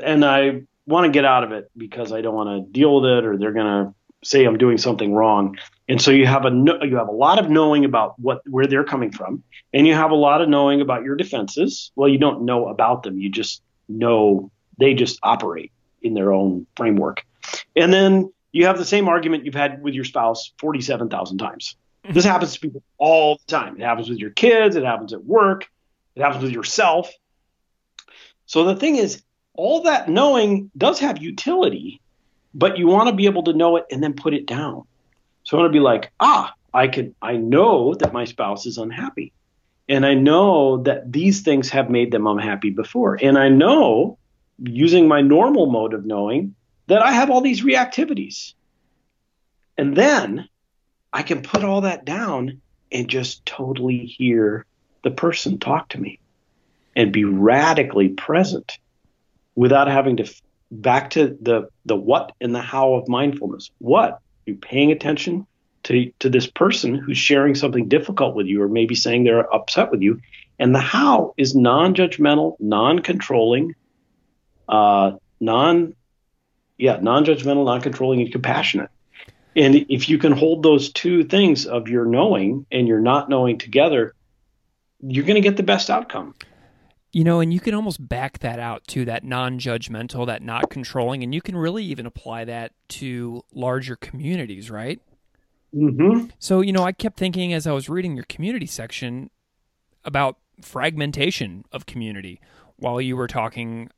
and 0.02 0.24
I 0.24 0.62
want 0.86 1.04
to 1.04 1.10
get 1.12 1.24
out 1.24 1.44
of 1.44 1.52
it 1.52 1.70
because 1.76 2.10
I 2.10 2.20
don't 2.20 2.34
want 2.34 2.66
to 2.66 2.72
deal 2.72 3.00
with 3.00 3.04
it, 3.04 3.24
or 3.24 3.36
they're 3.36 3.52
going 3.52 3.86
to 3.86 3.94
say 4.24 4.44
I'm 4.44 4.58
doing 4.58 4.78
something 4.78 5.14
wrong. 5.14 5.56
And 5.88 6.00
so 6.00 6.10
you 6.10 6.26
have 6.26 6.44
a 6.44 6.50
you 6.82 6.96
have 6.96 7.08
a 7.08 7.12
lot 7.12 7.38
of 7.38 7.50
knowing 7.50 7.84
about 7.84 8.18
what 8.18 8.40
where 8.48 8.66
they're 8.66 8.84
coming 8.84 9.12
from, 9.12 9.42
and 9.72 9.86
you 9.86 9.94
have 9.94 10.10
a 10.10 10.16
lot 10.16 10.40
of 10.40 10.48
knowing 10.48 10.80
about 10.80 11.04
your 11.04 11.14
defenses. 11.14 11.92
Well, 11.94 12.08
you 12.08 12.18
don't 12.18 12.44
know 12.44 12.68
about 12.68 13.02
them; 13.02 13.18
you 13.18 13.30
just 13.30 13.62
know 13.88 14.50
they 14.78 14.94
just 14.94 15.18
operate 15.22 15.72
in 16.02 16.14
their 16.14 16.32
own 16.32 16.66
framework. 16.76 17.24
And 17.76 17.92
then 17.92 18.32
you 18.52 18.66
have 18.66 18.78
the 18.78 18.84
same 18.84 19.08
argument 19.08 19.44
you've 19.44 19.54
had 19.54 19.82
with 19.82 19.94
your 19.94 20.04
spouse 20.04 20.52
47,000 20.58 21.38
times. 21.38 21.76
Mm-hmm. 22.04 22.14
This 22.14 22.24
happens 22.24 22.54
to 22.54 22.60
people 22.60 22.82
all 22.98 23.36
the 23.36 23.50
time. 23.50 23.80
It 23.80 23.84
happens 23.84 24.08
with 24.08 24.18
your 24.18 24.30
kids, 24.30 24.76
it 24.76 24.84
happens 24.84 25.12
at 25.12 25.24
work, 25.24 25.66
it 26.14 26.22
happens 26.22 26.42
with 26.42 26.52
yourself. 26.52 27.10
So 28.46 28.64
the 28.64 28.76
thing 28.76 28.96
is, 28.96 29.22
all 29.54 29.82
that 29.82 30.08
knowing 30.08 30.70
does 30.76 30.98
have 31.00 31.22
utility, 31.22 32.00
but 32.54 32.78
you 32.78 32.86
want 32.86 33.08
to 33.08 33.14
be 33.14 33.26
able 33.26 33.42
to 33.44 33.52
know 33.52 33.76
it 33.76 33.84
and 33.90 34.02
then 34.02 34.14
put 34.14 34.32
it 34.32 34.46
down. 34.46 34.84
So 35.42 35.56
I 35.56 35.60
want 35.60 35.72
to 35.72 35.76
be 35.76 35.82
like, 35.82 36.10
ah, 36.20 36.54
I 36.72 36.88
can 36.88 37.14
I 37.20 37.36
know 37.36 37.94
that 37.94 38.12
my 38.12 38.24
spouse 38.24 38.66
is 38.66 38.78
unhappy. 38.78 39.32
And 39.88 40.06
I 40.06 40.14
know 40.14 40.78
that 40.84 41.12
these 41.12 41.42
things 41.42 41.68
have 41.70 41.90
made 41.90 42.10
them 42.10 42.26
unhappy 42.26 42.70
before. 42.70 43.18
And 43.20 43.36
I 43.36 43.48
know 43.50 44.18
using 44.58 45.08
my 45.08 45.20
normal 45.20 45.66
mode 45.66 45.92
of 45.92 46.06
knowing 46.06 46.54
that 46.86 47.02
I 47.02 47.12
have 47.12 47.30
all 47.30 47.42
these 47.42 47.62
reactivities. 47.62 48.54
And 49.76 49.94
then 49.96 50.48
I 51.12 51.22
can 51.22 51.42
put 51.42 51.64
all 51.64 51.82
that 51.82 52.04
down 52.04 52.60
and 52.90 53.08
just 53.08 53.44
totally 53.44 53.98
hear 53.98 54.64
the 55.02 55.10
person 55.10 55.58
talk 55.58 55.90
to 55.90 56.00
me 56.00 56.18
and 56.96 57.12
be 57.12 57.24
radically 57.24 58.08
present 58.08 58.78
without 59.54 59.88
having 59.88 60.16
to 60.16 60.34
back 60.80 61.10
to 61.10 61.36
the 61.40 61.68
the 61.84 61.96
what 61.96 62.32
and 62.40 62.54
the 62.54 62.60
how 62.60 62.94
of 62.94 63.08
mindfulness. 63.08 63.70
What? 63.78 64.18
You 64.46 64.56
paying 64.56 64.92
attention 64.92 65.46
to 65.84 66.10
to 66.18 66.28
this 66.28 66.46
person 66.46 66.94
who's 66.96 67.18
sharing 67.18 67.54
something 67.54 67.88
difficult 67.88 68.34
with 68.34 68.46
you 68.46 68.62
or 68.62 68.68
maybe 68.68 68.94
saying 68.94 69.24
they're 69.24 69.52
upset 69.52 69.90
with 69.90 70.02
you. 70.02 70.20
And 70.58 70.74
the 70.74 70.80
how 70.80 71.34
is 71.36 71.54
non-judgmental, 71.54 72.56
non-controlling, 72.60 73.74
uh, 74.68 75.12
non, 75.40 75.94
yeah, 76.78 76.98
non-judgmental, 77.00 77.64
non-controlling, 77.64 78.20
and 78.20 78.30
compassionate. 78.30 78.90
And 79.56 79.74
if 79.88 80.08
you 80.08 80.18
can 80.18 80.32
hold 80.32 80.62
those 80.62 80.92
two 80.92 81.24
things 81.24 81.66
of 81.66 81.88
your 81.88 82.04
knowing 82.04 82.66
and 82.70 82.86
your 82.86 83.00
not 83.00 83.28
knowing 83.28 83.58
together, 83.58 84.14
you're 85.00 85.24
going 85.24 85.40
to 85.42 85.48
get 85.48 85.56
the 85.56 85.62
best 85.62 85.90
outcome. 85.90 86.34
You 87.14 87.22
know, 87.22 87.38
and 87.38 87.54
you 87.54 87.60
can 87.60 87.74
almost 87.74 88.08
back 88.08 88.40
that 88.40 88.58
out 88.58 88.88
to 88.88 89.04
that 89.04 89.22
non 89.22 89.60
judgmental, 89.60 90.26
that 90.26 90.42
not 90.42 90.68
controlling, 90.68 91.22
and 91.22 91.32
you 91.32 91.40
can 91.40 91.56
really 91.56 91.84
even 91.84 92.06
apply 92.06 92.44
that 92.46 92.72
to 92.88 93.44
larger 93.52 93.94
communities, 93.94 94.68
right? 94.68 95.00
Mm-hmm. 95.72 96.26
So, 96.40 96.60
you 96.60 96.72
know, 96.72 96.82
I 96.82 96.90
kept 96.90 97.16
thinking 97.16 97.52
as 97.52 97.68
I 97.68 97.72
was 97.72 97.88
reading 97.88 98.16
your 98.16 98.24
community 98.24 98.66
section 98.66 99.30
about 100.04 100.38
fragmentation 100.60 101.64
of 101.70 101.86
community 101.86 102.40
while 102.78 103.00
you 103.00 103.16
were 103.16 103.28
talking 103.28 103.90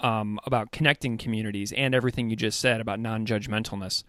um, 0.00 0.40
about 0.44 0.72
connecting 0.72 1.16
communities 1.16 1.70
and 1.72 1.94
everything 1.94 2.28
you 2.28 2.34
just 2.34 2.58
said 2.58 2.80
about 2.80 2.98
non 2.98 3.24
judgmentalness. 3.24 4.02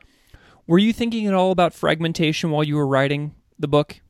Were 0.65 0.79
you 0.79 0.91
thinking 0.91 1.27
at 1.27 1.35
all 1.35 1.51
about 1.51 1.75
fragmentation 1.75 2.49
while 2.49 2.63
you 2.63 2.77
were 2.77 2.87
writing 2.87 3.35
the 3.59 3.67
book? 3.67 4.01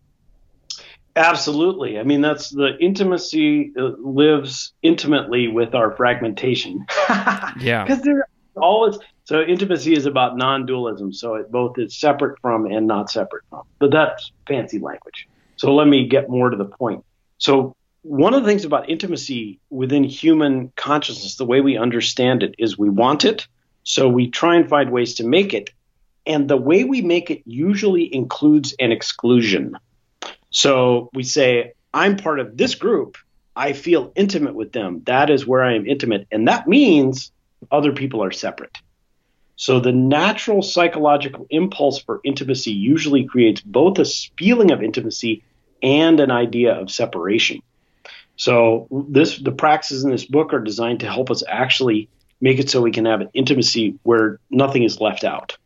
Absolutely. 1.15 1.97
I 1.97 2.03
mean, 2.03 2.21
that's 2.21 2.49
the 2.49 2.77
intimacy 2.79 3.71
uh, 3.77 3.91
lives 3.99 4.73
intimately 4.81 5.47
with 5.47 5.73
our 5.73 5.95
fragmentation. 5.95 6.85
yeah. 7.59 7.83
Because 7.83 8.01
they're 8.01 8.27
always 8.55 8.97
so 9.25 9.41
intimacy 9.41 9.93
is 9.93 10.05
about 10.05 10.37
non-dualism. 10.37 11.13
So 11.13 11.35
it 11.35 11.51
both 11.51 11.79
is 11.79 11.97
separate 11.97 12.39
from 12.41 12.65
and 12.65 12.85
not 12.85 13.09
separate 13.09 13.43
from. 13.49 13.63
But 13.79 13.91
that's 13.91 14.31
fancy 14.47 14.77
language. 14.77 15.27
So 15.55 15.73
let 15.73 15.87
me 15.87 16.07
get 16.07 16.29
more 16.29 16.49
to 16.49 16.57
the 16.57 16.65
point. 16.65 17.03
So 17.39 17.75
one 18.03 18.35
of 18.35 18.43
the 18.43 18.47
things 18.47 18.65
about 18.65 18.87
intimacy 18.87 19.59
within 19.71 20.03
human 20.03 20.71
consciousness, 20.75 21.37
the 21.37 21.45
way 21.45 21.61
we 21.61 21.75
understand 21.75 22.43
it, 22.43 22.53
is 22.59 22.77
we 22.77 22.89
want 22.89 23.25
it. 23.25 23.47
So 23.83 24.07
we 24.07 24.29
try 24.29 24.57
and 24.57 24.69
find 24.69 24.91
ways 24.91 25.15
to 25.15 25.25
make 25.25 25.53
it. 25.53 25.71
And 26.27 26.47
the 26.47 26.57
way 26.57 26.83
we 26.83 27.01
make 27.01 27.31
it 27.31 27.41
usually 27.45 28.13
includes 28.13 28.75
an 28.79 28.91
exclusion. 28.91 29.75
So 30.55 31.09
we 31.13 31.23
say, 31.23 31.73
I'm 31.93 32.15
part 32.15 32.39
of 32.39 32.55
this 32.55 32.75
group. 32.75 33.17
I 33.57 33.73
feel 33.73 34.13
intimate 34.15 34.55
with 34.55 34.71
them. 34.71 35.01
That 35.03 35.29
is 35.29 35.45
where 35.45 35.61
I 35.61 35.75
am 35.75 35.85
intimate. 35.85 36.27
And 36.31 36.47
that 36.47 36.65
means 36.65 37.33
other 37.69 37.91
people 37.91 38.23
are 38.23 38.31
separate. 38.31 38.77
So 39.57 39.81
the 39.81 39.91
natural 39.91 40.61
psychological 40.61 41.45
impulse 41.49 41.99
for 41.99 42.21
intimacy 42.23 42.71
usually 42.71 43.25
creates 43.25 43.59
both 43.59 43.99
a 43.99 44.05
feeling 44.37 44.71
of 44.71 44.81
intimacy 44.81 45.43
and 45.83 46.21
an 46.21 46.31
idea 46.31 46.73
of 46.73 46.89
separation. 46.89 47.61
So 48.37 48.87
this 49.09 49.37
the 49.37 49.51
practices 49.51 50.05
in 50.05 50.09
this 50.09 50.25
book 50.25 50.53
are 50.53 50.61
designed 50.61 51.01
to 51.01 51.11
help 51.11 51.31
us 51.31 51.43
actually 51.45 52.07
make 52.39 52.59
it 52.59 52.69
so 52.69 52.81
we 52.81 52.91
can 52.91 53.05
have 53.05 53.19
an 53.19 53.29
intimacy 53.33 53.99
where 54.03 54.39
nothing 54.49 54.83
is 54.83 55.01
left 55.01 55.25
out. 55.25 55.57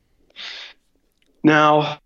Now, 1.43 1.99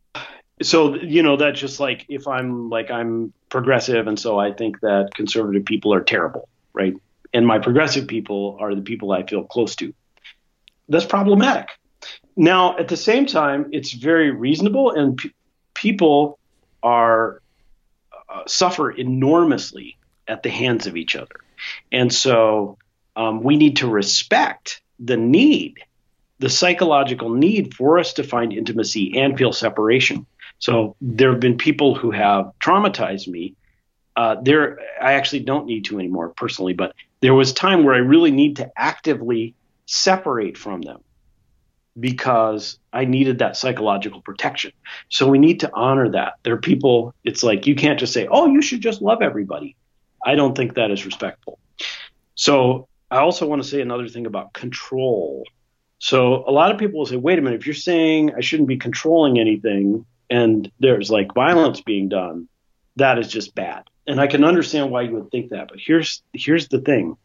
so 0.63 0.95
you 0.95 1.23
know 1.23 1.37
that's 1.37 1.59
just 1.59 1.79
like 1.79 2.05
if 2.09 2.27
I'm 2.27 2.69
like 2.69 2.91
I'm 2.91 3.33
progressive 3.49 4.07
and 4.07 4.19
so 4.19 4.39
I 4.39 4.51
think 4.51 4.79
that 4.81 5.11
conservative 5.13 5.65
people 5.65 5.93
are 5.93 6.01
terrible, 6.01 6.49
right? 6.73 6.95
And 7.33 7.45
my 7.45 7.59
progressive 7.59 8.07
people 8.07 8.57
are 8.59 8.75
the 8.75 8.81
people 8.81 9.11
I 9.11 9.23
feel 9.23 9.43
close 9.43 9.75
to. 9.77 9.93
That's 10.89 11.05
problematic. 11.05 11.69
Now, 12.35 12.77
at 12.77 12.87
the 12.87 12.97
same 12.97 13.25
time, 13.25 13.69
it's 13.71 13.91
very 13.91 14.31
reasonable 14.31 14.91
and 14.91 15.19
people 15.73 16.39
are 16.81 17.41
uh, 18.29 18.43
suffer 18.47 18.91
enormously 18.91 19.97
at 20.27 20.43
the 20.43 20.49
hands 20.49 20.87
of 20.87 20.97
each 20.97 21.15
other. 21.15 21.35
And 21.91 22.13
so 22.13 22.77
um, 23.15 23.43
we 23.43 23.57
need 23.57 23.77
to 23.77 23.87
respect 23.87 24.81
the 24.99 25.17
need, 25.17 25.79
the 26.39 26.49
psychological 26.49 27.29
need 27.29 27.73
for 27.73 27.99
us 27.99 28.13
to 28.13 28.23
find 28.23 28.53
intimacy 28.53 29.19
and 29.19 29.37
feel 29.37 29.53
separation. 29.53 30.25
So 30.59 30.95
there 31.01 31.31
have 31.31 31.39
been 31.39 31.57
people 31.57 31.95
who 31.95 32.11
have 32.11 32.51
traumatized 32.63 33.27
me. 33.27 33.55
Uh, 34.15 34.35
there, 34.41 34.79
I 35.01 35.13
actually 35.13 35.41
don't 35.41 35.65
need 35.65 35.85
to 35.85 35.99
anymore 35.99 36.29
personally, 36.29 36.73
but 36.73 36.93
there 37.21 37.33
was 37.33 37.53
time 37.53 37.83
where 37.83 37.95
I 37.95 37.99
really 37.99 38.31
need 38.31 38.57
to 38.57 38.71
actively 38.77 39.55
separate 39.85 40.57
from 40.57 40.81
them 40.81 41.01
because 41.99 42.79
I 42.91 43.05
needed 43.05 43.39
that 43.39 43.57
psychological 43.57 44.21
protection. 44.21 44.71
So 45.09 45.27
we 45.27 45.39
need 45.39 45.59
to 45.61 45.71
honor 45.73 46.09
that. 46.11 46.33
There 46.43 46.53
are 46.53 46.61
people, 46.61 47.13
it's 47.23 47.43
like 47.43 47.67
you 47.67 47.75
can't 47.75 47.99
just 47.99 48.13
say, 48.13 48.27
oh, 48.29 48.47
you 48.47 48.61
should 48.61 48.81
just 48.81 49.01
love 49.01 49.21
everybody. 49.21 49.75
I 50.25 50.35
don't 50.35 50.55
think 50.55 50.75
that 50.75 50.91
is 50.91 51.05
respectful. 51.05 51.59
So 52.35 52.87
I 53.11 53.17
also 53.19 53.47
want 53.47 53.61
to 53.61 53.67
say 53.67 53.81
another 53.81 54.07
thing 54.07 54.25
about 54.25 54.53
control. 54.53 55.43
So 55.99 56.43
a 56.47 56.51
lot 56.51 56.71
of 56.71 56.77
people 56.77 56.99
will 56.99 57.05
say, 57.05 57.15
wait 57.15 57.37
a 57.37 57.41
minute, 57.41 57.59
if 57.59 57.67
you're 57.67 57.75
saying 57.75 58.33
I 58.35 58.41
shouldn't 58.41 58.67
be 58.67 58.77
controlling 58.77 59.39
anything 59.39 60.05
and 60.29 60.71
there's 60.79 61.09
like 61.09 61.33
violence 61.33 61.81
being 61.81 62.09
done, 62.09 62.47
that 62.95 63.19
is 63.19 63.27
just 63.27 63.55
bad. 63.55 63.83
And 64.05 64.19
I 64.19 64.27
can 64.27 64.43
understand 64.43 64.91
why 64.91 65.03
you 65.03 65.13
would 65.13 65.31
think 65.31 65.49
that, 65.49 65.69
but 65.69 65.77
here's 65.79 66.21
here's 66.33 66.67
the 66.67 66.81
thing. 66.81 67.17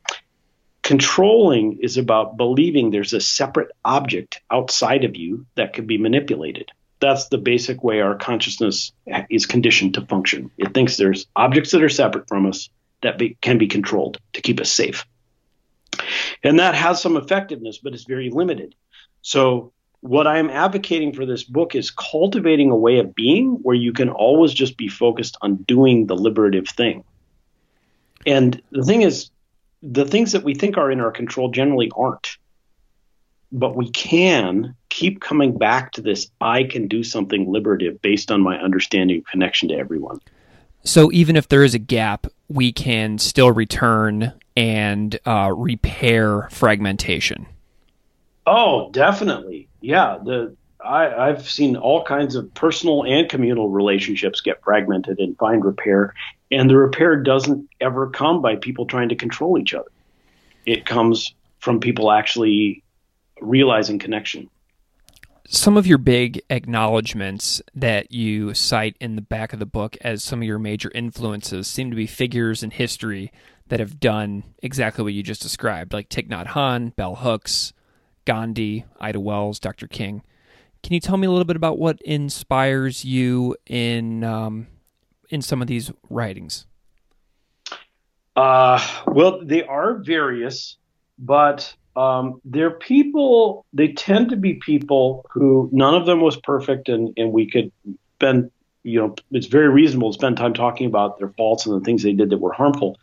Controlling 0.83 1.81
is 1.83 1.99
about 1.99 2.37
believing 2.37 2.91
there's 2.91 3.13
a 3.13 3.21
separate 3.21 3.71
object 3.85 4.41
outside 4.51 5.05
of 5.05 5.17
you 5.17 5.45
that 5.57 5.75
can 5.75 5.87
be 5.87 5.99
manipulated 5.99 6.71
that's 7.01 7.29
the 7.29 7.39
basic 7.39 7.83
way 7.85 8.01
our 8.01 8.17
consciousness 8.17 8.93
is 9.31 9.47
conditioned 9.47 9.95
to 9.95 10.07
function. 10.07 10.51
It 10.59 10.75
thinks 10.75 10.97
there's 10.97 11.27
objects 11.37 11.71
that 11.71 11.83
are 11.83 11.89
separate 11.89 12.29
from 12.29 12.47
us 12.47 12.71
that 13.03 13.19
be, 13.19 13.37
can 13.41 13.59
be 13.59 13.69
controlled 13.69 14.19
to 14.33 14.41
keep 14.41 14.61
us 14.61 14.71
safe. 14.71 15.07
And 16.43 16.59
that 16.59 16.75
has 16.75 17.01
some 17.01 17.17
effectiveness, 17.17 17.79
but 17.79 17.95
it's 17.95 18.05
very 18.05 18.31
limited. 18.31 18.75
So, 19.23 19.73
what 20.01 20.27
I'm 20.27 20.51
advocating 20.51 21.13
for 21.13 21.27
this 21.27 21.43
book 21.43 21.75
is 21.75 21.91
cultivating 21.91 22.71
a 22.71 22.77
way 22.77 22.99
of 22.99 23.15
being 23.15 23.59
where 23.63 23.75
you 23.75 23.93
can 23.93 24.11
always 24.11 24.53
just 24.53 24.77
be 24.77 24.89
focused 24.89 25.37
on 25.43 25.57
doing 25.57 26.07
the 26.07 26.17
liberative 26.17 26.69
thing. 26.69 27.05
And 28.27 28.61
the 28.71 28.85
thing 28.85 29.03
is, 29.03 29.31
the 29.83 30.05
things 30.05 30.33
that 30.33 30.45
we 30.45 30.55
think 30.55 30.77
are 30.77 30.91
in 30.91 31.01
our 31.01 31.11
control 31.11 31.51
generally 31.51 31.91
aren't. 31.97 32.37
But 33.51 33.77
we 33.77 33.91
can 33.91 34.77
keep 34.91 35.21
coming 35.21 35.57
back 35.57 35.93
to 35.93 36.03
this 36.03 36.31
I 36.41 36.65
can 36.65 36.87
do 36.87 37.03
something 37.03 37.51
liberative 37.51 38.03
based 38.03 38.31
on 38.31 38.43
my 38.43 38.59
understanding 38.59 39.19
of 39.19 39.25
connection 39.25 39.69
to 39.69 39.75
everyone. 39.75 40.21
So 40.85 41.11
even 41.13 41.35
if 41.35 41.49
there 41.49 41.65
is 41.65 41.75
a 41.75 41.79
gap, 41.79 42.27
we 42.49 42.73
can 42.73 43.19
still 43.19 43.51
return 43.51 44.33
and 44.57 45.19
uh, 45.27 45.53
repair 45.55 46.49
fragmentation. 46.51 47.47
Oh, 48.47 48.91
definitely. 48.91 49.68
Yeah. 49.81 50.19
The 50.23 50.57
I, 50.85 51.29
I've 51.29 51.49
seen 51.49 51.77
all 51.77 52.05
kinds 52.05 52.35
of 52.37 52.53
personal 52.55 53.05
and 53.05 53.29
communal 53.29 53.69
relationships 53.69 54.41
get 54.41 54.63
fragmented 54.63 55.19
and 55.19 55.37
find 55.37 55.65
repair, 55.65 56.15
and 56.51 56.71
the 56.71 56.77
repair 56.77 57.17
doesn't 57.17 57.69
ever 57.81 58.11
come 58.11 58.43
by 58.43 58.57
people 58.57 58.87
trying 58.87 59.09
to 59.09 59.17
control 59.17 59.59
each 59.59 59.75
other. 59.75 59.91
It 60.67 60.87
comes 60.87 61.35
from 61.59 61.81
people 61.81 62.13
actually 62.13 62.83
realizing 63.41 63.99
connection. 63.99 64.49
Some 65.49 65.77
of 65.77 65.87
your 65.87 65.99
big 65.99 66.43
acknowledgments 66.51 67.63
that 67.75 68.13
you 68.13 68.53
cite 68.53 68.97
in 69.01 69.17
the 69.17 69.23
back 69.23 69.53
of 69.53 69.59
the 69.59 69.67
book 69.67 69.97
as 70.03 70.23
some 70.23 70.41
of 70.41 70.47
your 70.47 70.59
major 70.59 70.91
influences 70.95 71.67
seem 71.67 71.91
to 71.91 71.97
be 71.97 72.07
figures 72.07 72.63
in 72.63 72.71
history 72.71 73.33
that 73.69 73.81
have 73.81 73.99
done 73.99 74.45
exactly 74.63 75.03
what 75.03 75.15
you 75.15 75.23
just 75.23 75.43
described, 75.43 75.93
like 75.93 76.09
Thich 76.09 76.29
Nhat 76.29 76.49
Hanh, 76.49 76.95
Bell 76.97 77.17
Hooks, 77.17 77.73
Gandhi, 78.29 78.85
Ida 79.01 79.19
Wells, 79.19 79.59
Dr. 79.59 79.87
King. 79.89 80.23
Can 80.83 80.93
you 80.93 81.01
tell 81.01 81.17
me 81.17 81.27
a 81.27 81.31
little 81.31 81.47
bit 81.47 81.57
about 81.57 81.79
what 81.79 81.99
inspires 82.03 83.03
you 83.03 83.57
in 83.65 84.23
um, 84.23 84.67
in 85.31 85.41
some 85.41 85.63
of 85.63 85.67
these 85.67 85.91
writings? 86.11 86.67
Uh, 88.37 88.87
well, 89.07 89.41
they 89.43 89.63
are 89.63 89.95
various, 89.95 90.77
but 91.19 91.75
um, 91.97 92.43
they're 92.45 92.71
people. 92.71 93.65
They 93.73 93.95
tend 93.95 94.29
to 94.29 94.37
be 94.37 94.55
people 94.57 95.25
who 95.31 95.71
none 95.73 95.95
of 95.95 96.05
them 96.05 96.21
was 96.21 96.37
perfect, 96.37 96.91
and 96.91 97.15
and 97.17 97.33
we 97.33 97.51
could 97.51 97.73
spend 98.17 98.51
you 98.83 99.01
know 99.01 99.15
it's 99.31 99.47
very 99.47 99.71
reasonable 99.71 100.13
to 100.13 100.19
spend 100.19 100.37
time 100.37 100.53
talking 100.53 100.87
about 100.87 101.19
their 101.19 101.31
faults 101.31 101.65
and 101.65 101.81
the 101.81 101.83
things 101.83 102.03
they 102.03 102.13
did 102.13 102.29
that 102.29 102.39
were 102.39 102.53
harmful. 102.53 102.99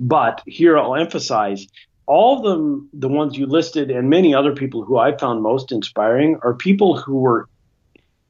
But 0.00 0.42
here 0.46 0.76
I'll 0.76 0.96
emphasize 0.96 1.68
all 2.06 2.36
of 2.36 2.44
them, 2.44 2.88
the 2.92 3.08
ones 3.08 3.36
you 3.36 3.46
listed, 3.46 3.90
and 3.90 4.10
many 4.10 4.34
other 4.34 4.54
people 4.54 4.84
who 4.84 4.98
I 4.98 5.16
found 5.16 5.42
most 5.42 5.72
inspiring 5.72 6.38
are 6.42 6.54
people 6.54 6.96
who 6.96 7.16
were 7.16 7.48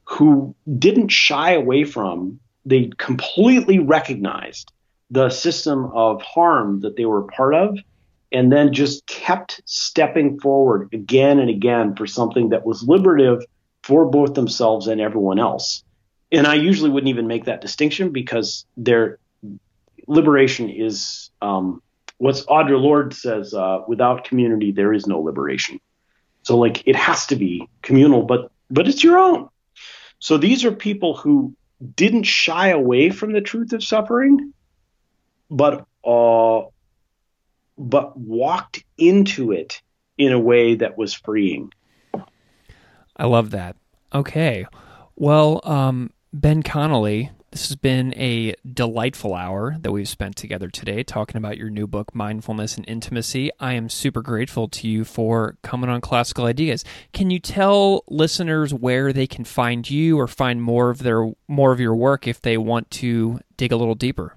who 0.05 0.55
didn't 0.79 1.09
shy 1.09 1.53
away 1.53 1.85
from. 1.85 2.39
They 2.67 2.91
completely 2.99 3.79
recognized 3.79 4.71
the 5.11 5.31
system 5.31 5.91
of 5.93 6.23
harm 6.23 6.81
that 6.81 6.97
they 6.97 7.05
were 7.05 7.23
part 7.23 7.55
of, 7.55 7.79
and 8.33 8.51
then 8.51 8.73
just 8.73 9.07
kept 9.07 9.61
stepping 9.65 10.39
forward 10.41 10.89
again 10.93 11.39
and 11.39 11.51
again 11.51 11.95
for 11.97 12.07
something 12.07 12.51
that 12.51 12.65
was 12.65 12.83
liberative 12.83 13.45
for 13.83 14.07
both 14.07 14.35
themselves 14.35 14.87
and 14.87 15.01
everyone 15.01 15.39
else. 15.39 15.85
And 16.33 16.47
I 16.47 16.55
usually 16.55 16.91
wouldn't 16.91 17.11
even 17.11 17.27
make 17.27 17.45
that 17.45 17.61
distinction 17.61 18.11
because 18.11 18.67
their 18.77 19.19
liberation 20.07 20.69
is 20.71 21.31
um, 21.43 21.83
what's 22.19 22.45
Audre 22.47 22.81
Lorde 22.81 23.15
says, 23.15 23.55
uh, 23.55 23.81
without 23.87 24.25
community, 24.25 24.73
there 24.73 24.93
is 24.93 25.07
no 25.07 25.21
liberation. 25.21 25.81
So 26.43 26.59
like 26.59 26.87
it 26.87 26.97
has 26.97 27.27
to 27.27 27.37
be 27.37 27.69
communal, 27.83 28.23
but 28.23 28.51
but 28.71 28.89
it's 28.89 29.03
your 29.03 29.19
own. 29.19 29.49
So 30.19 30.37
these 30.37 30.65
are 30.65 30.73
people 30.73 31.17
who 31.17 31.55
didn't 31.97 32.25
shy 32.25 32.69
away 32.69 33.11
from 33.11 33.33
the 33.33 33.41
truth 33.41 33.73
of 33.73 33.83
suffering, 33.83 34.53
but 35.51 35.87
uh, 36.05 36.63
but 37.77 38.17
walked 38.17 38.85
into 38.99 39.53
it 39.53 39.81
in 40.19 40.33
a 40.33 40.39
way 40.39 40.77
that 40.77 40.97
was 40.97 41.15
freeing. 41.15 41.73
I 43.17 43.27
love 43.27 43.51
that. 43.51 43.77
Okay. 44.15 44.67
Well, 45.17 45.61
um, 45.65 46.11
Ben 46.33 46.63
Connelly, 46.63 47.31
this 47.55 47.69
has 47.69 47.77
been 47.77 48.13
a 48.17 48.53
delightful 48.69 49.33
hour 49.33 49.77
that 49.79 49.93
we've 49.93 50.09
spent 50.09 50.35
together 50.35 50.69
today 50.69 51.05
talking 51.05 51.37
about 51.37 51.57
your 51.57 51.71
new 51.71 51.87
book, 51.87 52.13
Mindfulness 52.13 52.77
and 52.77 52.85
Intimacy. 52.89 53.49
I 53.61 53.75
am 53.75 53.89
super 53.89 54.23
grateful 54.23 54.67
to 54.71 54.89
you 54.89 55.05
for 55.05 55.57
coming 55.63 55.89
on 55.89 56.01
Classical 56.01 56.47
Ideas. 56.47 56.85
Can 57.13 57.31
you 57.31 57.39
tell 57.39 58.03
listeners 58.09 58.75
where 58.75 59.13
they 59.13 59.29
can 59.29 59.45
find 59.45 59.89
you 59.89 60.19
or 60.19 60.27
find 60.27 60.63
more 60.63 60.91
of 60.91 61.05
their 61.05 61.31
more 61.47 61.71
of 61.71 61.79
your 61.79 61.95
work 61.95 62.27
if 62.27 62.41
they 62.41 62.59
want 62.59 62.91
to 62.91 63.39
dig 63.57 63.71
a 63.71 63.77
little 63.77 63.95
deeper? 63.95 64.37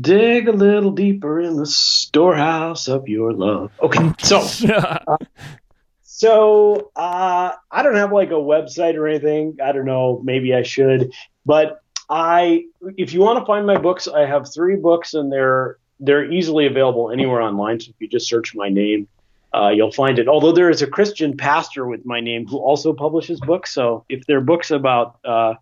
Dig 0.00 0.48
a 0.48 0.52
little 0.52 0.92
deeper 0.92 1.38
in 1.38 1.56
the 1.56 1.66
storehouse 1.66 2.88
of 2.88 3.08
your 3.08 3.34
love. 3.34 3.72
Okay, 3.82 4.10
so 4.22 4.38
uh, 4.72 5.16
so 6.02 6.92
uh, 6.96 7.52
I 7.70 7.82
don't 7.82 7.96
have 7.96 8.10
like 8.10 8.30
a 8.30 8.40
website 8.40 8.94
or 8.94 9.06
anything. 9.06 9.58
I 9.62 9.72
don't 9.72 9.84
know. 9.84 10.22
Maybe 10.24 10.54
I 10.54 10.62
should. 10.62 11.12
But 11.48 11.80
I, 12.10 12.66
if 12.98 13.14
you 13.14 13.20
want 13.20 13.38
to 13.38 13.46
find 13.46 13.66
my 13.66 13.78
books, 13.78 14.06
I 14.06 14.26
have 14.26 14.52
three 14.52 14.76
books, 14.76 15.14
and 15.14 15.32
they're 15.32 15.78
they're 15.98 16.30
easily 16.30 16.66
available 16.66 17.10
anywhere 17.10 17.40
online. 17.40 17.80
So 17.80 17.88
if 17.88 17.96
you 18.00 18.06
just 18.06 18.28
search 18.28 18.54
my 18.54 18.68
name, 18.68 19.08
uh, 19.54 19.70
you'll 19.70 19.90
find 19.90 20.18
it. 20.18 20.28
Although 20.28 20.52
there 20.52 20.68
is 20.68 20.82
a 20.82 20.86
Christian 20.86 21.36
pastor 21.38 21.86
with 21.86 22.04
my 22.04 22.20
name 22.20 22.46
who 22.46 22.58
also 22.58 22.92
publishes 22.92 23.40
books. 23.40 23.72
So 23.72 24.04
if 24.10 24.26
they're 24.26 24.42
books 24.42 24.70
about 24.70 25.18
uh, 25.24 25.54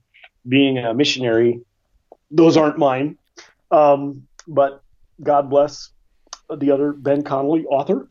being 0.48 0.76
a 0.76 0.92
missionary, 0.92 1.60
those 2.32 2.56
aren't 2.56 2.78
mine. 2.78 3.16
Um, 3.70 4.26
but 4.48 4.82
God 5.22 5.48
bless 5.48 5.90
the 6.52 6.72
other 6.72 6.92
Ben 6.92 7.22
Connelly 7.22 7.64
author 7.66 8.08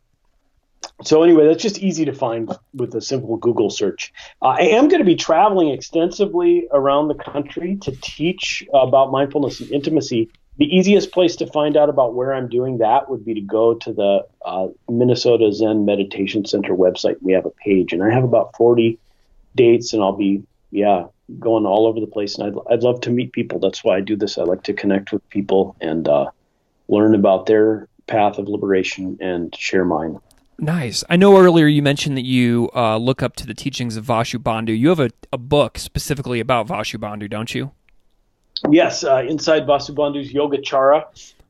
so 1.03 1.23
anyway, 1.23 1.47
that's 1.47 1.61
just 1.61 1.79
easy 1.79 2.05
to 2.05 2.13
find 2.13 2.51
with 2.73 2.95
a 2.95 3.01
simple 3.01 3.35
Google 3.37 3.69
search. 3.69 4.13
Uh, 4.41 4.55
I 4.59 4.61
am 4.61 4.87
going 4.87 5.01
to 5.01 5.05
be 5.05 5.15
traveling 5.15 5.69
extensively 5.69 6.67
around 6.71 7.09
the 7.09 7.15
country 7.15 7.77
to 7.81 7.91
teach 8.01 8.65
about 8.73 9.11
mindfulness 9.11 9.59
and 9.59 9.71
intimacy. 9.71 10.29
The 10.57 10.73
easiest 10.73 11.11
place 11.11 11.35
to 11.37 11.47
find 11.47 11.75
out 11.75 11.89
about 11.89 12.13
where 12.13 12.33
I'm 12.33 12.47
doing 12.47 12.77
that 12.77 13.09
would 13.09 13.25
be 13.25 13.33
to 13.33 13.41
go 13.41 13.73
to 13.73 13.91
the 13.91 14.25
uh, 14.45 14.67
Minnesota 14.89 15.51
Zen 15.51 15.83
Meditation 15.83 16.45
Center 16.45 16.73
website. 16.73 17.17
We 17.21 17.33
have 17.33 17.45
a 17.45 17.49
page, 17.49 17.91
and 17.91 18.01
I 18.01 18.13
have 18.13 18.23
about 18.23 18.55
40 18.55 18.97
dates, 19.53 19.91
and 19.91 20.01
I'll 20.01 20.15
be 20.15 20.43
yeah 20.71 21.07
going 21.39 21.65
all 21.65 21.87
over 21.87 21.99
the 21.99 22.07
place. 22.07 22.37
And 22.37 22.47
I'd, 22.47 22.73
I'd 22.73 22.83
love 22.83 23.01
to 23.01 23.09
meet 23.09 23.33
people. 23.33 23.59
That's 23.59 23.83
why 23.83 23.97
I 23.97 24.01
do 24.01 24.15
this. 24.15 24.37
I 24.37 24.43
like 24.43 24.63
to 24.63 24.73
connect 24.73 25.11
with 25.11 25.27
people 25.29 25.75
and 25.81 26.07
uh, 26.07 26.27
learn 26.87 27.15
about 27.15 27.47
their 27.47 27.89
path 28.07 28.37
of 28.37 28.47
liberation 28.47 29.17
and 29.19 29.53
share 29.55 29.83
mine. 29.83 30.19
Nice. 30.57 31.03
I 31.09 31.17
know 31.17 31.37
earlier 31.37 31.67
you 31.67 31.81
mentioned 31.81 32.17
that 32.17 32.25
you 32.25 32.69
uh, 32.73 32.97
look 32.97 33.21
up 33.21 33.35
to 33.37 33.45
the 33.45 33.53
teachings 33.53 33.97
of 33.97 34.05
Vasubandhu. 34.05 34.77
You 34.77 34.89
have 34.89 34.99
a, 34.99 35.09
a 35.33 35.37
book 35.37 35.77
specifically 35.77 36.39
about 36.39 36.67
Vasubandhu, 36.67 37.29
don't 37.29 37.53
you? 37.53 37.71
Yes, 38.69 39.03
uh, 39.03 39.23
Inside 39.27 39.67
Vasubandhu's 39.67 40.31
Yogacara. 40.31 41.05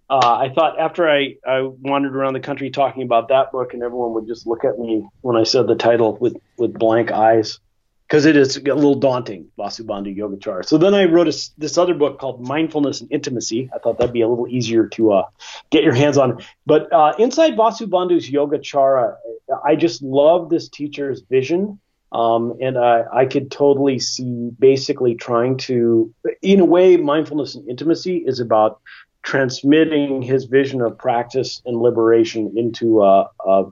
Uh, 0.09 0.17
I 0.17 0.49
thought 0.53 0.79
after 0.79 1.09
I, 1.09 1.35
I 1.47 1.61
wandered 1.61 2.15
around 2.15 2.33
the 2.33 2.39
country 2.39 2.69
talking 2.69 3.03
about 3.03 3.29
that 3.29 3.51
book, 3.51 3.73
and 3.73 3.83
everyone 3.83 4.13
would 4.13 4.27
just 4.27 4.45
look 4.45 4.63
at 4.63 4.77
me 4.77 5.07
when 5.21 5.35
I 5.35 5.43
said 5.43 5.67
the 5.67 5.75
title 5.75 6.17
with, 6.17 6.37
with 6.57 6.73
blank 6.73 7.11
eyes 7.11 7.59
because 8.07 8.25
it 8.25 8.37
is 8.37 8.57
a 8.57 8.61
little 8.61 8.95
daunting, 8.95 9.47
Vasubandhu 9.57 10.15
Yogacara. 10.15 10.63
So 10.65 10.77
then 10.77 10.93
I 10.93 11.05
wrote 11.05 11.27
a, 11.27 11.33
this 11.57 11.77
other 11.77 11.95
book 11.95 12.19
called 12.19 12.41
Mindfulness 12.47 13.01
and 13.01 13.11
Intimacy. 13.11 13.69
I 13.73 13.79
thought 13.79 13.97
that'd 13.97 14.13
be 14.13 14.21
a 14.21 14.27
little 14.27 14.47
easier 14.47 14.87
to 14.89 15.13
uh, 15.13 15.23
get 15.71 15.83
your 15.83 15.93
hands 15.93 16.17
on. 16.17 16.43
But 16.65 16.91
uh, 16.93 17.13
inside 17.17 17.55
Vasubandhu's 17.55 18.29
Yogacara, 18.29 19.15
I 19.63 19.75
just 19.75 20.03
love 20.03 20.49
this 20.49 20.69
teacher's 20.69 21.21
vision. 21.21 21.79
Um, 22.11 22.53
and 22.61 22.77
I, 22.77 23.03
I 23.11 23.25
could 23.25 23.51
totally 23.51 23.99
see 23.99 24.51
basically 24.57 25.15
trying 25.15 25.57
to, 25.57 26.13
in 26.41 26.59
a 26.59 26.65
way, 26.65 26.97
mindfulness 26.97 27.55
and 27.55 27.67
intimacy 27.67 28.17
is 28.17 28.39
about 28.39 28.79
transmitting 29.23 30.21
his 30.21 30.45
vision 30.45 30.81
of 30.81 30.97
practice 30.97 31.61
and 31.65 31.81
liberation 31.81 32.53
into 32.55 33.01
uh, 33.01 33.27
a, 33.45 33.65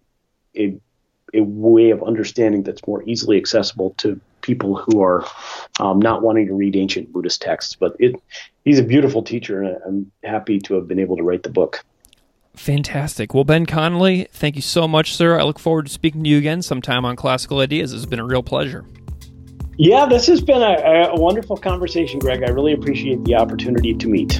a 0.57 0.77
a 1.33 1.41
way 1.41 1.89
of 1.91 2.03
understanding 2.03 2.63
that's 2.63 2.85
more 2.87 3.03
easily 3.03 3.37
accessible 3.37 3.95
to 3.97 4.19
people 4.41 4.75
who 4.75 5.01
are 5.01 5.25
um, 5.79 5.99
not 5.99 6.21
wanting 6.21 6.47
to 6.47 6.53
read 6.53 6.75
ancient 6.75 7.11
Buddhist 7.11 7.41
texts. 7.41 7.75
But 7.75 7.95
it, 7.99 8.15
he's 8.63 8.79
a 8.79 8.83
beautiful 8.83 9.23
teacher, 9.23 9.61
and 9.61 9.77
I'm 9.85 10.11
happy 10.23 10.59
to 10.59 10.75
have 10.75 10.87
been 10.87 10.99
able 10.99 11.17
to 11.17 11.23
write 11.23 11.43
the 11.43 11.49
book. 11.49 11.83
Fantastic. 12.55 13.33
Well, 13.33 13.43
Ben 13.43 13.65
Connelly, 13.65 14.27
thank 14.31 14.55
you 14.55 14.61
so 14.61 14.87
much, 14.87 15.15
sir. 15.15 15.39
I 15.39 15.43
look 15.43 15.57
forward 15.57 15.87
to 15.87 15.91
speaking 15.91 16.23
to 16.23 16.29
you 16.29 16.37
again 16.37 16.61
sometime 16.61 17.03
on 17.03 17.15
Classical 17.15 17.59
Ideas. 17.59 17.93
It's 17.93 18.05
been 18.05 18.19
a 18.19 18.25
real 18.25 18.43
pleasure. 18.43 18.85
Yeah, 19.77 20.05
this 20.05 20.27
has 20.27 20.39
been 20.39 20.61
a, 20.61 21.09
a 21.11 21.19
wonderful 21.19 21.57
conversation, 21.57 22.19
Greg. 22.19 22.43
I 22.43 22.51
really 22.51 22.73
appreciate 22.73 23.23
the 23.23 23.35
opportunity 23.35 23.95
to 23.95 24.07
meet. 24.07 24.39